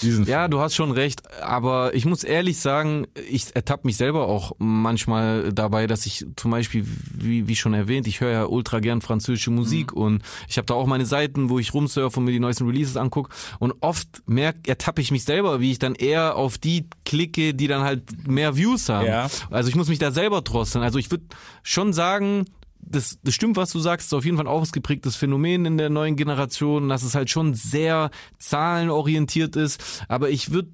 Diesen 0.00 0.24
Ja, 0.24 0.48
du 0.48 0.58
hast 0.60 0.74
schon 0.74 0.90
recht, 0.90 1.20
aber 1.42 1.94
ich 1.94 2.06
muss 2.06 2.24
ehrlich 2.24 2.58
sagen, 2.58 3.06
ich 3.28 3.54
ertappe 3.54 3.86
mich 3.86 3.98
selber 3.98 4.26
auch 4.26 4.52
manchmal 4.58 5.52
dabei, 5.52 5.86
dass 5.86 6.06
ich 6.06 6.24
zum 6.36 6.50
Beispiel, 6.50 6.86
wie, 7.14 7.46
wie 7.46 7.54
schon 7.62 7.72
erwähnt, 7.72 8.06
ich 8.06 8.20
höre 8.20 8.30
ja 8.30 8.44
ultra 8.44 8.80
gern 8.80 9.00
französische 9.00 9.50
Musik 9.50 9.92
und 9.94 10.22
ich 10.48 10.58
habe 10.58 10.66
da 10.66 10.74
auch 10.74 10.86
meine 10.86 11.06
Seiten, 11.06 11.48
wo 11.48 11.58
ich 11.58 11.72
rumsurfe 11.72 12.18
und 12.20 12.26
mir 12.26 12.32
die 12.32 12.40
neuesten 12.40 12.66
Releases 12.66 12.96
angucke 12.98 13.34
und 13.58 13.72
oft 13.80 14.22
merk, 14.26 14.68
ertappe 14.68 15.00
ich 15.00 15.10
mich 15.10 15.24
selber, 15.24 15.60
wie 15.60 15.70
ich 15.70 15.78
dann 15.78 15.94
eher 15.94 16.36
auf 16.36 16.58
die 16.58 16.86
klicke, 17.06 17.54
die 17.54 17.68
dann 17.68 17.82
halt 17.82 18.28
mehr 18.28 18.56
Views 18.56 18.90
haben. 18.90 19.06
Ja. 19.06 19.30
Also 19.50 19.70
ich 19.70 19.76
muss 19.76 19.88
mich 19.88 19.98
da 19.98 20.10
selber 20.12 20.42
drosseln. 20.42 20.84
Also 20.84 20.98
ich 20.98 21.10
würde 21.10 21.24
schon 21.62 21.92
sagen, 21.94 22.44
das, 22.84 23.18
das 23.22 23.32
stimmt, 23.34 23.56
was 23.56 23.70
du 23.70 23.78
sagst, 23.78 24.08
ist 24.08 24.12
auf 24.12 24.24
jeden 24.24 24.36
Fall 24.36 24.46
ein 24.46 24.52
ausgeprägtes 24.52 25.14
Phänomen 25.16 25.64
in 25.64 25.78
der 25.78 25.88
neuen 25.88 26.16
Generation, 26.16 26.88
dass 26.88 27.04
es 27.04 27.14
halt 27.14 27.30
schon 27.30 27.54
sehr 27.54 28.10
zahlenorientiert 28.38 29.56
ist. 29.56 30.04
Aber 30.08 30.30
ich 30.30 30.50
würde 30.52 30.70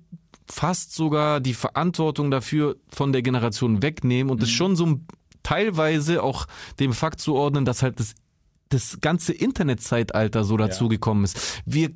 fast 0.51 0.95
sogar 0.95 1.41
die 1.41 1.53
Verantwortung 1.55 2.31
dafür 2.31 2.77
von 2.89 3.13
der 3.13 3.21
Generation 3.23 3.83
wegnehmen 3.83 4.31
und 4.31 4.41
das 4.43 4.51
schon 4.51 4.77
so 4.77 4.87
ein- 4.87 5.07
teilweise 5.49 6.23
auch 6.23 6.47
dem 6.79 6.93
Fakt 6.93 7.21
zuordnen, 7.21 7.65
dass 7.65 7.83
halt 7.83 7.99
das, 8.01 8.15
das 8.69 8.99
ganze 9.01 9.33
Internetzeitalter 9.33 10.45
so 10.45 10.57
dazu 10.57 10.89
gekommen 10.89 11.25
ist. 11.25 11.63
Wir 11.65 11.91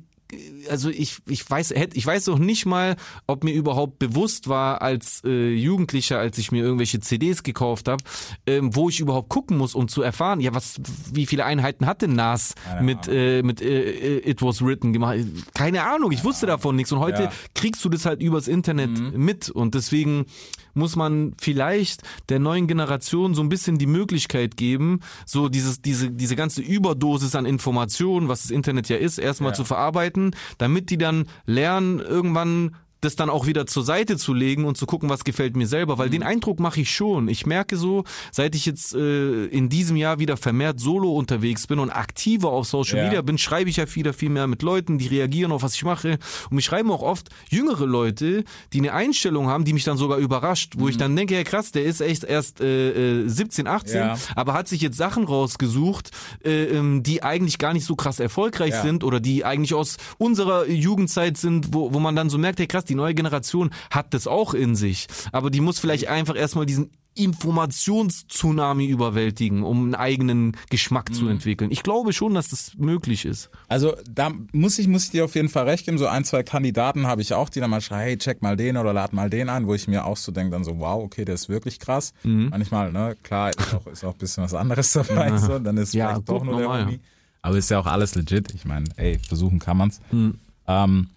also 0.69 0.89
ich, 0.89 1.17
ich 1.27 1.47
weiß, 1.47 1.73
ich 1.93 2.05
weiß 2.07 2.29
auch 2.29 2.39
nicht 2.39 2.65
mal, 2.65 2.95
ob 3.27 3.43
mir 3.43 3.53
überhaupt 3.53 3.99
bewusst 3.99 4.47
war 4.47 4.81
als 4.81 5.21
äh, 5.23 5.53
Jugendlicher, 5.53 6.17
als 6.17 6.39
ich 6.39 6.51
mir 6.51 6.63
irgendwelche 6.63 6.99
CDs 6.99 7.43
gekauft 7.43 7.87
habe, 7.87 8.03
ähm, 8.47 8.75
wo 8.75 8.89
ich 8.89 8.99
überhaupt 8.99 9.29
gucken 9.29 9.57
muss, 9.57 9.75
um 9.75 9.87
zu 9.87 10.01
erfahren, 10.01 10.39
ja, 10.39 10.55
was, 10.55 10.81
wie 11.11 11.27
viele 11.27 11.45
Einheiten 11.45 11.85
hat 11.85 12.01
denn 12.01 12.13
Nas 12.13 12.55
mit, 12.81 13.07
äh, 13.07 13.43
mit 13.43 13.61
äh, 13.61 14.27
It 14.27 14.41
Was 14.41 14.63
Written 14.63 14.91
gemacht? 14.91 15.17
Keine 15.53 15.83
Ahnung, 15.83 16.11
ich 16.11 16.23
wusste 16.23 16.47
davon 16.47 16.75
nichts. 16.77 16.91
Und 16.91 16.99
heute 16.99 17.23
Ja. 17.23 17.31
kriegst 17.53 17.85
du 17.85 17.89
das 17.89 18.05
halt 18.07 18.19
übers 18.21 18.47
Internet 18.47 19.15
mit. 19.15 19.49
Und 19.51 19.75
deswegen 19.75 20.25
muss 20.73 20.95
man 20.95 21.33
vielleicht 21.39 22.01
der 22.29 22.39
neuen 22.39 22.67
Generation 22.67 23.33
so 23.35 23.41
ein 23.41 23.49
bisschen 23.49 23.77
die 23.77 23.85
Möglichkeit 23.87 24.57
geben, 24.57 24.99
so 25.25 25.49
dieses, 25.49 25.81
diese, 25.81 26.11
diese 26.11 26.35
ganze 26.35 26.61
Überdosis 26.61 27.35
an 27.35 27.45
Informationen, 27.45 28.27
was 28.27 28.43
das 28.43 28.51
Internet 28.51 28.89
ja 28.89 28.97
ist, 28.97 29.17
erstmal 29.17 29.51
Ja. 29.51 29.55
zu 29.55 29.65
verarbeiten, 29.65 30.35
damit 30.57 30.89
die 30.89 30.97
dann 30.97 31.25
lernen, 31.45 31.99
irgendwann 31.99 32.75
das 33.03 33.15
dann 33.15 33.29
auch 33.29 33.45
wieder 33.47 33.65
zur 33.65 33.83
Seite 33.83 34.17
zu 34.17 34.33
legen 34.33 34.65
und 34.65 34.77
zu 34.77 34.85
gucken, 34.85 35.09
was 35.09 35.23
gefällt 35.23 35.55
mir 35.55 35.67
selber, 35.67 35.97
weil 35.97 36.09
den 36.09 36.23
Eindruck 36.23 36.59
mache 36.59 36.81
ich 36.81 36.91
schon. 36.91 37.27
Ich 37.27 37.45
merke 37.45 37.77
so, 37.77 38.03
seit 38.31 38.55
ich 38.55 38.65
jetzt 38.65 38.93
äh, 38.95 39.45
in 39.45 39.69
diesem 39.69 39.95
Jahr 39.95 40.19
wieder 40.19 40.37
vermehrt 40.37 40.79
solo 40.79 41.11
unterwegs 41.13 41.67
bin 41.67 41.79
und 41.79 41.89
aktiver 41.89 42.49
auf 42.51 42.65
Social 42.67 42.97
Ja. 42.99 43.03
Media 43.05 43.21
bin, 43.21 43.37
schreibe 43.37 43.69
ich 43.69 43.77
ja 43.77 43.85
wieder 43.95 44.13
viel 44.13 44.29
mehr 44.29 44.47
mit 44.47 44.61
Leuten, 44.61 44.97
die 44.97 45.07
reagieren 45.07 45.51
auf 45.51 45.63
was 45.63 45.75
ich 45.75 45.83
mache 45.83 46.17
und 46.49 46.55
mich 46.55 46.65
schreiben 46.65 46.91
auch 46.91 47.01
oft 47.01 47.29
jüngere 47.49 47.85
Leute, 47.85 48.43
die 48.73 48.79
eine 48.79 48.93
Einstellung 48.93 49.47
haben, 49.47 49.65
die 49.65 49.73
mich 49.73 49.83
dann 49.83 49.97
sogar 49.97 50.17
überrascht, 50.17 50.73
wo 50.77 50.87
ich 50.89 50.97
dann 50.97 51.15
denke, 51.15 51.35
ja 51.35 51.43
krass, 51.43 51.71
der 51.71 51.83
ist 51.83 52.01
echt 52.01 52.23
erst 52.23 52.61
äh, 52.61 53.23
äh, 53.23 53.27
17, 53.27 53.67
18, 53.67 53.95
Ja. 53.97 54.17
aber 54.35 54.53
hat 54.53 54.67
sich 54.67 54.81
jetzt 54.81 54.97
Sachen 54.97 55.23
rausgesucht, 55.25 56.11
äh, 56.43 56.65
ähm, 56.65 57.03
die 57.03 57.23
eigentlich 57.23 57.57
gar 57.57 57.73
nicht 57.73 57.85
so 57.85 57.95
krass 57.95 58.19
erfolgreich 58.19 58.71
Ja. 58.73 58.81
sind 58.81 59.03
oder 59.03 59.19
die 59.19 59.45
eigentlich 59.45 59.73
aus 59.73 59.97
unserer 60.17 60.67
Jugendzeit 60.67 61.37
sind, 61.37 61.73
wo, 61.73 61.93
wo 61.93 61.99
man 61.99 62.15
dann 62.15 62.29
so 62.29 62.37
merkt, 62.37 62.59
hey 62.59 62.67
krass, 62.67 62.85
die 62.93 62.97
neue 62.97 63.13
Generation 63.15 63.71
hat 63.89 64.13
das 64.13 64.27
auch 64.27 64.53
in 64.53 64.75
sich. 64.75 65.07
Aber 65.31 65.49
die 65.49 65.61
muss 65.61 65.79
vielleicht 65.79 66.07
einfach 66.07 66.35
erstmal 66.35 66.65
diesen 66.67 66.91
Informationstsunami 67.15 68.85
überwältigen, 68.87 69.63
um 69.63 69.83
einen 69.83 69.95
eigenen 69.95 70.57
Geschmack 70.69 71.09
Mhm. 71.09 71.13
zu 71.13 71.27
entwickeln. 71.27 71.71
Ich 71.71 71.83
glaube 71.83 72.13
schon, 72.13 72.33
dass 72.33 72.49
das 72.49 72.71
möglich 72.77 73.25
ist. 73.25 73.49
Also 73.67 73.95
da 74.09 74.31
muss 74.51 74.79
ich, 74.79 74.87
muss 74.87 75.05
ich 75.05 75.11
dir 75.11 75.25
auf 75.25 75.35
jeden 75.35 75.49
Fall 75.49 75.67
recht 75.69 75.85
geben. 75.85 75.97
So 75.97 76.07
ein, 76.07 76.23
zwei 76.23 76.43
Kandidaten 76.43 77.05
habe 77.07 77.21
ich 77.21 77.33
auch, 77.33 77.49
die 77.49 77.59
dann 77.59 77.69
mal 77.69 77.81
schreien, 77.81 78.01
hey, 78.03 78.17
check 78.17 78.41
mal 78.41 78.55
den 78.57 78.77
oder 78.77 78.93
lad 78.93 79.13
mal 79.13 79.29
den 79.29 79.49
ein, 79.49 79.67
wo 79.67 79.73
ich 79.75 79.87
mir 79.87 80.05
auch 80.05 80.17
so 80.17 80.31
denke, 80.31 80.51
dann 80.51 80.63
so, 80.63 80.79
wow, 80.79 81.03
okay, 81.03 81.25
der 81.25 81.35
ist 81.35 81.49
wirklich 81.49 81.79
krass. 81.79 82.13
Mhm. 82.23 82.49
Manchmal, 82.49 82.91
ne, 82.91 83.15
klar, 83.23 83.49
ist 83.51 83.73
auch, 83.75 83.87
ist 83.87 84.03
auch 84.03 84.13
ein 84.13 84.17
bisschen 84.19 84.43
was 84.43 84.53
anderes 84.53 84.91
dabei, 84.93 85.37
so, 85.37 85.59
dann 85.59 85.77
ist 85.77 85.93
Ja, 85.93 86.09
vielleicht 86.09 86.29
doch 86.29 86.43
nur 86.43 86.55
der 86.57 86.63
normal, 86.65 86.85
Hobby. 86.85 86.99
Aber 87.41 87.57
ist 87.57 87.69
ja 87.69 87.79
auch 87.79 87.85
alles 87.85 88.15
legit. 88.15 88.53
Ich 88.55 88.65
meine, 88.65 88.85
ey, 88.95 89.19
versuchen 89.19 89.59
kann 89.59 89.77
man's. 89.77 89.99
Mhm. 90.11 90.35
Ähm, 90.67 91.09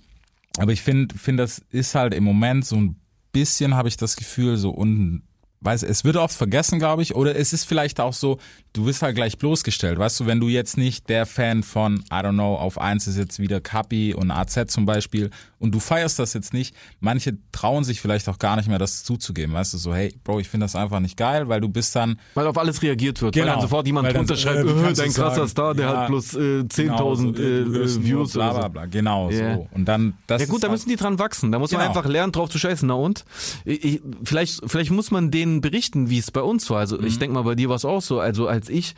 aber 0.59 0.73
ich 0.73 0.83
finde, 0.83 1.15
finde, 1.17 1.43
das 1.43 1.59
ist 1.71 1.95
halt 1.95 2.15
im 2.15 2.25
Moment 2.25 2.65
so 2.65 2.77
ein 2.77 2.97
bisschen, 3.33 3.75
habe 3.75 3.89
ich 3.89 3.97
das 3.97 4.17
Gefühl, 4.17 4.57
so 4.57 4.71
unten, 4.71 5.23
weiß, 5.67 5.83
es 5.83 6.05
wird 6.05 6.17
oft 6.17 6.35
vergessen, 6.37 6.79
glaube 6.79 7.03
ich, 7.03 7.15
oder 7.15 7.37
es 7.37 7.53
ist 7.53 7.65
vielleicht 7.65 8.01
auch 8.01 8.13
so, 8.15 8.39
du 8.73 8.87
wirst 8.87 9.03
halt 9.03 9.17
gleich 9.17 9.37
bloßgestellt, 9.39 9.99
weißt 9.99 10.21
du, 10.21 10.27
wenn 10.27 10.41
du 10.41 10.49
jetzt 10.49 10.77
nicht 10.79 11.09
der 11.09 11.27
Fan 11.27 11.63
von, 11.63 11.97
I 12.11 12.15
don't 12.15 12.33
know, 12.35 12.55
auf 12.57 12.79
eins 12.81 13.07
ist 13.07 13.17
jetzt 13.19 13.39
wieder 13.39 13.61
Kapi 13.61 14.15
und 14.15 14.31
AZ 14.31 14.59
zum 14.69 14.87
Beispiel 14.87 15.31
und 15.59 15.75
du 15.75 15.81
feierst 15.81 16.19
das 16.19 16.33
jetzt 16.35 16.53
nicht, 16.55 16.75
manche 17.01 17.37
trauen 17.53 17.85
sich 17.85 18.01
vielleicht 18.01 18.29
auch 18.29 18.39
gar 18.39 18.57
nicht 18.57 18.69
mehr, 18.69 18.79
das 18.79 19.03
zuzugeben, 19.05 19.55
weißt 19.55 19.75
du, 19.75 19.79
so, 19.79 19.95
hey, 19.95 20.15
Bro, 20.25 20.41
ich 20.41 20.49
finde 20.49 20.65
das 20.65 20.77
einfach 20.77 21.01
nicht 21.01 21.17
geil, 21.17 21.49
weil 21.49 21.61
du 21.61 21.69
bist 21.69 21.97
dann, 21.97 22.19
Weil 22.35 22.47
auf 22.47 22.59
alles 22.59 22.83
reagiert 22.83 23.21
wird. 23.23 23.35
Weil 23.35 23.43
Genau. 23.43 23.55
dann 23.55 23.63
sofort 23.63 23.87
jemand 23.87 24.07
Weil 24.07 24.13
dann 24.15 24.27
drunter 24.27 24.37
so, 24.37 24.43
schreibt, 24.49 24.69
äh, 24.69 24.91
äh, 24.91 24.93
dein 24.95 25.13
krasser? 25.13 25.49
Star, 25.49 25.75
der 25.75 25.87
Ja. 25.91 25.97
hat 26.03 26.07
plus 26.07 26.35
äh, 26.35 26.65
10.000 26.65 27.33
genau, 27.33 27.43
äh, 27.43 27.85
äh, 27.85 28.05
Views 28.05 28.33
bla 28.35 28.53
bla 28.53 28.69
bla, 28.69 28.87
genau 28.87 29.31
Ja. 29.31 29.55
so. 29.57 29.69
Und 29.73 29.87
dann, 29.87 30.15
das 30.27 30.43
Ja 30.43 30.47
gut, 30.49 30.63
da 30.63 30.69
halt- 30.69 30.73
müssen 30.73 30.89
die 30.91 30.97
dran 30.97 31.19
wachsen. 31.19 31.51
Da 31.51 31.59
muss 31.59 31.73
man 31.73 31.81
Genau. 31.81 31.91
einfach 31.97 32.09
lernen, 32.09 32.33
drauf 32.33 32.51
zu 32.51 32.59
scheißen. 32.59 32.87
Na 32.87 32.95
und? 32.95 33.25
Ich, 33.65 33.83
ich- 33.85 34.03
vielleicht, 34.25 34.61
vielleicht 34.67 34.91
muss 34.91 35.11
man 35.11 35.31
denen 35.31 35.56
berichten, 35.61 36.11
wie 36.11 36.19
es 36.19 36.31
bei 36.31 36.43
uns 36.43 36.69
war. 36.71 36.79
Also 36.79 36.99
Mhm. 36.99 37.07
ich 37.07 37.19
denke 37.19 37.35
mal, 37.35 37.43
bei 37.43 37.55
dir 37.55 37.69
war 37.69 37.77
es 37.77 37.85
auch 37.85 38.03
so. 38.03 38.21
Also 38.21 38.49
als 38.49 38.69
ich 38.69 38.95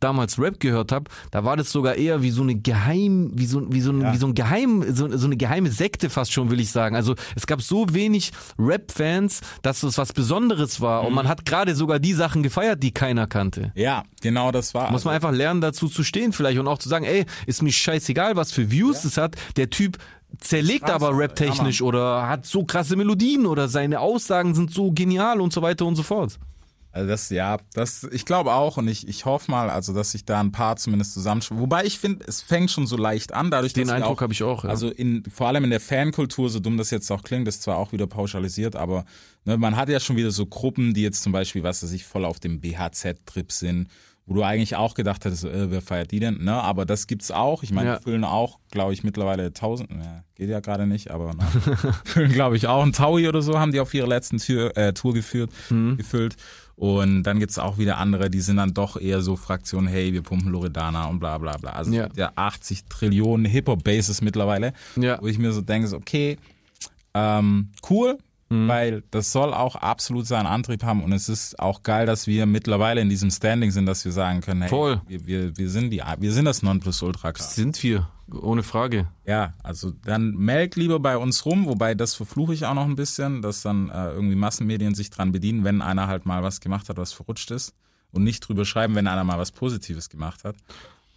damals 0.00 0.36
Rap 0.40 0.58
gehört 0.58 0.90
habe, 0.90 1.08
da 1.30 1.44
war 1.44 1.56
das 1.56 1.70
sogar 1.70 1.94
eher 1.94 2.22
wie 2.22 2.30
so 2.32 2.42
eine 2.42 2.56
Geheim, 2.56 3.30
wie 3.34 3.46
so, 3.46 3.72
wie 3.72 3.80
so, 3.80 3.92
ein, 3.92 4.00
Ja. 4.00 4.12
wie 4.12 4.16
so 4.16 4.26
ein 4.26 4.34
Geheim, 4.34 4.84
so, 4.92 5.16
so 5.16 5.26
eine 5.26 5.36
geheime 5.36 5.70
Sekte 5.70 6.10
fast 6.10 6.32
schon, 6.32 6.50
will 6.50 6.58
ich 6.58 6.72
sagen. 6.72 6.96
Also 6.96 7.14
es 7.36 7.46
gab 7.46 7.62
so 7.62 7.86
wenig 7.94 8.32
Rap-Fans, 8.58 9.42
dass 9.62 9.82
es 9.84 9.98
was 9.98 10.12
Besonderes 10.12 10.80
war. 10.80 11.02
Mhm. 11.02 11.08
Und 11.08 11.14
man 11.14 11.28
hat 11.28 11.44
gerade 11.44 11.76
sogar 11.76 12.00
die 12.00 12.14
Sachen 12.14 12.42
gefeiert, 12.42 12.82
die 12.82 12.90
keiner 12.92 13.26
kannte. 13.28 13.70
ja, 13.76 14.02
genau 14.20 14.50
das 14.50 14.74
war. 14.74 14.90
Muss 14.90 15.04
man 15.04 15.14
einfach 15.14 15.30
lernen, 15.32 15.60
dazu 15.60 15.86
zu 15.88 16.02
stehen 16.02 16.32
vielleicht 16.32 16.58
und 16.58 16.66
auch 16.66 16.78
zu 16.78 16.88
sagen, 16.88 17.04
ey, 17.04 17.24
ist 17.46 17.62
mir 17.62 17.72
scheißegal, 17.72 18.34
was 18.34 18.50
für 18.50 18.70
Views 18.72 19.04
es 19.04 19.16
hat. 19.16 19.36
Der 19.56 19.70
Typ 19.70 19.98
zerlegt 20.38 20.88
Straße, 20.88 20.94
aber 20.94 21.18
rap-technisch 21.18 21.82
oder 21.82 22.28
hat 22.28 22.46
so 22.46 22.64
krasse 22.64 22.96
Melodien 22.96 23.46
oder 23.46 23.68
seine 23.68 24.00
Aussagen 24.00 24.54
sind 24.54 24.72
so 24.72 24.92
genial 24.92 25.40
und 25.40 25.52
so 25.52 25.62
weiter 25.62 25.86
und 25.86 25.96
so 25.96 26.02
fort. 26.02 26.38
Also 26.94 27.08
das, 27.08 27.30
ja, 27.30 27.56
das, 27.72 28.06
ich 28.12 28.26
glaube 28.26 28.52
auch 28.52 28.76
und 28.76 28.86
ich, 28.86 29.08
ich 29.08 29.24
hoffe 29.24 29.50
mal, 29.50 29.70
also 29.70 29.94
dass 29.94 30.12
sich 30.12 30.26
da 30.26 30.40
ein 30.40 30.52
paar 30.52 30.76
zumindest 30.76 31.14
zusammenschreiben. 31.14 31.62
Wobei 31.62 31.86
ich 31.86 31.98
finde, 31.98 32.22
es 32.28 32.42
fängt 32.42 32.70
schon 32.70 32.86
so 32.86 32.98
leicht 32.98 33.32
an, 33.32 33.50
dadurch, 33.50 33.72
Den 33.72 33.86
dass 33.86 33.96
Eindruck 33.96 34.20
habe 34.20 34.34
ich 34.34 34.42
auch. 34.42 34.64
Ja. 34.64 34.70
Also 34.70 34.90
in, 34.90 35.24
vor 35.24 35.48
allem 35.48 35.64
in 35.64 35.70
der 35.70 35.80
Fankultur, 35.80 36.50
so 36.50 36.60
dumm 36.60 36.76
das 36.76 36.90
jetzt 36.90 37.10
auch 37.10 37.22
klingt, 37.22 37.48
ist 37.48 37.62
zwar 37.62 37.78
auch 37.78 37.92
wieder 37.92 38.06
pauschalisiert, 38.06 38.76
aber 38.76 39.06
ne, 39.46 39.56
man 39.56 39.76
hat 39.76 39.88
ja 39.88 40.00
schon 40.00 40.16
wieder 40.16 40.30
so 40.30 40.44
Gruppen, 40.44 40.92
die 40.92 41.00
jetzt 41.00 41.22
zum 41.22 41.32
Beispiel, 41.32 41.62
was 41.62 41.82
weiß 41.82 41.92
ich, 41.92 42.04
voll 42.04 42.26
auf 42.26 42.40
dem 42.40 42.60
BHZ-Trip 42.60 43.50
sind, 43.50 43.88
wo 44.26 44.34
du 44.34 44.42
eigentlich 44.44 44.76
auch 44.76 44.94
gedacht 44.94 45.24
hättest, 45.24 45.44
äh, 45.44 45.70
wer 45.70 45.82
feiert 45.82 46.12
die 46.12 46.20
denn? 46.20 46.44
Ne? 46.44 46.52
Aber 46.54 46.84
das 46.86 47.06
gibt's 47.08 47.30
auch. 47.32 47.62
Ich 47.64 47.72
meine, 47.72 47.88
Ja. 47.90 47.96
die 47.96 48.04
füllen 48.04 48.24
auch, 48.24 48.60
glaube 48.70 48.92
ich, 48.92 49.02
mittlerweile 49.02 49.52
1000, 49.52 49.90
ja, 49.90 50.22
geht 50.36 50.48
ja 50.48 50.60
gerade 50.60 50.86
nicht, 50.86 51.10
aber 51.10 51.34
ne, 51.34 51.42
füllen, 52.04 52.32
glaube 52.32 52.56
ich, 52.56 52.68
auch 52.68 52.82
ein 52.84 52.92
Taui 52.92 53.28
oder 53.28 53.42
so, 53.42 53.58
haben 53.58 53.72
die 53.72 53.80
auf 53.80 53.92
ihrer 53.94 54.06
letzten 54.06 54.38
Tür, 54.38 54.76
äh, 54.76 54.92
Tour 54.92 55.12
geführt, 55.14 55.50
Mhm. 55.70 55.96
gefüllt. 55.96 56.36
Und 56.76 57.24
dann 57.24 57.38
gibt's 57.38 57.58
auch 57.58 57.78
wieder 57.78 57.98
andere, 57.98 58.30
die 58.30 58.40
sind 58.40 58.56
dann 58.56 58.74
doch 58.74 58.96
eher 59.00 59.20
so 59.22 59.36
Fraktionen, 59.36 59.88
hey, 59.88 60.12
wir 60.12 60.22
pumpen 60.22 60.50
Loredana 60.50 61.06
und 61.06 61.18
bla 61.20 61.38
bla 61.38 61.56
bla. 61.56 61.72
Also 61.72 61.92
Ja. 61.92 62.02
es 62.02 62.06
gibt 62.08 62.16
ja 62.18 62.32
80 62.36 62.84
Trillionen 62.86 63.44
Hip-Hop-Bases 63.46 64.22
mittlerweile, 64.22 64.72
Ja. 64.96 65.18
wo 65.20 65.26
ich 65.26 65.38
mir 65.38 65.52
so 65.52 65.60
denke, 65.60 65.86
so, 65.88 65.96
okay, 65.96 66.38
ähm, 67.14 67.70
cool, 67.90 68.18
Mhm. 68.52 68.68
weil 68.68 69.02
das 69.10 69.32
soll 69.32 69.54
auch 69.54 69.76
absolut 69.76 70.26
seinen 70.26 70.46
Antrieb 70.46 70.84
haben 70.84 71.02
und 71.02 71.12
es 71.12 71.30
ist 71.30 71.58
auch 71.58 71.82
geil, 71.82 72.04
dass 72.04 72.26
wir 72.26 72.44
mittlerweile 72.44 73.00
in 73.00 73.08
diesem 73.08 73.30
Standing 73.30 73.70
sind, 73.70 73.86
dass 73.86 74.04
wir 74.04 74.12
sagen 74.12 74.42
können, 74.42 74.60
hey, 74.60 74.68
Voll. 74.68 75.00
Wir, 75.06 75.26
wir, 75.26 75.56
wir 75.56 75.70
sind 75.70 75.90
die, 75.90 76.02
wir 76.18 76.32
sind 76.32 76.44
das 76.44 76.62
Nonplusultra 76.62 77.32
krass. 77.32 77.54
Sind 77.54 77.82
wir, 77.82 78.08
ohne 78.30 78.62
Frage. 78.62 79.08
Ja, 79.26 79.54
also 79.62 79.92
dann 80.04 80.32
melk 80.32 80.76
lieber 80.76 81.00
bei 81.00 81.16
uns 81.16 81.46
rum, 81.46 81.66
wobei 81.66 81.94
das 81.94 82.14
verfluche 82.14 82.52
ich 82.52 82.66
auch 82.66 82.74
noch 82.74 82.84
ein 82.84 82.94
bisschen, 82.94 83.40
dass 83.40 83.62
dann 83.62 83.88
äh, 83.88 84.10
irgendwie 84.10 84.36
Massenmedien 84.36 84.94
sich 84.94 85.08
dran 85.08 85.32
bedienen, 85.32 85.64
wenn 85.64 85.80
einer 85.80 86.06
halt 86.06 86.26
mal 86.26 86.42
was 86.42 86.60
gemacht 86.60 86.90
hat, 86.90 86.98
was 86.98 87.14
verrutscht 87.14 87.50
ist 87.52 87.74
und 88.12 88.22
nicht 88.22 88.40
drüber 88.46 88.66
schreiben, 88.66 88.94
wenn 88.94 89.06
einer 89.06 89.24
mal 89.24 89.38
was 89.38 89.50
Positives 89.50 90.10
gemacht 90.10 90.44
hat. 90.44 90.56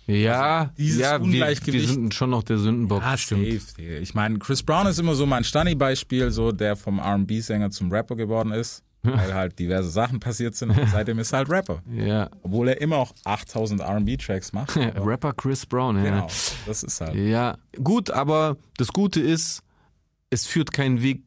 Ja, 0.08 0.60
Also 0.60 0.72
dieses 0.78 1.02
ja, 1.02 1.12
wir, 1.14 1.20
wir 1.20 1.26
Ungleichgewicht- 1.26 1.90
sind 1.90 2.14
schon 2.14 2.30
noch 2.30 2.44
der 2.44 2.58
Sündenbock. 2.58 3.02
Ah, 3.04 3.18
stimmt. 3.18 3.48
safe. 3.62 3.84
Ich 3.98 4.14
meine, 4.14 4.38
Chris 4.40 4.62
Brown 4.64 4.86
ist 4.88 5.00
immer 5.00 5.16
so 5.16 5.26
mein 5.26 5.44
Stunny-Beispiel, 5.44 6.30
so 6.32 6.52
der 6.52 6.76
vom 6.76 7.00
R&B-Sänger 7.00 7.72
zum 7.72 7.92
Rapper 7.92 8.16
geworden 8.16 8.52
ist, 8.52 8.84
weil 9.02 9.34
halt 9.34 9.58
diverse 9.60 9.90
Sachen 9.90 10.20
passiert 10.20 10.56
sind 10.56 10.72
und 10.72 10.80
seitdem 10.92 11.20
ist 11.20 11.32
er 11.34 11.40
halt 11.40 11.50
Rapper. 11.50 11.82
Ja. 11.96 12.30
Obwohl 12.44 12.70
er 12.70 12.82
immer 12.82 12.98
auch 12.98 13.14
8000 13.24 13.82
R&B-Tracks 13.82 14.54
macht. 14.54 14.76
Rapper 14.78 15.34
Chris 15.34 15.66
Brown, 15.66 15.98
ja. 15.98 16.04
Genau, 16.04 16.28
das 16.66 16.84
ist 16.84 17.02
halt. 17.02 17.16
Ja, 17.16 17.58
gut, 17.84 18.12
aber 18.12 18.58
das 18.78 18.90
Gute 18.90 19.22
ist, 19.22 19.62
es 20.30 20.46
führt 20.46 20.72
keinen 20.72 21.02
Weg 21.02 21.22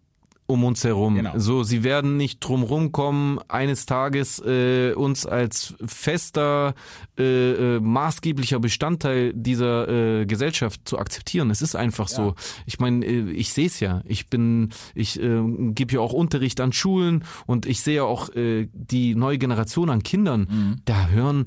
um 0.50 0.64
uns 0.64 0.82
herum. 0.82 1.14
Genau. 1.14 1.32
So, 1.36 1.62
sie 1.62 1.84
werden 1.84 2.16
nicht 2.16 2.40
drum 2.40 2.62
rumkommen, 2.62 3.38
eines 3.48 3.84
Tages 3.84 4.42
äh, 4.44 4.94
uns 4.94 5.26
als 5.26 5.74
fester, 5.84 6.74
äh, 7.18 7.76
äh, 7.76 7.80
maßgeblicher 7.80 8.58
Bestandteil 8.58 9.34
dieser 9.34 9.88
äh, 9.88 10.26
Gesellschaft 10.26 10.80
zu 10.88 10.98
akzeptieren. 10.98 11.50
Es 11.50 11.60
ist 11.60 11.76
einfach 11.76 12.08
so. 12.08 12.34
Ich 12.64 12.80
meine, 12.80 13.04
äh, 13.04 13.30
ich 13.30 13.52
sehe 13.52 13.66
es 13.66 13.78
ja. 13.80 14.00
Ich 14.06 14.30
bin, 14.30 14.70
ich 14.94 15.22
äh, 15.22 15.42
gebe 15.72 15.92
ja 15.92 16.00
auch 16.00 16.14
Unterricht 16.14 16.60
an 16.62 16.72
Schulen 16.72 17.24
und 17.44 17.66
ich 17.66 17.82
sehe 17.82 17.96
ja 17.96 18.04
auch 18.04 18.30
äh, 18.34 18.68
die 18.72 19.14
neue 19.14 19.36
Generation 19.36 19.90
an 19.90 20.02
Kindern. 20.02 20.80
Da 20.86 21.08
hören 21.08 21.46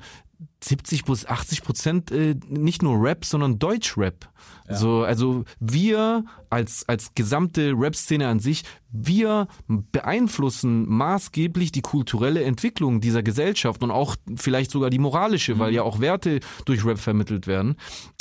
70 0.63 1.05
bis 1.05 1.25
80 1.25 1.63
Prozent 1.63 2.11
äh, 2.11 2.35
nicht 2.47 2.83
nur 2.83 3.01
Rap, 3.01 3.25
sondern 3.25 3.57
Deutschrap. 3.57 4.29
So, 4.69 5.03
also 5.03 5.43
wir 5.59 6.23
als, 6.49 6.87
als 6.87 7.13
gesamte 7.13 7.73
Rap-Szene 7.75 8.27
an 8.27 8.39
sich, 8.39 8.63
wir 8.89 9.47
beeinflussen 9.67 10.87
maßgeblich 10.87 11.73
die 11.73 11.81
kulturelle 11.81 12.43
Entwicklung 12.43 13.01
dieser 13.01 13.21
Gesellschaft 13.21 13.83
und 13.83 13.91
auch 13.91 14.15
vielleicht 14.35 14.71
sogar 14.71 14.89
die 14.89 14.99
moralische, 14.99 15.59
weil 15.59 15.73
ja 15.73 15.83
auch 15.83 15.99
Werte 15.99 16.39
durch 16.65 16.85
Rap 16.85 16.99
vermittelt 16.99 17.47
werden. 17.47 17.75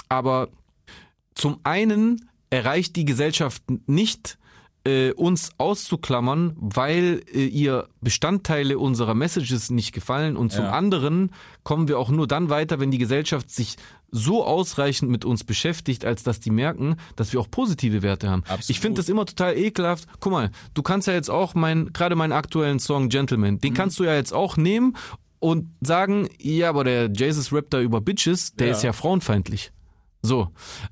Aber 0.08 0.48
zum 1.34 1.60
einen 1.62 2.28
erreicht 2.50 2.96
die 2.96 3.04
Gesellschaft 3.04 3.62
nicht 3.86 4.38
äh, 4.84 5.12
uns 5.12 5.50
auszuklammern, 5.58 6.56
weil 6.58 7.22
äh, 7.34 7.44
ihr 7.44 7.88
Bestandteile 8.00 8.78
unserer 8.78 9.14
Messages 9.14 9.70
nicht 9.70 9.92
gefallen 9.92 10.36
und 10.36 10.52
zum 10.52 10.64
Ja. 10.64 10.70
anderen 10.72 11.32
kommen 11.64 11.88
wir 11.88 11.98
auch 11.98 12.10
nur 12.10 12.26
dann 12.26 12.48
weiter, 12.48 12.80
wenn 12.80 12.90
die 12.90 12.98
Gesellschaft 12.98 13.50
sich 13.50 13.76
so 14.10 14.44
ausreichend 14.44 15.10
mit 15.10 15.24
uns 15.24 15.44
beschäftigt, 15.44 16.04
als 16.04 16.22
dass 16.22 16.40
die 16.40 16.50
merken, 16.50 16.96
dass 17.14 17.32
wir 17.32 17.40
auch 17.40 17.50
positive 17.50 18.02
Werte 18.02 18.28
haben. 18.28 18.42
Absolut. 18.44 18.70
Ich 18.70 18.80
finde 18.80 19.00
das 19.00 19.08
immer 19.08 19.24
total 19.26 19.56
ekelhaft. 19.56 20.06
Guck 20.18 20.32
mal, 20.32 20.50
du 20.74 20.82
kannst 20.82 21.06
ja 21.06 21.14
jetzt 21.14 21.30
auch 21.30 21.54
mein, 21.54 21.92
gerade 21.92 22.16
meinen 22.16 22.32
aktuellen 22.32 22.80
Song 22.80 23.08
Gentleman, 23.08 23.54
Mhm. 23.54 23.60
den 23.60 23.74
kannst 23.74 23.98
du 23.98 24.04
ja 24.04 24.14
jetzt 24.14 24.32
auch 24.32 24.56
nehmen 24.56 24.96
und 25.38 25.70
sagen, 25.80 26.28
ja, 26.40 26.70
aber 26.70 26.84
der 26.84 27.10
Jesus 27.10 27.52
rappt 27.52 27.72
da 27.74 27.80
über 27.80 28.00
Bitches, 28.00 28.52
der 28.54 28.68
Ja. 28.68 28.72
ist 28.72 28.82
ja 28.82 28.92
frauenfeindlich. 28.92 29.70
So. 30.22 30.48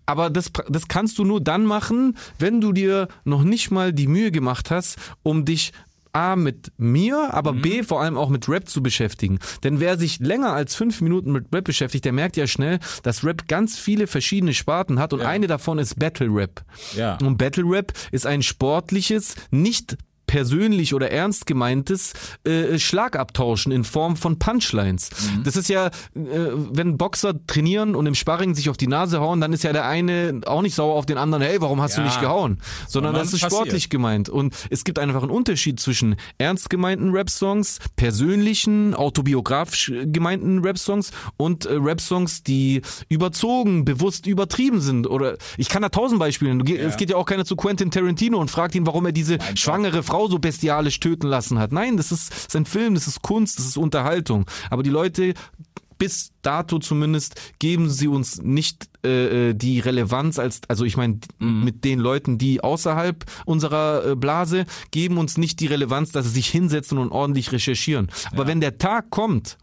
Aber 0.06 0.30
das, 0.30 0.50
das 0.68 0.88
kannst 0.88 1.18
du 1.18 1.24
nur 1.24 1.40
dann 1.40 1.64
machen, 1.64 2.16
wenn 2.38 2.60
du 2.60 2.72
dir 2.72 3.08
noch 3.24 3.44
nicht 3.44 3.70
mal 3.70 3.92
die 3.92 4.06
Mühe 4.06 4.30
gemacht 4.30 4.70
hast, 4.70 4.96
um 5.22 5.44
dich 5.44 5.72
A 6.12 6.36
mit 6.36 6.72
mir, 6.78 7.34
aber 7.34 7.52
Mhm. 7.52 7.62
B 7.62 7.82
vor 7.82 8.00
allem 8.00 8.16
auch 8.16 8.30
mit 8.30 8.48
Rap 8.48 8.68
zu 8.68 8.82
beschäftigen. 8.82 9.38
Denn 9.62 9.78
wer 9.78 9.98
sich 9.98 10.18
länger 10.20 10.52
als 10.54 10.74
fünf 10.74 11.02
Minuten 11.02 11.32
mit 11.32 11.52
Rap 11.52 11.64
beschäftigt, 11.64 12.06
der 12.06 12.12
merkt 12.12 12.36
ja 12.38 12.46
schnell, 12.46 12.78
dass 13.02 13.24
Rap 13.24 13.46
ganz 13.46 13.78
viele 13.78 14.06
verschiedene 14.06 14.54
Sparten 14.54 14.98
hat 14.98 15.12
und 15.12 15.20
eine 15.20 15.46
davon 15.46 15.78
ist 15.78 15.98
Battle 15.98 16.28
Rap. 16.30 16.64
Ja. 16.96 17.18
Und 17.22 17.36
Battle 17.36 17.64
Rap 17.66 17.92
ist 18.10 18.26
ein 18.26 18.42
sportliches, 18.42 19.36
nicht 19.50 19.98
persönlich 20.28 20.94
oder 20.94 21.10
ernst 21.10 21.46
gemeintes 21.46 22.12
äh, 22.46 22.78
Schlagabtauschen 22.78 23.72
in 23.72 23.82
Form 23.82 24.16
von 24.16 24.38
Punchlines. 24.38 25.10
Mhm. 25.36 25.42
Das 25.42 25.56
ist 25.56 25.68
ja, 25.68 25.86
äh, 25.86 25.90
wenn 26.14 26.96
Boxer 26.96 27.34
trainieren 27.48 27.96
und 27.96 28.06
im 28.06 28.14
Sparring 28.14 28.54
sich 28.54 28.70
auf 28.70 28.76
die 28.76 28.86
Nase 28.86 29.18
hauen, 29.20 29.40
dann 29.40 29.52
ist 29.52 29.64
ja 29.64 29.72
der 29.72 29.86
eine 29.86 30.42
auch 30.46 30.62
nicht 30.62 30.76
sauer 30.76 30.94
auf 30.94 31.06
den 31.06 31.18
anderen, 31.18 31.42
hey, 31.42 31.60
warum 31.60 31.80
hast 31.82 31.96
du 31.96 32.02
Ja. 32.02 32.06
nicht 32.06 32.20
gehauen? 32.20 32.58
Sondern 32.86 33.14
Sondern 33.14 33.14
das 33.14 33.32
ist 33.32 33.40
passiert. 33.40 33.52
sportlich 33.62 33.90
gemeint. 33.90 34.28
Und 34.28 34.54
es 34.70 34.84
gibt 34.84 34.98
einfach 35.00 35.22
einen 35.22 35.30
Unterschied 35.32 35.80
zwischen 35.80 36.14
ernst 36.38 36.70
gemeinten 36.70 37.10
Rap-Songs, 37.10 37.78
persönlichen, 37.96 38.94
autobiografisch 38.94 39.90
gemeinten 40.04 40.58
Rap-Songs 40.60 41.10
und 41.38 41.64
äh, 41.66 41.72
Rap-Songs, 41.74 42.42
die 42.42 42.82
überzogen, 43.08 43.84
bewusst 43.86 44.26
übertrieben 44.26 44.80
sind. 44.82 45.06
Oder 45.06 45.38
ich 45.56 45.68
kann 45.70 45.80
da 45.82 45.88
tausend 45.88 46.20
Beispiele. 46.20 46.50
nennen. 46.50 46.58
Du 46.60 46.64
geh- 46.66 46.76
Es 46.78 46.96
geht 46.96 47.10
ja 47.10 47.16
auch 47.16 47.24
keiner 47.26 47.44
zu 47.44 47.56
Quentin 47.56 47.90
Tarantino 47.90 48.38
und 48.38 48.50
fragt 48.50 48.74
ihn, 48.74 48.86
warum 48.86 49.06
er 49.06 49.12
diese 49.12 49.38
schwangere 49.54 50.02
Frau 50.02 50.17
so 50.26 50.38
bestialisch 50.38 50.98
töten 51.00 51.28
lassen 51.28 51.58
hat. 51.58 51.72
Nein, 51.72 51.96
das 51.96 52.10
ist, 52.10 52.30
das 52.30 52.46
ist 52.46 52.56
ein 52.56 52.66
Film, 52.66 52.94
das 52.94 53.06
ist 53.06 53.22
Kunst, 53.22 53.58
das 53.58 53.66
ist 53.66 53.76
Unterhaltung. 53.76 54.46
Aber 54.70 54.82
die 54.82 54.90
Leute 54.90 55.34
bis 55.98 56.32
dato 56.42 56.78
zumindest 56.78 57.40
geben 57.58 57.90
sie 57.90 58.08
uns 58.08 58.40
nicht 58.40 58.88
äh, 59.04 59.50
äh, 59.50 59.54
die 59.54 59.80
Relevanz 59.80 60.38
als 60.38 60.60
also 60.68 60.84
ich 60.84 60.96
meine 60.96 61.18
mit 61.38 61.84
den 61.84 61.98
Leuten 61.98 62.38
die 62.38 62.62
außerhalb 62.62 63.24
unserer 63.44 64.06
äh, 64.06 64.16
Blase 64.16 64.64
geben 64.92 65.18
uns 65.18 65.36
nicht 65.36 65.60
die 65.60 65.66
Relevanz 65.66 66.12
dass 66.12 66.26
sie 66.26 66.32
sich 66.32 66.48
hinsetzen 66.48 66.98
und 66.98 67.10
ordentlich 67.10 67.52
recherchieren 67.52 68.08
aber 68.30 68.46
wenn 68.46 68.60
der 68.60 68.78
Tag 68.78 69.10
kommt 69.10 69.58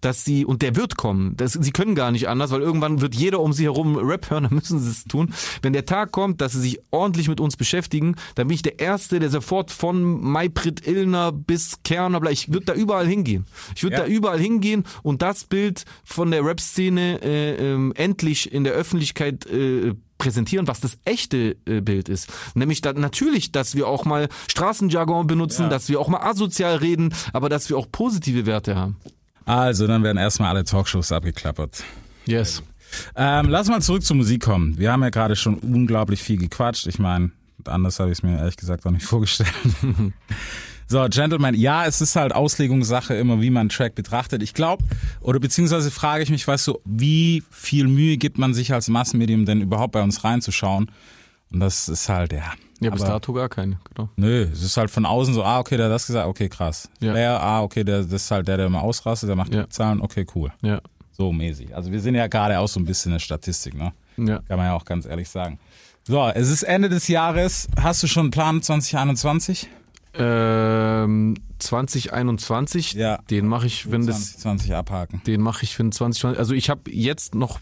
dass 0.00 0.24
sie, 0.24 0.44
und 0.44 0.62
der 0.62 0.76
wird 0.76 0.96
kommen, 0.96 1.36
das, 1.36 1.52
sie 1.52 1.70
können 1.72 1.94
gar 1.94 2.10
nicht 2.10 2.28
anders, 2.28 2.50
weil 2.50 2.60
irgendwann 2.62 3.00
wird 3.00 3.14
jeder 3.14 3.40
um 3.40 3.52
sie 3.52 3.64
herum 3.64 3.96
Rap 3.96 4.30
hören, 4.30 4.44
dann 4.48 4.54
müssen 4.54 4.80
sie 4.80 4.90
es 4.90 5.04
tun. 5.04 5.32
Wenn 5.62 5.72
der 5.72 5.84
Tag 5.84 6.12
kommt, 6.12 6.40
dass 6.40 6.52
sie 6.52 6.60
sich 6.60 6.80
ordentlich 6.90 7.28
mit 7.28 7.40
uns 7.40 7.56
beschäftigen, 7.56 8.16
dann 8.34 8.48
bin 8.48 8.54
ich 8.54 8.62
der 8.62 8.78
Erste, 8.78 9.18
der 9.18 9.30
sofort 9.30 9.70
von 9.70 10.02
Maybrit 10.20 10.86
Illner 10.86 11.32
bis 11.32 11.82
Kerner, 11.84 12.22
ich 12.30 12.52
würde 12.52 12.66
da 12.66 12.74
überall 12.74 13.06
hingehen. 13.06 13.46
Ich 13.76 13.82
würde 13.82 13.96
Ja. 13.96 14.02
da 14.02 14.06
überall 14.08 14.38
hingehen 14.40 14.84
und 15.02 15.22
das 15.22 15.44
Bild 15.44 15.84
von 16.04 16.30
der 16.30 16.44
Rap-Szene 16.44 17.20
äh, 17.22 17.72
ähm, 17.72 17.92
endlich 17.96 18.52
in 18.52 18.64
der 18.64 18.72
Öffentlichkeit 18.72 19.46
äh, 19.46 19.94
präsentieren, 20.18 20.68
was 20.68 20.80
das 20.80 20.98
echte 21.04 21.56
äh, 21.66 21.80
Bild 21.80 22.08
ist. 22.08 22.28
Nämlich 22.54 22.82
da, 22.82 22.92
natürlich, 22.92 23.52
dass 23.52 23.74
wir 23.74 23.88
auch 23.88 24.04
mal 24.04 24.28
Straßenjargon 24.48 25.26
benutzen, 25.26 25.62
Ja. 25.62 25.68
dass 25.68 25.88
wir 25.88 25.98
auch 25.98 26.08
mal 26.08 26.20
asozial 26.22 26.76
reden, 26.76 27.14
aber 27.32 27.48
dass 27.48 27.68
wir 27.70 27.78
auch 27.78 27.86
positive 27.90 28.44
Werte 28.46 28.76
haben. 28.76 28.96
Also, 29.44 29.86
dann 29.86 30.02
werden 30.02 30.18
erstmal 30.18 30.50
alle 30.50 30.64
Talkshows 30.64 31.12
abgeklappert. 31.12 31.82
Yes. 32.26 32.62
Ähm, 33.16 33.48
lass 33.48 33.68
mal 33.68 33.80
zurück 33.80 34.02
zur 34.02 34.16
Musik 34.16 34.42
kommen. 34.42 34.78
Wir 34.78 34.92
haben 34.92 35.02
ja 35.02 35.10
gerade 35.10 35.36
schon 35.36 35.54
unglaublich 35.54 36.22
viel 36.22 36.36
gequatscht. 36.36 36.86
Ich 36.86 36.98
meine, 36.98 37.30
anders 37.64 38.00
habe 38.00 38.10
ich 38.10 38.18
es 38.18 38.22
mir 38.22 38.38
ehrlich 38.38 38.56
gesagt 38.56 38.86
auch 38.86 38.90
nicht 38.90 39.04
vorgestellt. 39.06 39.52
so, 40.86 41.06
Gentleman, 41.08 41.54
ja, 41.54 41.86
es 41.86 42.00
ist 42.00 42.16
halt 42.16 42.34
Auslegungssache 42.34 43.14
immer, 43.14 43.40
wie 43.40 43.50
man 43.50 43.60
einen 43.60 43.68
Track 43.70 43.94
betrachtet. 43.94 44.42
Ich 44.42 44.54
glaube, 44.54 44.84
oder 45.20 45.40
beziehungsweise 45.40 45.90
frage 45.90 46.22
ich 46.22 46.30
mich, 46.30 46.46
weißt 46.46 46.66
du, 46.68 46.78
wie 46.84 47.42
viel 47.50 47.86
Mühe 47.86 48.16
gibt 48.16 48.38
man 48.38 48.54
sich 48.54 48.72
als 48.72 48.88
Massenmedium 48.88 49.46
denn 49.46 49.60
überhaupt 49.60 49.92
bei 49.92 50.02
uns 50.02 50.24
reinzuschauen? 50.24 50.90
Und 51.52 51.60
das 51.60 51.88
ist 51.88 52.08
halt, 52.08 52.32
ja. 52.32 52.52
Ja, 52.80 52.90
bis 52.90 53.02
Aber- 53.02 53.12
dato 53.12 53.32
gar 53.34 53.48
keine, 53.48 53.78
genau. 53.94 54.08
Nö, 54.16 54.48
es 54.52 54.62
ist 54.62 54.76
halt 54.76 54.90
von 54.90 55.04
außen 55.04 55.34
so, 55.34 55.44
ah, 55.44 55.58
okay, 55.58 55.76
der 55.76 55.86
hat 55.86 55.92
das 55.92 56.06
gesagt, 56.06 56.26
okay, 56.26 56.48
krass. 56.48 56.88
Ja. 57.00 57.12
Wer, 57.14 57.42
ah, 57.42 57.62
okay, 57.62 57.84
der, 57.84 58.02
das 58.02 58.22
ist 58.22 58.30
halt 58.30 58.48
der, 58.48 58.56
der 58.56 58.66
immer 58.66 58.82
ausrastet, 58.82 59.28
der 59.28 59.36
macht 59.36 59.54
Ja. 59.54 59.64
die 59.64 59.68
Zahlen, 59.68 60.00
okay, 60.00 60.26
cool. 60.34 60.50
Ja. 60.62 60.80
So 61.12 61.30
mäßig. 61.32 61.76
Also 61.76 61.92
wir 61.92 62.00
sind 62.00 62.14
ja 62.14 62.26
gerade 62.26 62.58
auch 62.58 62.68
so 62.68 62.80
ein 62.80 62.86
bisschen 62.86 63.12
eine 63.12 63.20
Statistik, 63.20 63.74
ne? 63.74 63.92
Ja. 64.16 64.38
Kann 64.48 64.56
man 64.56 64.66
ja 64.66 64.74
auch 64.74 64.84
ganz 64.86 65.04
ehrlich 65.04 65.28
sagen. 65.28 65.58
So, 66.04 66.26
es 66.28 66.48
ist 66.48 66.62
Ende 66.62 66.88
des 66.88 67.08
Jahres. 67.08 67.68
Hast 67.78 68.02
du 68.02 68.06
schon 68.06 68.22
einen 68.24 68.30
Plan 68.30 68.62
2021? 68.62 69.68
Ähm, 70.14 71.34
2021, 71.58 72.94
Ja. 72.94 73.18
den 73.30 73.46
mache 73.46 73.66
ich, 73.66 73.90
wenn 73.90 74.06
das, 74.06 74.38
2020 74.38 74.74
abhaken. 74.74 75.22
den 75.26 75.40
mache 75.40 75.64
ich, 75.64 75.78
wenn 75.78 75.92
2020, 75.92 76.38
also 76.38 76.54
ich 76.54 76.70
habe 76.70 76.90
jetzt 76.90 77.34
noch 77.34 77.60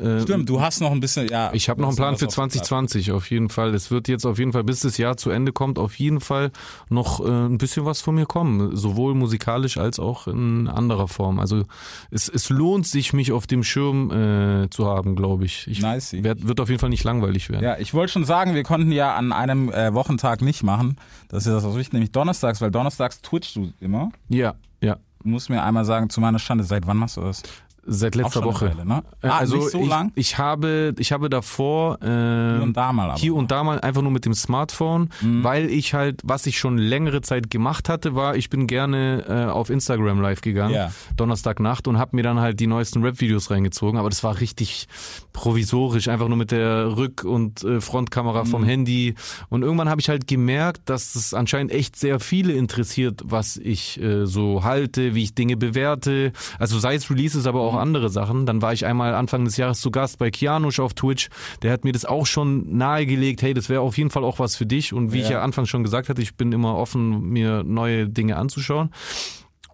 äh, 0.00 0.20
Stimmt, 0.22 0.48
du 0.48 0.60
hast 0.60 0.80
noch 0.80 0.90
ein 0.90 1.00
bisschen, 1.00 1.28
ja. 1.28 1.50
Ich 1.52 1.68
habe 1.68 1.80
noch 1.80 1.88
einen 1.88 1.96
Plan 1.96 2.16
für 2.16 2.28
2020 2.28 3.12
auf 3.12 3.30
jeden 3.30 3.48
Fall. 3.48 3.74
Es 3.74 3.90
wird 3.90 4.08
jetzt 4.08 4.24
auf 4.26 4.38
jeden 4.38 4.52
Fall, 4.52 4.64
bis 4.64 4.80
das 4.80 4.98
Jahr 4.98 5.16
zu 5.16 5.30
Ende 5.30 5.52
kommt, 5.52 5.78
auf 5.78 5.98
jeden 5.98 6.20
Fall 6.20 6.50
noch 6.88 7.20
äh, 7.20 7.28
ein 7.28 7.58
bisschen 7.58 7.84
was 7.84 8.00
von 8.00 8.14
mir 8.14 8.26
kommen. 8.26 8.76
Sowohl 8.76 9.14
musikalisch 9.14 9.78
als 9.78 9.98
auch 9.98 10.26
in 10.26 10.68
anderer 10.68 11.08
Form. 11.08 11.38
Also 11.38 11.64
es, 12.10 12.28
es 12.28 12.48
lohnt 12.50 12.86
sich, 12.86 13.12
mich 13.12 13.32
auf 13.32 13.46
dem 13.46 13.64
Schirm 13.64 14.10
äh, 14.10 14.70
zu 14.70 14.86
haben, 14.86 15.16
glaube 15.16 15.44
ich. 15.44 15.66
ich 15.68 15.80
Nice. 15.80 16.12
werd, 16.12 16.46
wird 16.46 16.60
auf 16.60 16.68
jeden 16.68 16.80
Fall 16.80 16.90
nicht 16.90 17.04
langweilig 17.04 17.50
werden. 17.50 17.64
Ja, 17.64 17.78
ich 17.78 17.94
wollte 17.94 18.12
schon 18.12 18.24
sagen, 18.24 18.54
wir 18.54 18.62
konnten 18.62 18.92
ja 18.92 19.14
an 19.14 19.32
einem 19.32 19.70
äh, 19.70 19.92
Wochentag 19.94 20.42
nicht 20.42 20.62
machen. 20.62 20.96
Das 21.28 21.46
ist 21.46 21.52
das 21.52 21.64
was 21.64 21.74
wichtig, 21.76 21.94
nämlich 21.94 22.12
donnerstags, 22.12 22.60
weil 22.60 22.70
donnerstags 22.70 23.20
twitchst 23.22 23.56
du 23.56 23.72
immer. 23.80 24.10
ja. 24.28 24.54
ja. 24.80 24.96
Du 25.22 25.28
musst 25.28 25.50
mir 25.50 25.62
einmal 25.62 25.84
sagen, 25.84 26.10
zu 26.10 26.20
meiner 26.20 26.40
Stande, 26.40 26.64
seit 26.64 26.84
wann 26.88 26.96
machst 26.96 27.16
du 27.16 27.20
das? 27.20 27.44
Seit 27.84 28.14
letzter 28.14 28.40
Auch 28.40 28.44
Woche. 28.44 28.66
Weile, 28.76 28.86
ne? 28.86 29.02
Äh, 29.22 29.26
Ah, 29.28 29.38
also 29.38 29.56
nicht 29.56 29.70
so 29.70 29.80
ich, 29.80 29.88
lang? 29.88 30.12
ich 30.14 30.38
habe 30.38 30.94
ich 30.98 31.10
habe 31.10 31.28
davor 31.28 31.98
äh, 32.00 32.06
Hier 32.06 32.62
und 32.62 32.76
da 32.76 32.92
mal 32.92 33.10
aber. 33.10 33.18
hier 33.18 33.34
und 33.34 33.50
da 33.50 33.64
mal 33.64 33.80
einfach 33.80 34.02
nur 34.02 34.12
mit 34.12 34.24
dem 34.24 34.34
Smartphone, 34.34 35.08
Mhm. 35.20 35.42
weil 35.42 35.68
ich 35.68 35.92
halt, 35.92 36.20
was 36.22 36.46
ich 36.46 36.58
schon 36.58 36.78
längere 36.78 37.22
Zeit 37.22 37.50
gemacht 37.50 37.88
hatte, 37.88 38.14
war, 38.14 38.36
ich 38.36 38.50
bin 38.50 38.66
gerne 38.68 39.24
äh, 39.28 39.50
auf 39.50 39.68
Instagram 39.68 40.20
live 40.20 40.42
gegangen, 40.42 40.74
Ja. 40.74 40.92
Donnerstagnacht 41.16 41.88
und 41.88 41.98
habe 41.98 42.14
mir 42.14 42.22
dann 42.22 42.38
halt 42.38 42.60
die 42.60 42.68
neuesten 42.68 43.02
Rap-Videos 43.02 43.50
reingezogen, 43.50 43.98
aber 43.98 44.10
das 44.10 44.22
war 44.22 44.38
richtig 44.40 44.86
provisorisch, 45.32 46.08
einfach 46.08 46.28
nur 46.28 46.36
mit 46.36 46.50
der 46.50 46.86
Rück- 46.96 47.24
und 47.24 47.64
äh, 47.64 47.80
Frontkamera 47.80 48.44
Mhm. 48.44 48.48
vom 48.48 48.64
Handy 48.64 49.14
und 49.48 49.62
irgendwann 49.62 49.88
habe 49.88 50.00
ich 50.00 50.08
halt 50.08 50.26
gemerkt, 50.26 50.82
dass 50.86 51.14
es 51.14 51.34
anscheinend 51.34 51.72
echt 51.72 51.96
sehr 51.96 52.20
viele 52.20 52.52
interessiert, 52.52 53.22
was 53.24 53.56
ich 53.56 54.00
äh, 54.00 54.26
so 54.26 54.62
halte, 54.62 55.14
wie 55.14 55.22
ich 55.24 55.34
Dinge 55.34 55.56
bewerte, 55.56 56.32
also 56.58 56.78
sei 56.78 56.94
es 56.94 57.10
Releases, 57.10 57.46
aber 57.46 57.71
Mhm. 57.71 57.71
Auch 57.72 57.78
andere 57.78 58.08
Sachen. 58.08 58.46
Dann 58.46 58.62
war 58.62 58.72
ich 58.72 58.86
einmal 58.86 59.14
Anfang 59.14 59.44
des 59.44 59.56
Jahres 59.56 59.80
zu 59.80 59.90
Gast 59.90 60.18
bei 60.18 60.30
Kianusch 60.30 60.80
auf 60.80 60.94
Twitch. 60.94 61.28
Der 61.62 61.72
hat 61.72 61.84
mir 61.84 61.92
das 61.92 62.04
auch 62.04 62.26
schon 62.26 62.76
nahegelegt. 62.76 63.42
Hey, 63.42 63.54
das 63.54 63.68
wäre 63.68 63.80
auf 63.80 63.96
jeden 63.98 64.10
Fall 64.10 64.24
auch 64.24 64.38
was 64.38 64.56
für 64.56 64.66
dich. 64.66 64.92
Und 64.92 65.12
wie 65.12 65.20
ich 65.20 65.24
Ja. 65.28 65.38
ja 65.38 65.42
anfangs 65.42 65.68
schon 65.68 65.82
gesagt 65.82 66.08
hatte, 66.08 66.22
ich 66.22 66.36
bin 66.36 66.52
immer 66.52 66.76
offen, 66.76 67.28
mir 67.30 67.62
neue 67.64 68.08
Dinge 68.08 68.36
anzuschauen. 68.36 68.90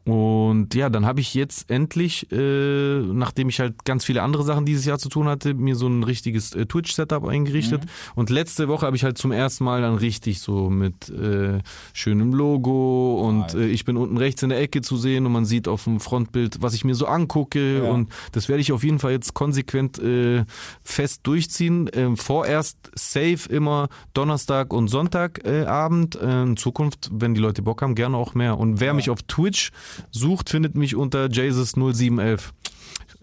Und 0.08 0.74
ja, 0.74 0.88
dann 0.88 1.04
habe 1.04 1.20
ich 1.20 1.34
jetzt 1.34 1.70
endlich, 1.70 2.30
äh, 2.32 2.98
nachdem 3.00 3.48
ich 3.48 3.60
halt 3.60 3.84
ganz 3.84 4.04
viele 4.04 4.22
andere 4.22 4.42
Sachen 4.44 4.64
dieses 4.64 4.84
Jahr 4.86 4.98
zu 4.98 5.08
tun 5.08 5.28
hatte, 5.28 5.52
mir 5.54 5.76
so 5.76 5.86
ein 5.86 6.02
richtiges 6.02 6.54
äh, 6.54 6.66
Twitch-Setup 6.66 7.24
eingerichtet. 7.26 7.82
Und 8.14 8.30
letzte 8.30 8.68
Woche 8.68 8.86
habe 8.86 8.96
ich 8.96 9.04
halt 9.04 9.18
zum 9.18 9.32
ersten 9.32 9.64
Mal 9.64 9.82
dann 9.82 9.96
richtig 9.96 10.40
so 10.40 10.70
mit 10.70 11.10
äh, 11.10 11.58
schönem 11.92 12.32
Logo 12.32 13.22
und 13.28 13.54
äh, 13.54 13.66
ich 13.66 13.84
bin 13.84 13.96
unten 13.96 14.16
rechts 14.16 14.42
in 14.42 14.48
der 14.48 14.60
Ecke 14.60 14.80
zu 14.80 14.96
sehen 14.96 15.26
und 15.26 15.32
man 15.32 15.44
sieht 15.44 15.68
auf 15.68 15.84
dem 15.84 16.00
Frontbild, 16.00 16.62
was 16.62 16.74
ich 16.74 16.84
mir 16.84 16.94
so 16.94 17.06
angucke. 17.06 17.84
Ja. 17.84 17.90
Und 17.90 18.10
das 18.32 18.48
werde 18.48 18.62
ich 18.62 18.72
auf 18.72 18.84
jeden 18.84 18.98
Fall 18.98 19.12
jetzt 19.12 19.34
konsequent 19.34 19.98
äh, 19.98 20.44
fest 20.82 21.20
durchziehen. 21.24 21.90
Ähm, 21.92 22.16
vorerst 22.16 22.78
safe 22.94 23.48
immer 23.50 23.88
Donnerstag 24.14 24.72
und 24.72 24.88
Sonntagabend. 24.88 25.44
Äh, 25.44 25.66
Abend. 25.66 26.16
äh, 26.16 26.42
in 26.42 26.56
Zukunft, 26.56 27.10
wenn 27.12 27.34
die 27.34 27.40
Leute 27.40 27.62
Bock 27.62 27.82
haben, 27.82 27.94
gerne 27.94 28.16
auch 28.16 28.34
mehr. 28.34 28.58
Und 28.58 28.80
wer 28.80 28.94
mich 28.94 29.10
auf 29.10 29.22
Twitch 29.22 29.70
sucht, 30.10 30.50
findet 30.50 30.76
mich 30.76 30.96
unter 30.96 31.26
Jesus0711. 31.26 32.40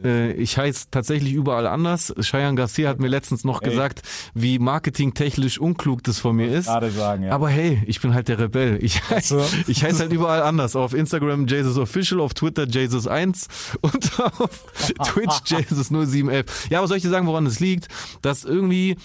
Äh, 0.04 0.34
Ich 0.34 0.58
heiße 0.58 0.88
tatsächlich 0.92 1.32
überall 1.34 1.68
anders. 1.68 2.14
Cheyenne 2.20 2.56
Garcia 2.56 2.90
hat 2.90 3.00
mir 3.00 3.08
letztens 3.08 3.46
noch 3.46 3.62
Ey. 3.62 3.70
gesagt, 3.70 4.02
wie 4.34 4.60
marketingtechnisch 4.60 5.58
unklug 5.58 6.04
das 6.04 6.20
von 6.20 6.36
mir 6.36 6.52
ist. 6.52 6.66
Gerade 6.66 6.92
sagen, 6.92 7.24
ja. 7.24 7.32
Aber 7.32 7.48
hey, 7.50 7.82
ich 7.86 8.02
bin 8.02 8.14
halt 8.14 8.28
der 8.28 8.40
Rebell. 8.40 8.78
Ich, 8.84 9.02
so. 9.22 9.42
ich 9.68 9.84
heiße 9.84 10.00
halt 10.00 10.12
überall 10.12 10.42
anders. 10.42 10.76
Auf 10.76 10.94
Instagram 10.94 11.48
Jesus 11.48 11.78
Official, 11.78 12.20
auf 12.20 12.34
Twitter 12.34 12.64
Jesus1 12.64 13.48
und 13.82 14.20
auf 14.40 14.66
Twitch 15.06 15.38
Jesus0711. 15.46 16.46
Ja, 16.70 16.80
aber 16.80 16.88
soll 16.90 16.98
ich 16.98 17.04
dir 17.04 17.10
sagen, 17.10 17.28
woran 17.28 17.46
es 17.46 17.62
liegt? 17.62 17.88
Dass 18.22 18.44
irgendwie 18.44 18.98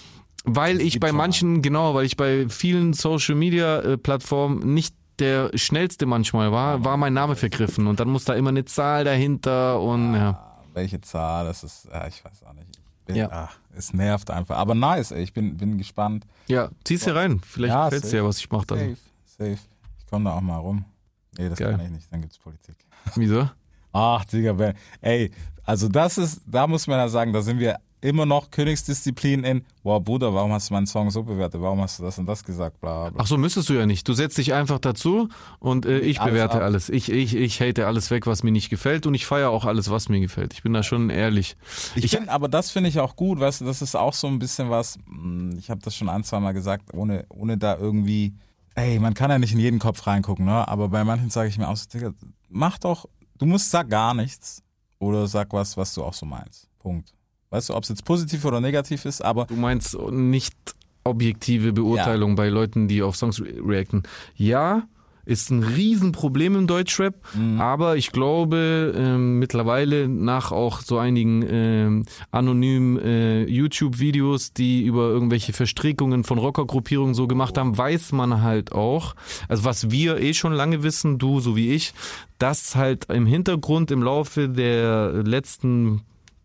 Weil 0.43 0.81
ich 0.81 0.93
gibt 0.93 1.01
bei 1.03 1.11
manchen, 1.13 1.61
genau, 1.61 1.93
weil 1.93 2.05
ich 2.05 2.17
bei 2.17 2.49
vielen 2.49 2.91
Social 2.93 3.35
Media 3.35 3.79
äh, 3.79 3.97
Plattformen 3.97 4.73
nicht 4.73 4.93
der 5.21 5.51
schnellste 5.57 6.05
manchmal 6.05 6.51
war, 6.51 6.83
war 6.83 6.97
mein 6.97 7.13
Name 7.13 7.35
vergriffen 7.35 7.87
und 7.87 7.99
dann 7.99 8.09
muss 8.09 8.25
da 8.25 8.33
immer 8.33 8.49
eine 8.49 8.65
Zahl 8.65 9.03
dahinter 9.05 9.79
und 9.79 10.13
ja. 10.15 10.29
Ah, 10.31 10.63
welche 10.73 10.99
Zahl, 11.01 11.45
das 11.45 11.63
ist, 11.63 11.85
ja, 11.91 12.07
ich 12.07 12.23
weiß 12.25 12.43
auch 12.43 12.53
nicht. 12.53 12.67
Ich 12.75 13.05
bin, 13.05 13.15
Ja. 13.15 13.29
ach, 13.31 13.57
es 13.75 13.93
nervt 13.93 14.29
einfach. 14.31 14.57
Aber 14.57 14.75
nice, 14.75 15.11
ey, 15.11 15.23
ich 15.23 15.33
bin, 15.33 15.55
bin 15.57 15.77
gespannt. 15.77 16.25
Ja, 16.47 16.69
zieh's 16.83 17.03
hier 17.05 17.15
rein. 17.15 17.39
Vielleicht 17.39 17.73
Ja, 17.73 17.85
gefällt's 17.85 18.09
dir, 18.09 18.25
was 18.25 18.37
ich 18.39 18.49
mache 18.51 18.65
dann. 18.67 18.79
Safe, 18.79 18.97
safe. 19.25 19.57
Ich 19.99 20.05
komme 20.09 20.25
da 20.29 20.35
auch 20.35 20.41
mal 20.41 20.57
rum. 20.57 20.85
Nee, 21.37 21.49
das 21.49 21.57
Geil. 21.57 21.71
kann 21.71 21.81
ich 21.85 21.89
nicht, 21.91 22.11
dann 22.11 22.21
gibt's 22.21 22.37
Politik. 22.37 22.75
Wieso? 23.15 23.49
Ach, 23.93 24.23
Digga, 24.25 24.53
Ben. 24.53 24.73
ey, 25.01 25.31
also 25.63 25.87
das 25.89 26.17
ist, 26.17 26.41
da 26.45 26.67
muss 26.67 26.87
man 26.87 26.97
ja 26.99 27.07
sagen, 27.09 27.31
da 27.33 27.41
sind 27.41 27.59
wir 27.59 27.77
immer 28.01 28.25
noch 28.25 28.49
Königsdisziplin 28.51 29.43
in, 29.43 29.63
wow, 29.83 30.03
Bruder, 30.03 30.33
warum 30.33 30.51
hast 30.51 30.69
du 30.69 30.73
meinen 30.73 30.87
Song 30.87 31.11
so 31.11 31.23
bewertet? 31.23 31.61
Warum 31.61 31.79
hast 31.81 31.99
du 31.99 32.03
das 32.03 32.17
und 32.17 32.25
das 32.25 32.43
gesagt? 32.43 32.79
Bla, 32.81 33.09
bla. 33.11 33.21
Ach 33.23 33.27
so, 33.27 33.37
müsstest 33.37 33.69
du 33.69 33.73
ja 33.73 33.85
nicht. 33.85 34.07
Du 34.07 34.13
setzt 34.13 34.37
dich 34.37 34.53
einfach 34.53 34.79
dazu 34.79 35.29
und 35.59 35.85
äh, 35.85 35.99
ich 35.99 36.19
Alles 36.19 36.33
bewerte 36.33 36.57
ab. 36.57 36.63
alles. 36.63 36.89
Ich, 36.89 37.11
ich, 37.11 37.35
ich 37.35 37.61
hate 37.61 37.85
alles 37.87 38.09
weg, 38.11 38.27
was 38.27 38.43
mir 38.43 38.51
nicht 38.51 38.69
gefällt 38.69 39.05
und 39.05 39.13
ich 39.13 39.25
feiere 39.25 39.49
auch 39.51 39.65
alles, 39.65 39.89
was 39.91 40.09
mir 40.09 40.19
gefällt. 40.19 40.53
Ich 40.53 40.63
bin 40.63 40.73
da 40.73 40.81
schon 40.83 41.09
ehrlich. 41.09 41.55
Ich, 41.95 42.11
finde, 42.11 42.31
aber 42.31 42.47
das 42.49 42.71
finde 42.71 42.89
ich 42.89 42.99
auch 42.99 43.15
gut, 43.15 43.39
weißt 43.39 43.61
du, 43.61 43.65
das 43.65 43.81
ist 43.81 43.95
auch 43.95 44.13
so 44.13 44.27
ein 44.27 44.39
bisschen 44.39 44.69
was, 44.69 44.97
mh, 45.05 45.57
ich 45.59 45.69
habe 45.69 45.81
das 45.81 45.95
schon 45.95 46.09
ein, 46.09 46.23
zwei 46.23 46.39
Mal 46.39 46.53
gesagt, 46.53 46.93
ohne, 46.93 47.25
ohne 47.29 47.57
da 47.57 47.77
irgendwie, 47.77 48.33
ey, 48.75 48.97
man 48.99 49.13
kann 49.13 49.29
ja 49.29 49.37
nicht 49.37 49.53
in 49.53 49.59
jeden 49.59 49.79
Kopf 49.79 50.07
reingucken, 50.07 50.45
ne? 50.45 50.67
Aber 50.67 50.89
bei 50.89 51.03
manchen 51.03 51.29
sage 51.29 51.49
ich 51.49 51.57
mir 51.57 51.67
auch 51.67 51.77
so, 51.77 51.85
Digga, 51.87 52.13
mach 52.49 52.79
doch, 52.79 53.05
du 53.37 53.45
musst 53.45 53.69
sag 53.69 53.89
gar 53.89 54.13
nichts 54.15 54.63
oder 54.97 55.27
sag 55.27 55.53
was, 55.53 55.77
was 55.77 55.93
du 55.93 56.03
auch 56.03 56.13
so 56.13 56.25
meinst. 56.25 56.67
Punkt. 56.79 57.13
Weißt 57.51 57.69
du, 57.69 57.75
ob 57.75 57.83
es 57.83 57.89
jetzt 57.89 58.05
positiv 58.05 58.45
oder 58.45 58.59
negativ 58.59 59.05
ist, 59.05 59.23
aber 59.23 59.45
Du 59.45 59.55
meinst 59.55 59.97
nicht 60.09 60.55
objektive 61.03 61.73
Beurteilung 61.73 62.35
bei 62.35 62.49
Leuten, 62.49 62.87
die 62.87 63.03
auf 63.03 63.15
Songs 63.15 63.41
re 63.41 63.53
reacten. 63.63 64.03
Ja, 64.35 64.83
ist 65.25 65.51
ein 65.51 65.63
Riesenproblem 65.63 66.55
im 66.55 66.67
Deutschrap, 66.67 67.13
aber 67.59 67.95
ich 67.95 68.11
glaube 68.11 68.93
ähm, 68.97 69.37
mittlerweile 69.37 70.07
nach 70.07 70.51
auch 70.51 70.81
so 70.81 70.97
einigen 70.97 71.45
ähm, 71.47 72.05
anonymen 72.31 72.97
äh, 72.99 73.43
YouTube-Videos, 73.43 74.53
die 74.53 74.83
über 74.83 75.09
irgendwelche 75.09 75.53
Verstrickungen 75.53 76.23
von 76.23 76.39
Rockergruppierungen 76.39 77.13
so 77.13 77.27
gemacht 77.27 77.57
haben, 77.57 77.77
weiß 77.77 78.13
man 78.13 78.41
halt 78.41 78.71
auch, 78.71 79.15
also 79.47 79.63
was 79.63 79.91
wir 79.91 80.19
eh 80.19 80.33
schon 80.33 80.53
lange 80.53 80.81
wissen, 80.81 81.19
du 81.19 81.39
so 81.39 81.55
wie 81.55 81.71
ich, 81.71 81.93
dass 82.39 82.75
halt 82.75 83.05
im 83.05 83.27
Hintergrund 83.27 83.91
im 83.91 84.01
Laufe 84.01 84.49
der 84.49 85.21
letzten 85.23 86.01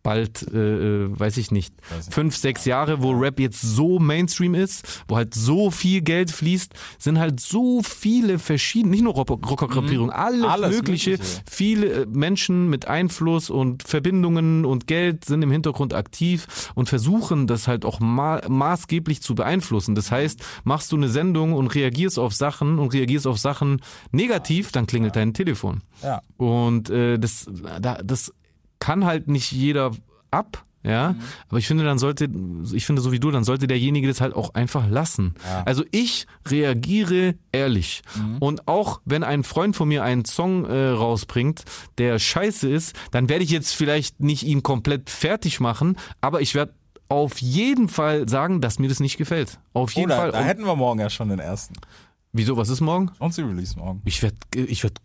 bald, 0.06 0.46
äh, 0.54 0.56
äh, 1.04 1.18
weiß 1.18 1.36
ich 1.38 1.50
nicht, 1.50 1.74
fünf, 2.10 2.36
sechs 2.36 2.64
Jahre, 2.64 3.02
wo 3.02 3.10
Rap 3.10 3.40
jetzt 3.40 3.60
so 3.60 3.98
Mainstream 3.98 4.54
ist, 4.54 5.02
wo 5.08 5.16
halt 5.16 5.34
so 5.34 5.72
viel 5.72 6.00
Geld 6.00 6.30
fließt, 6.30 6.72
sind 6.98 7.18
halt 7.18 7.40
so 7.40 7.82
viele 7.82 8.38
verschiedene, 8.38 8.92
nicht 8.92 9.02
nur 9.02 9.14
Rock- 9.14 9.50
Rockergruppierungen, 9.50 10.12
alles, 10.14 10.44
Alles 10.44 10.76
mögliche, 10.76 11.10
Mögliche. 11.10 11.40
viele 11.50 11.86
äh, 12.02 12.06
Menschen 12.06 12.70
mit 12.70 12.86
Einfluss 12.86 13.50
und 13.50 13.82
Verbindungen 13.82 14.64
und 14.64 14.86
Geld 14.86 15.24
sind 15.24 15.42
im 15.42 15.50
Hintergrund 15.50 15.92
aktiv 15.92 16.46
und 16.76 16.88
versuchen 16.88 17.48
das 17.48 17.66
halt 17.66 17.84
auch 17.84 17.98
ma 17.98 18.40
maßgeblich 18.48 19.22
zu 19.22 19.34
beeinflussen. 19.34 19.96
Das 19.96 20.12
heißt, 20.12 20.38
machst 20.62 20.92
du 20.92 20.96
eine 20.96 21.08
Sendung 21.08 21.52
und 21.52 21.74
reagierst 21.74 22.18
auf 22.20 22.32
Sachen 22.32 22.78
und 22.78 22.94
reagierst 22.94 23.26
auf 23.26 23.38
Sachen 23.38 23.80
negativ, 24.12 24.70
dann 24.70 24.86
klingelt 24.86 25.16
dein 25.16 25.34
Telefon. 25.34 25.82
ja. 26.02 26.20
Und 26.36 26.90
äh, 26.90 27.18
das, 27.18 27.46
da, 27.80 27.98
das 28.04 28.32
kann 28.86 29.04
halt 29.04 29.26
nicht 29.28 29.50
jeder 29.52 29.90
ab. 30.30 30.62
Ja, 30.82 31.14
Mhm. 31.14 31.20
aber 31.48 31.58
ich 31.58 31.66
finde, 31.66 31.82
dann 31.82 31.98
sollte, 31.98 32.28
ich 32.72 32.86
finde 32.86 33.02
so 33.02 33.10
wie 33.10 33.18
du, 33.18 33.32
dann 33.32 33.42
sollte 33.42 33.66
derjenige 33.66 34.06
das 34.06 34.20
halt 34.20 34.34
auch 34.36 34.54
einfach 34.54 34.88
lassen. 34.88 35.34
Ja. 35.44 35.64
Also 35.64 35.82
ich 35.90 36.28
reagiere 36.46 37.34
ehrlich. 37.50 38.02
Mhm. 38.16 38.38
Und 38.38 38.68
auch 38.68 39.00
wenn 39.04 39.24
ein 39.24 39.42
Freund 39.42 39.74
von 39.74 39.88
mir 39.88 40.04
einen 40.04 40.24
Song 40.24 40.64
äh, 40.64 40.90
rausbringt, 40.90 41.64
der 41.98 42.20
scheiße 42.20 42.68
ist, 42.68 42.94
dann 43.10 43.28
werde 43.28 43.42
ich 43.42 43.50
jetzt 43.50 43.72
vielleicht 43.74 44.20
nicht 44.20 44.44
ihn 44.44 44.62
komplett 44.62 45.10
fertig 45.10 45.58
machen, 45.58 45.96
aber 46.20 46.40
ich 46.40 46.54
werde 46.54 46.72
auf 47.08 47.38
jeden 47.40 47.88
Fall 47.88 48.28
sagen, 48.28 48.60
dass 48.60 48.78
mir 48.78 48.88
das 48.88 49.00
nicht 49.00 49.16
gefällt. 49.16 49.58
Auf 49.72 49.90
jeden 49.92 50.06
Oder, 50.12 50.16
Fall. 50.20 50.30
da 50.32 50.44
hätten 50.44 50.64
wir 50.66 50.76
morgen 50.76 51.00
ja 51.00 51.10
schon 51.10 51.30
den 51.30 51.40
ersten. 51.40 51.74
wieso, 52.32 52.56
was 52.56 52.68
ist 52.68 52.80
morgen? 52.80 53.10
Und 53.18 53.34
sie 53.34 53.42
release 53.42 53.76
morgen. 53.76 54.02
Ich 54.04 54.22
werde, 54.22 54.36
ich 54.54 54.82
werde, 54.84 55.00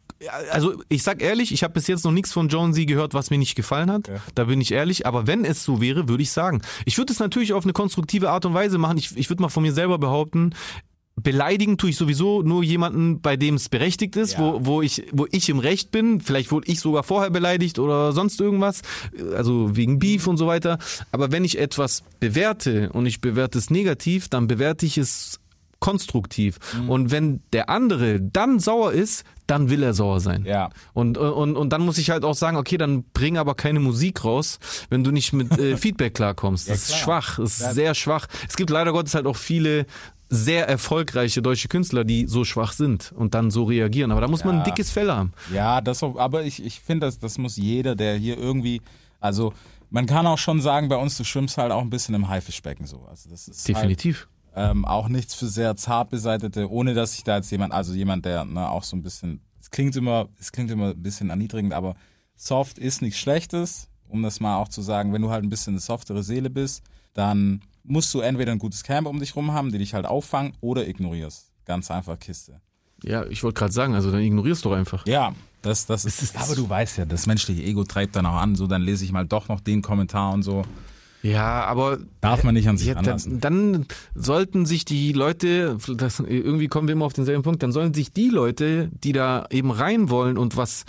also 0.52 0.82
ich 0.90 1.04
sag 1.04 1.22
ehrlich, 1.22 1.52
ich 1.52 1.64
habe 1.64 1.74
bis 1.74 1.88
jetzt 1.88 2.04
noch 2.06 2.12
nichts 2.12 2.32
von 2.32 2.48
Jonesy 2.50 2.86
gehört, 2.86 3.14
was 3.14 3.30
mir 3.30 3.38
nicht 3.38 3.56
gefallen 3.56 3.92
hat. 3.92 4.10
Okay. 4.10 4.20
Da 4.36 4.44
bin 4.46 4.62
ich 4.62 4.72
ehrlich. 4.72 5.06
Aber 5.06 5.28
wenn 5.28 5.46
es 5.46 5.64
so 5.64 5.82
wäre, 5.82 6.08
würde 6.08 6.24
ich 6.24 6.32
sagen. 6.32 6.62
Ich 6.86 6.98
würde 6.98 7.14
es 7.14 7.20
natürlich 7.20 7.54
auf 7.54 7.64
eine 7.64 7.74
konstruktive 7.74 8.30
Art 8.30 8.46
und 8.46 8.54
Weise 8.54 8.78
machen. 8.78 8.98
Ich, 8.98 9.16
ich 9.18 9.30
würde 9.30 9.42
mal 9.42 9.50
von 9.50 9.64
mir 9.64 9.74
selber 9.74 9.98
behaupten, 9.98 10.54
beleidigen 11.16 11.78
tue 11.78 11.90
ich 11.92 11.98
sowieso 11.98 12.42
nur 12.42 12.64
jemanden, 12.64 13.22
bei 13.22 13.36
dem 13.36 13.56
es 13.56 13.70
berechtigt 13.70 14.16
ist, 14.16 14.34
Ja. 14.34 14.40
wo, 14.40 14.66
wo, 14.66 14.82
ich, 14.82 15.04
wo 15.12 15.28
ich 15.32 15.50
im 15.50 15.60
Recht 15.60 15.92
bin. 15.92 16.22
Vielleicht 16.22 16.52
wurde 16.52 16.72
ich 16.72 16.80
sogar 16.80 17.04
vorher 17.04 17.30
beleidigt 17.30 17.80
oder 17.80 18.12
sonst 18.14 18.40
irgendwas. 18.40 18.82
Also 19.36 19.76
wegen 19.76 20.00
Beef 20.00 20.28
und 20.28 20.38
so 20.38 20.48
weiter. 20.48 20.80
Aber 21.12 21.32
wenn 21.32 21.44
ich 21.44 21.60
etwas 21.60 22.04
bewerte 22.20 22.90
und 22.94 23.06
ich 23.06 23.22
bewerte 23.22 23.58
es 23.58 23.70
negativ, 23.70 24.30
dann 24.30 24.48
bewerte 24.48 24.86
ich 24.86 24.98
es 24.98 25.40
konstruktiv. 25.80 26.58
Mhm. 26.80 26.90
Und 26.90 27.12
wenn 27.12 27.42
der 27.54 27.70
andere 27.70 28.22
dann 28.22 28.60
sauer 28.60 28.92
ist, 28.94 29.24
dann 29.52 29.70
will 29.70 29.84
er 29.84 29.94
sauer 29.94 30.20
sein. 30.20 30.46
Ja. 30.46 30.70
Und, 30.94 31.18
und, 31.18 31.56
und 31.58 31.70
dann 31.72 31.82
muss 31.82 31.98
ich 31.98 32.10
halt 32.10 32.24
auch 32.24 32.34
sagen, 32.36 32.58
okay, 32.58 32.78
dann 32.78 33.04
bring 33.14 33.38
aber 33.38 33.54
keine 33.54 33.80
Musik 33.80 34.24
raus, 34.24 34.60
wenn 34.90 35.04
du 35.04 35.12
nicht 35.12 35.34
mit 35.34 35.52
äh, 35.60 35.78
Feedback 35.84 36.16
klarkommst. 36.16 36.70
Das 36.70 36.84
ist 36.84 36.88
klar. 36.90 37.22
schwach, 37.22 37.38
das 37.40 37.52
ist 37.54 37.60
Ja. 37.62 37.74
sehr 37.74 37.94
schwach. 37.96 38.28
Es 38.48 38.56
gibt 38.56 38.70
leider 38.70 38.92
Gottes 38.94 39.14
halt 39.14 39.26
auch 39.28 39.36
viele 39.36 39.86
sehr 40.30 40.68
erfolgreiche 40.70 41.42
deutsche 41.42 41.68
Künstler, 41.68 42.06
die 42.06 42.26
so 42.26 42.46
schwach 42.46 42.72
sind 42.72 43.12
und 43.18 43.34
dann 43.34 43.52
so 43.52 43.66
reagieren. 43.66 44.12
Aber 44.14 44.22
da 44.22 44.28
muss 44.30 44.46
man 44.46 44.56
ein 44.56 44.60
Ja. 44.60 44.64
dickes 44.64 44.90
Fell 44.90 45.12
haben. 45.12 45.34
Ja, 45.54 45.82
das, 45.82 46.02
aber 46.02 46.44
ich, 46.44 46.64
ich 46.64 46.80
finde, 46.80 47.06
das, 47.08 47.20
das 47.20 47.38
muss 47.38 47.58
jeder, 47.58 47.96
der 47.96 48.16
hier 48.16 48.38
irgendwie, 48.38 48.82
also 49.20 49.54
man 49.90 50.06
kann 50.06 50.26
auch 50.26 50.38
schon 50.38 50.62
sagen, 50.62 50.88
bei 50.88 50.96
uns, 50.96 51.18
du 51.18 51.26
schwimmst 51.26 51.58
halt 51.58 51.74
auch 51.74 51.82
ein 51.82 51.90
bisschen 51.90 52.16
im 52.16 52.30
Haifischbecken 52.30 52.88
so. 52.88 53.06
Also 53.10 53.30
das 53.30 53.50
ist 53.50 53.68
Definitiv. 53.68 54.20
Halt, 54.20 54.28
ähm, 54.56 54.86
auch 54.86 55.08
nichts 55.08 55.34
für 55.34 55.48
sehr 55.48 55.76
zart 55.76 56.10
beseitete, 56.10 56.70
ohne 56.70 56.94
dass 56.94 57.16
ich 57.16 57.24
da 57.24 57.38
jetzt 57.38 57.52
jemand, 57.52 57.74
also 57.74 57.94
jemand, 57.94 58.26
der 58.26 58.46
ne, 58.46 58.70
auch 58.70 58.84
so 58.84 58.96
ein 58.98 59.04
bisschen, 59.04 59.42
es 59.60 59.70
klingt 59.70 59.96
immer, 59.96 60.28
es 60.40 60.52
klingt 60.52 60.72
immer 60.72 60.90
ein 60.90 61.02
bisschen 61.02 61.30
erniedrigend, 61.30 61.74
aber 61.74 61.96
soft 62.36 62.78
ist 62.78 63.02
nichts 63.02 63.20
Schlechtes, 63.20 63.88
um 64.08 64.24
das 64.24 64.40
mal 64.40 64.58
auch 64.58 64.68
zu 64.68 64.82
sagen, 64.82 65.14
wenn 65.14 65.22
du 65.22 65.30
halt 65.30 65.44
ein 65.44 65.50
bisschen 65.50 65.74
eine 65.74 65.80
softere 65.80 66.24
Seele 66.24 66.50
bist, 66.50 66.84
dann 67.14 67.62
musst 67.84 68.14
du 68.14 68.20
entweder 68.20 68.52
ein 68.52 68.60
gutes 68.60 68.84
Camp 68.84 69.08
um 69.08 69.20
dich 69.20 69.36
rum 69.36 69.54
haben, 69.54 69.72
die 69.72 69.78
dich 69.78 69.94
halt 69.94 70.06
auffangen, 70.06 70.54
oder 70.62 70.88
ignorierst. 70.88 71.52
Ganz 71.66 71.90
einfach 71.90 72.20
Kiste. 72.20 72.60
Ja, 73.04 73.26
ich 73.26 73.44
wollte 73.44 73.58
gerade 73.60 73.72
sagen, 73.74 73.96
also 73.96 74.12
dann 74.12 74.22
ignorierst 74.22 74.64
du 74.66 74.74
einfach. 74.74 75.06
Ja, 75.08 75.34
das, 75.62 75.86
das 75.86 76.06
ist, 76.06 76.22
ist- 76.22 76.38
aber 76.38 76.56
du 76.56 76.68
weißt 76.70 76.98
ja, 77.00 77.06
das 77.06 77.26
menschliche 77.26 77.64
Ego 77.64 77.84
treibt 77.84 78.16
dann 78.16 78.26
auch 78.26 78.36
an, 78.36 78.56
so 78.56 78.68
dann 78.68 78.82
lese 78.82 79.06
ich 79.06 79.12
mal 79.12 79.26
doch 79.26 79.48
noch 79.48 79.60
den 79.62 79.82
Kommentar 79.82 80.34
und 80.34 80.44
so. 80.44 80.64
Ja, 81.24 81.64
aber 81.66 82.00
Darf 82.20 82.44
man 82.44 82.54
nicht 82.56 82.68
an 82.68 82.78
sich 82.78 82.88
Ja, 82.88 82.96
anlassen. 82.96 83.40
dann, 83.40 83.74
dann 83.74 83.86
sollten 84.16 84.66
sich 84.66 84.86
die 84.86 85.14
Leute, 85.14 85.78
das, 85.96 86.20
irgendwie 86.20 86.68
kommen 86.68 86.88
wir 86.88 86.94
immer 86.94 87.06
auf 87.06 87.14
denselben 87.14 87.44
Punkt, 87.44 87.62
dann 87.62 87.72
sollen 87.72 87.94
sich 87.94 88.12
die 88.12 88.30
Leute, 88.30 88.90
die 89.04 89.12
da 89.12 89.46
eben 89.52 89.72
rein 89.72 90.10
wollen 90.10 90.38
und 90.38 90.58
was 90.58 90.84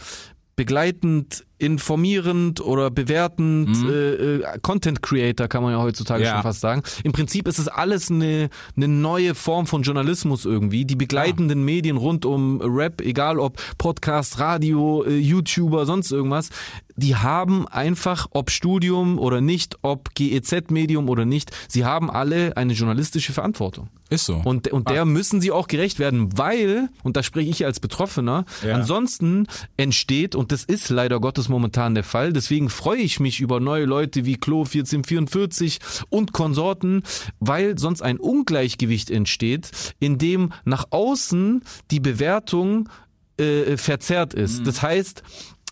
begleitend, 0.56 1.44
informierend 1.62 2.60
oder 2.60 2.90
bewertend, 2.90 3.76
äh, 3.88 4.36
äh, 4.36 4.58
Content 4.62 5.02
Creator 5.02 5.48
kann 5.48 5.62
man 5.62 5.72
ja 5.72 5.78
heutzutage 5.80 6.20
Mhm. 6.22 6.26
Ja. 6.26 6.32
schon 6.34 6.42
fast 6.42 6.60
sagen. 6.60 6.82
Im 7.04 7.12
Prinzip 7.12 7.46
ist 7.48 7.58
es 7.58 7.68
alles 7.68 8.10
eine, 8.10 8.50
eine 8.76 8.88
neue 8.88 9.34
Form 9.34 9.66
von 9.66 9.82
Journalismus 9.82 10.44
irgendwie. 10.44 10.84
Die 10.84 10.96
begleitenden 10.96 11.64
Medien 11.64 11.96
rund 11.96 12.24
um 12.24 12.60
Rap, 12.60 13.00
egal 13.00 13.38
ob 13.38 13.58
Podcast, 13.78 14.38
Radio, 14.38 15.04
äh, 15.04 15.16
YouTuber, 15.18 15.86
sonst 15.86 16.10
irgendwas, 16.12 16.50
die 16.96 17.16
haben 17.16 17.66
einfach, 17.68 18.26
ob 18.32 18.50
Studium 18.50 19.18
oder 19.18 19.40
nicht, 19.40 19.78
ob 19.82 20.14
GEZ-Medium 20.14 21.08
oder 21.08 21.24
nicht, 21.24 21.50
sie 21.68 21.84
haben 21.86 22.10
alle 22.10 22.56
eine 22.56 22.74
journalistische 22.74 23.32
Verantwortung. 23.32 23.88
Ist 24.10 24.26
so. 24.26 24.42
Und, 24.44 24.68
und 24.68 24.90
der 24.90 25.06
müssen 25.06 25.40
sie 25.40 25.50
auch 25.52 25.68
gerecht 25.68 25.98
werden, 25.98 26.36
weil, 26.36 26.90
und 27.02 27.16
da 27.16 27.22
spreche 27.22 27.48
ich 27.48 27.64
als 27.64 27.80
Betroffener, 27.80 28.44
Ja. 28.62 28.74
ansonsten 28.74 29.46
entsteht, 29.78 30.34
und 30.34 30.52
das 30.52 30.64
ist 30.64 30.90
leider 30.90 31.18
Gottes 31.18 31.48
momentan 31.52 31.94
der 31.94 32.02
Fall, 32.02 32.32
deswegen 32.32 32.68
freue 32.68 32.98
ich 32.98 33.20
mich 33.20 33.40
über 33.40 33.60
neue 33.60 33.84
Leute 33.84 34.24
wie 34.24 34.36
Klo 34.36 34.62
1444 34.62 35.78
und 36.08 36.32
Konsorten, 36.32 37.02
weil 37.38 37.78
sonst 37.78 38.02
ein 38.02 38.18
Ungleichgewicht 38.18 39.10
entsteht, 39.10 39.70
in 40.00 40.18
dem 40.18 40.52
nach 40.64 40.86
außen 40.90 41.62
die 41.92 42.00
Bewertung 42.00 42.88
äh, 43.36 43.76
verzerrt 43.76 44.34
ist. 44.34 44.66
Das 44.66 44.82
heißt, 44.82 45.22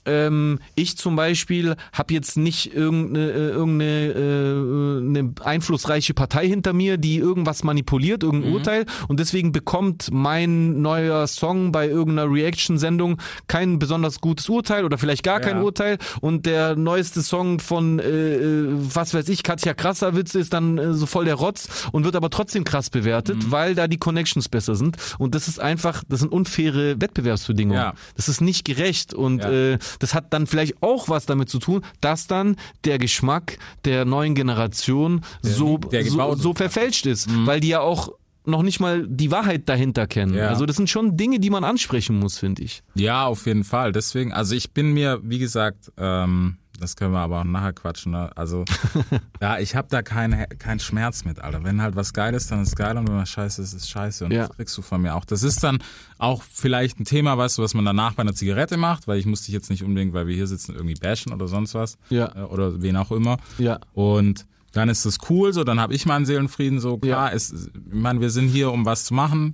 ähm, 0.07 0.59
ich 0.75 0.97
zum 0.97 1.17
Beispiel 1.17 1.77
habe 1.93 2.15
jetzt 2.15 2.37
nicht 2.37 2.75
irgendeine, 2.75 3.31
äh, 3.31 3.49
irgendeine 3.51 4.07
äh, 4.13 4.99
eine 5.21 5.33
einflussreiche 5.45 6.15
Partei 6.15 6.47
hinter 6.49 6.73
mir, 6.73 6.97
die 6.97 7.19
irgendwas 7.19 7.65
manipuliert, 7.65 8.23
irgendein 8.23 8.53
Urteil 8.53 8.87
und 9.09 9.21
deswegen 9.21 9.53
bekommt 9.53 10.09
mein 10.13 10.81
neuer 10.81 11.27
Song 11.27 11.73
bei 11.73 11.89
irgendeiner 11.89 12.31
Reaction-Sendung 12.33 13.19
kein 13.47 13.79
besonders 13.79 14.21
gutes 14.21 14.49
Urteil 14.49 14.85
oder 14.85 14.99
vielleicht 14.99 15.23
gar 15.23 15.41
kein 15.41 15.57
Ja. 15.59 15.63
Urteil 15.63 15.99
und 16.21 16.47
der 16.47 16.77
neueste 16.77 17.23
Song 17.23 17.61
von 17.61 17.99
äh, 17.99 18.05
äh, 18.37 18.67
was 18.95 19.13
weiß 19.15 19.29
ich, 19.29 19.43
Katja 19.43 19.75
Krasserwitz 19.75 20.35
ist 20.35 20.53
dann 20.53 20.79
äh, 20.79 20.95
so 20.95 21.07
voll 21.07 21.25
der 21.27 21.35
Rotz 21.35 21.89
und 21.93 22.05
wird 22.05 22.17
aber 22.17 22.31
trotzdem 22.31 22.65
krass 22.65 22.91
bewertet, 22.91 23.37
Mhm. 23.37 23.51
weil 23.51 23.75
da 23.75 23.87
die 23.89 23.99
Connections 23.99 24.49
besser 24.49 24.75
sind 24.75 24.97
und 25.19 25.35
das 25.35 25.49
ist 25.49 25.61
einfach, 25.61 26.03
das 26.09 26.21
sind 26.21 26.33
unfaire 26.33 27.01
Wettbewerbsbedingungen. 27.01 27.81
Ja. 27.81 27.95
Das 28.17 28.29
ist 28.29 28.41
nicht 28.41 28.65
gerecht 28.65 29.15
und 29.15 29.43
Ja. 29.43 29.51
äh, 29.51 29.79
das 29.99 30.15
hat 30.15 30.33
dann 30.33 30.47
vielleicht 30.47 30.83
auch 30.83 31.09
was 31.09 31.27
damit 31.27 31.49
zu 31.49 31.59
tun, 31.59 31.83
dass 32.01 32.27
dann 32.27 32.57
der 32.85 32.99
Geschmack 32.99 33.59
der 33.85 34.05
neuen 34.05 34.35
Generation 34.35 35.23
so, 35.43 35.79
der 35.79 36.05
so, 36.05 36.11
gebaut 36.11 36.39
so 36.39 36.51
wird. 36.51 36.59
verfälscht 36.59 37.07
ist, 37.07 37.29
weil 37.47 37.61
die 37.61 37.69
ja 37.69 37.81
auch 37.81 38.13
noch 38.47 38.63
nicht 38.63 38.81
mal 38.81 39.07
die 39.07 39.31
Wahrheit 39.31 39.69
dahinter 39.69 40.07
kennen. 40.07 40.35
Ja. 40.35 40.49
Also 40.49 40.67
das 40.67 40.77
sind 40.77 40.89
schon 40.89 41.17
Dinge, 41.17 41.41
die 41.41 41.51
man 41.51 41.65
ansprechen 41.65 42.19
muss, 42.19 42.39
finde 42.39 42.63
ich. 42.63 42.83
Ja, 42.95 43.27
auf 43.27 43.47
jeden 43.47 43.65
Fall. 43.65 43.93
Deswegen, 43.93 44.33
also 44.33 44.55
ich 44.55 44.73
bin 44.73 44.93
mir, 44.93 45.21
wie 45.23 45.39
gesagt, 45.39 45.93
ähm, 45.99 46.57
das 46.81 46.97
können 46.97 47.13
wir 47.13 47.21
aber 47.21 47.41
auch 47.41 47.45
nachher 47.45 47.73
quatschen. 47.73 48.13
Ne? 48.13 48.31
Also, 48.37 48.65
ja, 49.41 49.59
ich 49.59 49.77
habe 49.77 49.89
da 49.91 50.03
keinen 50.03 50.49
keinen 50.59 50.81
Schmerz 50.81 51.25
mit, 51.25 51.39
Alter. 51.41 51.63
Wenn 51.63 51.81
halt 51.83 51.95
was 51.97 52.13
geil 52.13 52.35
ist, 52.35 52.51
dann 52.51 52.63
ist 52.63 52.75
geil 52.77 52.97
und 52.99 53.09
wenn 53.09 53.17
was 53.17 53.29
scheiße 53.29 53.63
ist, 53.63 53.73
ist 53.75 53.89
scheiße. 53.91 54.25
Und 54.25 54.33
Ja. 54.33 54.49
das 54.49 54.57
kriegst 54.57 54.77
du 54.77 54.83
von 54.83 55.03
mir 55.03 55.15
auch. 55.15 55.25
Das 55.25 55.43
ist 55.43 55.63
dann 55.63 55.79
auch 56.19 56.43
vielleicht 56.43 56.99
ein 56.99 57.05
Thema, 57.05 57.39
weißt 57.39 57.59
du, 57.59 57.63
was 57.63 57.75
man 57.75 57.85
danach 57.85 58.15
bei 58.15 58.23
einer 58.23 58.35
Zigarette 58.35 58.77
macht, 58.77 59.07
weil 59.07 59.19
ich 59.19 59.27
muss 59.27 59.43
dich 59.43 59.53
jetzt 59.55 59.71
nicht 59.71 59.85
unbedingt, 59.85 60.13
weil 60.15 60.27
wir 60.27 60.35
hier 60.35 60.47
sitzen, 60.47 60.75
irgendwie 60.75 60.95
bashen 60.95 61.33
oder 61.33 61.47
sonst 61.49 61.75
was. 61.75 61.99
Ja. 62.09 62.35
Äh, 62.35 62.41
Oder 62.47 62.83
wen 62.83 62.97
auch 62.97 63.11
immer. 63.13 63.37
Ja. 63.59 63.79
Und 63.93 64.47
dann 64.73 64.89
ist 64.89 65.05
das 65.05 65.19
cool, 65.29 65.53
so, 65.53 65.65
dann 65.65 65.81
habe 65.81 65.95
ich 65.95 66.07
meinen 66.07 66.25
Seelenfrieden, 66.27 66.79
so 66.81 66.97
klar, 66.99 67.29
Ja. 67.31 67.35
ist, 67.35 67.53
ich 67.53 67.93
meine, 67.93 68.21
wir 68.21 68.31
sind 68.31 68.49
hier, 68.49 68.71
um 68.73 68.85
was 68.87 69.05
zu 69.05 69.15
machen, 69.15 69.53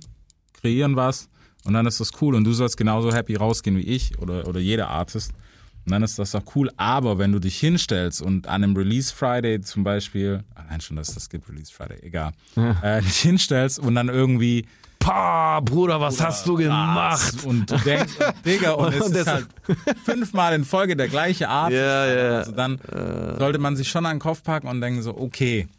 kreieren 0.53 0.95
was 0.95 1.27
und 1.65 1.73
dann 1.73 1.85
ist 1.87 1.99
das 1.99 2.11
cool 2.21 2.35
und 2.35 2.43
du 2.43 2.53
sollst 2.53 2.77
genauso 2.77 3.11
happy 3.11 3.35
rausgehen 3.35 3.77
wie 3.77 3.81
ich 3.81 4.17
oder, 4.19 4.47
oder 4.47 4.59
jeder 4.59 4.89
Artist 4.89 5.31
und 5.87 5.91
dann 5.93 6.03
ist 6.03 6.19
das 6.19 6.31
doch 6.31 6.43
cool, 6.53 6.69
aber 6.75 7.17
wenn 7.17 7.31
du 7.31 7.39
dich 7.39 7.57
hinstellst 7.57 8.21
und 8.21 8.45
an 8.45 8.61
einem 8.61 8.75
Release 8.75 9.13
Friday 9.15 9.61
zum 9.61 9.85
Beispiel, 9.85 10.43
allein 10.53 10.81
schon, 10.81 10.97
dass 10.97 11.13
das 11.13 11.29
gibt, 11.29 11.47
Release 11.47 11.71
Friday, 11.73 11.99
egal, 12.01 12.33
äh, 12.81 13.01
dich 13.01 13.19
hinstellst 13.19 13.79
und 13.79 13.95
dann 13.95 14.09
irgendwie 14.09 14.65
Pah, 14.99 15.61
Bruder, 15.61 16.01
was 16.01 16.21
hast 16.21 16.45
du 16.45 16.55
gemacht? 16.55 17.45
und 17.45 17.71
du 17.71 17.77
denkst, 17.77 18.15
Digga, 18.45 18.71
und 18.71 18.93
es 18.93 19.09
ist 19.11 19.27
halt 19.27 19.47
fünfmal 20.03 20.53
in 20.55 20.65
Folge 20.65 20.97
der 20.97 21.07
gleiche 21.07 21.47
Art. 21.47 21.71
Ja, 21.71 22.05
ja. 22.05 22.37
Also 22.39 22.51
dann 22.51 22.79
sollte 23.39 23.59
man 23.59 23.77
sich 23.77 23.87
schon 23.87 24.05
an 24.05 24.15
den 24.15 24.19
Kopf 24.19 24.43
packen 24.43 24.67
und 24.67 24.81
denken 24.81 25.01
so, 25.01 25.15
okay, 25.17 25.69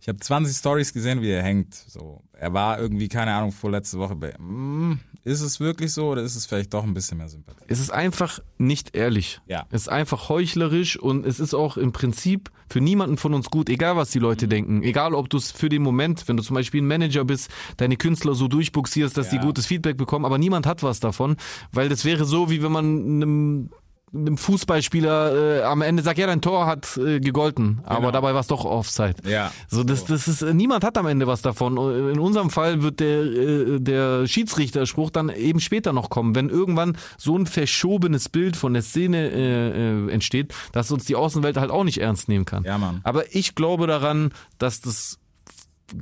ich 0.00 0.08
habe 0.08 0.18
20 0.18 0.56
Stories 0.56 0.92
gesehen, 0.92 1.22
wie 1.22 1.30
er 1.30 1.42
hängt. 1.42 1.74
So, 1.74 2.22
er 2.32 2.52
war 2.52 2.78
irgendwie, 2.78 3.08
keine 3.08 3.32
Ahnung, 3.34 3.52
vorletzte 3.52 3.98
Woche 3.98 4.14
bei. 4.14 4.34
Mm, 4.38 5.00
ist 5.24 5.40
es 5.40 5.58
wirklich 5.58 5.92
so 5.92 6.10
oder 6.10 6.22
ist 6.22 6.36
es 6.36 6.46
vielleicht 6.46 6.72
doch 6.72 6.84
ein 6.84 6.94
bisschen 6.94 7.18
mehr 7.18 7.28
Sympathie? 7.28 7.64
Es 7.66 7.80
ist 7.80 7.90
einfach 7.90 8.38
nicht 8.58 8.94
ehrlich. 8.94 9.40
Ja. 9.48 9.66
Es 9.70 9.82
ist 9.82 9.88
einfach 9.88 10.28
heuchlerisch 10.28 10.96
und 10.96 11.26
es 11.26 11.40
ist 11.40 11.54
auch 11.54 11.76
im 11.76 11.90
Prinzip 11.90 12.52
für 12.68 12.80
niemanden 12.80 13.16
von 13.16 13.34
uns 13.34 13.50
gut, 13.50 13.68
egal 13.68 13.96
was 13.96 14.10
die 14.10 14.20
Leute 14.20 14.46
denken. 14.46 14.82
Egal, 14.84 15.14
ob 15.14 15.28
du 15.28 15.38
es 15.38 15.50
für 15.50 15.68
den 15.68 15.82
Moment, 15.82 16.28
wenn 16.28 16.36
du 16.36 16.42
zum 16.44 16.54
Beispiel 16.54 16.80
ein 16.82 16.86
Manager 16.86 17.24
bist, 17.24 17.50
deine 17.76 17.96
Künstler 17.96 18.34
so 18.36 18.46
durchbuxierst, 18.46 19.16
dass 19.16 19.32
Ja. 19.32 19.38
die 19.40 19.44
gutes 19.44 19.66
Feedback 19.66 19.96
bekommen, 19.96 20.24
aber 20.24 20.38
niemand 20.38 20.66
hat 20.66 20.82
was 20.84 21.00
davon, 21.00 21.36
weil 21.72 21.88
das 21.88 22.04
wäre 22.04 22.24
so, 22.24 22.48
wie 22.50 22.62
wenn 22.62 22.72
man 22.72 22.84
einem 22.84 23.70
einem 24.14 24.38
Fußballspieler 24.38 25.60
äh, 25.60 25.62
am 25.62 25.82
Ende 25.82 26.02
sagt, 26.02 26.18
ja, 26.18 26.26
dein 26.26 26.40
Tor 26.40 26.66
hat 26.66 26.96
äh, 26.96 27.18
gegolten, 27.18 27.80
aber 27.84 28.12
dabei 28.12 28.34
war 28.34 28.40
es 28.40 28.46
doch 28.46 28.64
Offside. 28.64 29.16
Ja. 29.28 29.52
So, 29.68 29.82
das, 29.82 30.04
das 30.04 30.28
ist, 30.28 30.42
äh, 30.42 30.54
niemand 30.54 30.84
hat 30.84 30.96
am 30.96 31.06
Ende 31.06 31.26
was 31.26 31.42
davon. 31.42 31.76
In 31.76 32.18
unserem 32.18 32.50
Fall 32.50 32.82
wird 32.82 33.00
der, 33.00 33.22
äh, 33.22 33.80
der 33.80 34.26
Schiedsrichterspruch 34.26 35.10
dann 35.10 35.28
eben 35.28 35.60
später 35.60 35.92
noch 35.92 36.08
kommen, 36.08 36.34
wenn 36.34 36.48
irgendwann 36.48 36.96
so 37.18 37.36
ein 37.36 37.46
verschobenes 37.46 38.28
Bild 38.28 38.56
von 38.56 38.74
der 38.74 38.82
Szene 38.82 39.30
äh, 39.30 40.06
äh, 40.06 40.10
entsteht, 40.12 40.54
dass 40.72 40.90
uns 40.92 41.04
die 41.04 41.16
Außenwelt 41.16 41.56
halt 41.56 41.70
auch 41.70 41.84
nicht 41.84 41.98
ernst 41.98 42.28
nehmen 42.28 42.44
kann. 42.44 42.62
Ja, 42.64 42.78
Mann. 42.78 43.00
Aber 43.02 43.34
ich 43.34 43.54
glaube 43.56 43.86
daran, 43.86 44.30
dass 44.58 44.80
das 44.80 45.18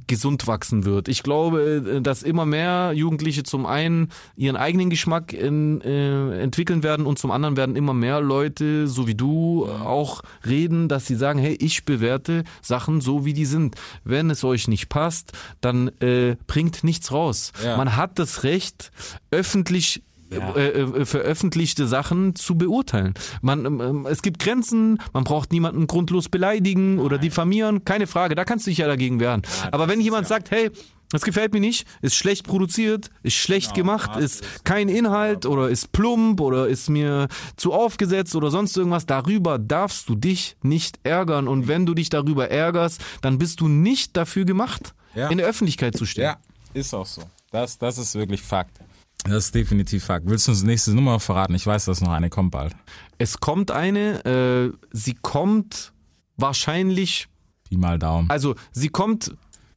gesund 0.07 0.47
wachsen 0.47 0.85
wird. 0.85 1.09
Ich 1.09 1.22
glaube, 1.22 1.85
äh, 1.97 2.01
dass 2.01 2.22
immer 2.22 2.47
mehr 2.47 2.93
Jugendliche 2.95 3.43
zum 3.43 3.66
einen 3.66 4.09
ihren 4.37 4.57
eigenen 4.57 4.91
Geschmack 4.91 5.32
in, 5.32 5.80
äh, 5.82 6.41
entwickeln 6.41 6.82
werden 6.82 7.07
und 7.07 7.18
zum 7.18 7.30
anderen 7.30 7.57
werden 7.57 7.76
immer 7.76 7.95
mehr 7.95 8.20
Leute, 8.20 8.89
so 8.89 9.07
wie 9.07 9.14
du, 9.14 9.66
auch 9.66 10.22
reden, 10.47 10.89
dass 10.89 11.07
sie 11.07 11.16
sagen, 11.16 11.39
hey, 11.39 11.57
ich 11.61 11.85
bewerte 11.85 12.45
Sachen 12.62 13.01
so, 13.01 13.24
wie 13.24 13.32
die 13.32 13.45
sind. 13.45 13.76
Wenn 14.05 14.30
es 14.30 14.45
euch 14.45 14.68
nicht 14.68 14.89
passt, 14.89 15.32
dann 15.61 15.89
äh, 16.01 16.37
bringt 16.47 16.85
nichts 16.85 17.12
raus. 17.12 17.53
Ja. 17.64 17.76
Man 17.76 17.97
hat 17.97 18.18
das 18.18 18.45
Recht, 18.45 18.91
öffentlich 19.30 20.03
Ja. 20.33 20.55
äh, 20.57 20.68
äh, 20.81 21.05
veröffentlichte 21.05 21.87
Sachen 21.87 22.35
zu 22.35 22.57
beurteilen. 22.57 23.14
Man, 23.43 23.64
ähm, 23.64 24.07
es 24.09 24.22
gibt 24.22 24.41
Grenzen, 24.43 24.99
man 25.12 25.25
braucht 25.25 25.53
niemanden 25.53 25.87
grundlos 25.87 26.29
beleidigen 26.29 26.99
oder 26.99 27.18
diffamieren, 27.18 27.85
keine 27.85 28.07
Frage, 28.07 28.35
da 28.35 28.45
kannst 28.45 28.66
du 28.66 28.70
dich 28.70 28.79
ja 28.79 28.87
dagegen 28.87 29.20
wehren. 29.20 29.43
Aber 29.70 29.89
wenn 29.89 30.01
jemand 30.01 30.27
sagt, 30.27 30.51
hey, 30.51 30.70
das 31.11 31.22
gefällt 31.22 31.53
mir 31.53 31.61
nicht, 31.61 31.87
ist 32.03 32.16
schlecht 32.16 32.47
produziert, 32.47 33.11
ist 33.22 33.35
schlecht 33.35 33.75
gemacht, 33.75 34.11
hart 34.11 34.22
ist 34.22 34.64
kein 34.64 34.89
Inhalt 34.89 35.47
oder 35.47 35.68
ist 35.68 35.93
plump 35.93 36.41
oder 36.41 36.66
ist 36.66 36.89
mir 36.89 37.29
zu 37.57 37.72
aufgesetzt 37.72 38.35
oder 38.35 38.51
sonst 38.51 38.77
irgendwas, 38.77 39.07
darüber 39.07 39.59
darfst 39.61 40.09
du 40.09 40.16
dich 40.16 40.57
nicht 40.62 40.99
ärgern. 41.05 41.47
Und 41.47 41.68
wenn 41.68 41.87
du 41.87 41.95
dich 41.95 42.09
darüber 42.09 42.51
ärgerst, 42.51 43.01
dann 43.20 43.39
bist 43.39 43.61
du 43.61 43.68
nicht 43.68 44.16
dafür 44.16 44.45
gemacht, 44.45 44.95
Ja. 45.14 45.29
in 45.29 45.39
der 45.39 45.47
Öffentlichkeit 45.47 45.97
zu 45.97 46.07
stehen. 46.07 46.25
Ja, 46.25 46.37
ist 46.72 46.93
auch 46.95 47.07
so. 47.07 47.22
Das, 47.53 47.79
das 47.79 47.99
ist 47.99 48.16
wirklich 48.16 48.43
Fakt. 48.43 48.81
Das 49.25 49.47
ist 49.47 49.55
definitiv 49.55 50.05
Fakt. 50.05 50.29
Willst 50.29 50.47
du 50.47 50.53
uns 50.53 50.61
die 50.61 50.66
nächste 50.66 50.95
Nummer 50.95 51.18
verraten? 51.18 51.55
Ich 51.55 51.66
weiß, 51.66 51.87
dass 51.87 52.01
noch 52.01 52.12
eine 52.12 52.29
kommt 52.31 52.51
bald. 52.51 52.75
Es 53.18 53.41
kommt 53.41 53.70
eine, 53.70 54.25
äh, 54.25 54.72
sie 54.93 55.14
kommt 55.14 55.93
wahrscheinlich, 56.37 57.29
Pi 57.68 57.77
mal 57.77 57.99
Daumen. 57.99 58.29
also 58.29 58.55
sie 58.72 58.89
kommt 58.89 59.35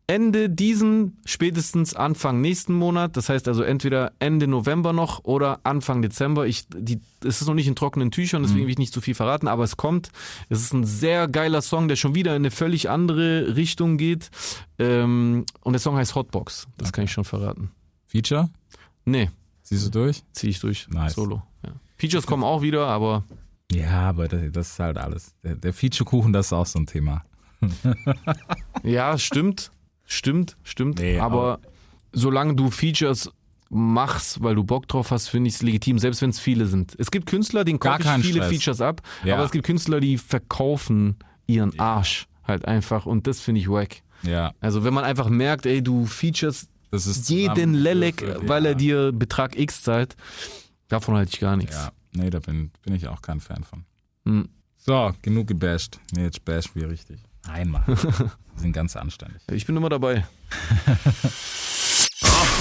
Ende 0.10 0.50
diesen, 0.50 1.18
spätestens 1.26 1.94
Anfang 1.94 2.40
nächsten 2.40 2.74
Monat. 2.74 3.18
Das 3.18 3.28
heißt 3.28 3.48
also 3.50 3.62
entweder 3.62 4.14
Ende 4.20 4.48
November 4.48 4.94
noch 4.94 5.26
oder 5.26 5.60
Anfang 5.64 6.02
Dezember. 6.02 6.48
Ich, 6.48 6.66
die, 6.70 7.02
es 7.26 7.42
ist 7.42 7.48
noch 7.48 7.54
nicht 7.54 7.68
in 7.68 7.76
trockenen 7.76 8.10
Tüchern, 8.10 8.42
deswegen 8.42 8.64
will 8.64 8.72
ich 8.72 8.78
nicht 8.78 8.94
zu 8.94 9.02
viel 9.02 9.16
verraten, 9.16 9.50
aber 9.50 9.66
es 9.66 9.76
kommt. 9.76 10.10
Es 10.48 10.62
ist 10.62 10.74
ein 10.74 10.86
sehr 10.86 11.28
geiler 11.28 11.62
Song, 11.62 11.90
der 11.90 11.98
schon 11.98 12.16
wieder 12.16 12.32
in 12.32 12.44
eine 12.44 12.52
völlig 12.52 12.90
andere 12.90 13.58
Richtung 13.58 13.98
geht. 13.98 14.30
Ähm, 14.80 15.46
und 15.62 15.74
der 15.74 15.82
Song 15.82 15.98
heißt 15.98 16.16
Hotbox. 16.16 16.68
Das 16.78 16.94
kann 16.94 17.04
ich 17.04 17.12
schon 17.12 17.26
verraten. 17.26 17.72
Feature? 18.08 18.50
Nee, 19.08 19.30
Siehst 19.64 19.86
du 19.88 19.90
durch? 19.90 20.22
ziehe 20.34 20.52
ich 20.52 20.60
durch. 20.60 20.88
Nice. 20.90 21.14
Solo. 21.14 21.42
Ja. 21.66 21.72
Features 21.98 22.26
kommen 22.28 22.44
auch 22.44 22.62
wieder, 22.62 22.86
aber 22.88 23.24
Ja, 23.72 24.10
aber 24.10 24.28
das, 24.28 24.42
das 24.52 24.70
ist 24.72 24.80
halt 24.80 24.98
alles. 24.98 25.34
Der, 25.44 25.56
der 25.56 25.74
Feature-Kuchen, 25.74 26.32
das 26.34 26.48
ist 26.48 26.54
auch 26.54 26.66
so 26.66 26.80
ein 26.80 26.86
Thema. 26.86 27.24
Ja, 28.84 29.18
stimmt. 29.18 29.72
Stimmt, 30.06 30.56
stimmt. 30.64 31.00
Nee, 31.00 31.20
aber, 31.20 31.54
aber- 31.54 31.60
solange 32.14 32.56
du 32.56 32.70
Features 32.72 33.30
machst, 33.70 34.42
weil 34.42 34.56
du 34.56 34.64
Bock 34.64 34.88
drauf 34.88 35.12
hast, 35.12 35.28
finde 35.28 35.50
ich 35.50 35.56
es 35.56 35.62
legitim, 35.62 36.00
selbst 36.00 36.22
wenn 36.22 36.30
es 36.30 36.40
viele 36.40 36.66
sind. 36.68 36.96
Es 36.98 37.12
gibt 37.12 37.26
Künstler, 37.28 37.66
denen 37.66 37.80
kaufe 37.80 38.02
ich 38.04 38.26
viele 38.26 38.44
Stress. 38.44 38.50
Features 38.50 38.82
ab, 38.82 39.02
Ja. 39.26 39.36
aber 39.36 39.44
es 39.44 39.52
gibt 39.52 39.66
Künstler, 39.66 40.00
die 40.00 40.18
verkaufen 40.18 41.18
ihren 41.48 41.78
Arsch 41.80 42.28
halt 42.46 42.66
einfach 42.66 43.06
und 43.06 43.28
das 43.28 43.42
finde 43.42 43.60
ich 43.60 43.70
wack. 43.70 44.02
Ja, 44.24 44.54
Also 44.62 44.84
wenn 44.86 44.94
man 44.94 45.04
einfach 45.04 45.28
merkt, 45.30 45.66
ey, 45.66 45.84
du 45.84 46.06
features 46.06 46.70
jeden 46.92 47.74
Lelek, 47.74 48.24
weil 48.48 48.66
er 48.66 48.76
dir 48.76 49.12
Betrag 49.12 49.58
X 49.58 49.84
zahlt, 49.84 50.16
davon 50.88 51.16
halte 51.16 51.32
ich 51.34 51.40
gar 51.40 51.58
nichts. 51.58 51.76
Ja, 51.76 51.92
nee, 52.14 52.30
da 52.30 52.40
bin, 52.40 52.72
bin 52.84 52.96
ich 52.96 53.08
auch 53.08 53.22
kein 53.22 53.40
Fan 53.40 53.64
von. 53.64 53.86
Hm. 54.26 54.50
So, 54.78 55.14
genug 55.22 55.48
gebasht. 55.48 56.00
Nee, 56.14 56.24
jetzt 56.24 56.46
bashen 56.46 56.72
wir 56.76 56.90
richtig. 56.90 57.20
Einmal. 57.48 57.84
wir 57.88 58.32
sind 58.56 58.74
ganz 58.74 58.96
anständig. 58.96 59.42
Ich 59.52 59.66
bin 59.66 59.76
immer 59.76 59.90
dabei. 59.90 60.26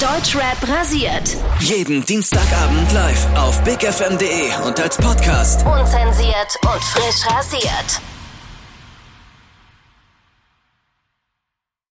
Deutschrap 0.01 0.69
rasiert. 0.69 1.37
Jeden 1.61 2.05
Dienstagabend 2.05 2.93
live 2.93 3.27
auf 3.37 3.63
bigfm.de 3.65 4.67
und 4.67 4.79
als 4.79 4.97
Podcast. 4.99 5.65
Unzensiert 5.67 6.57
und 6.63 6.85
frisch 6.85 7.27
rasiert. 7.31 8.16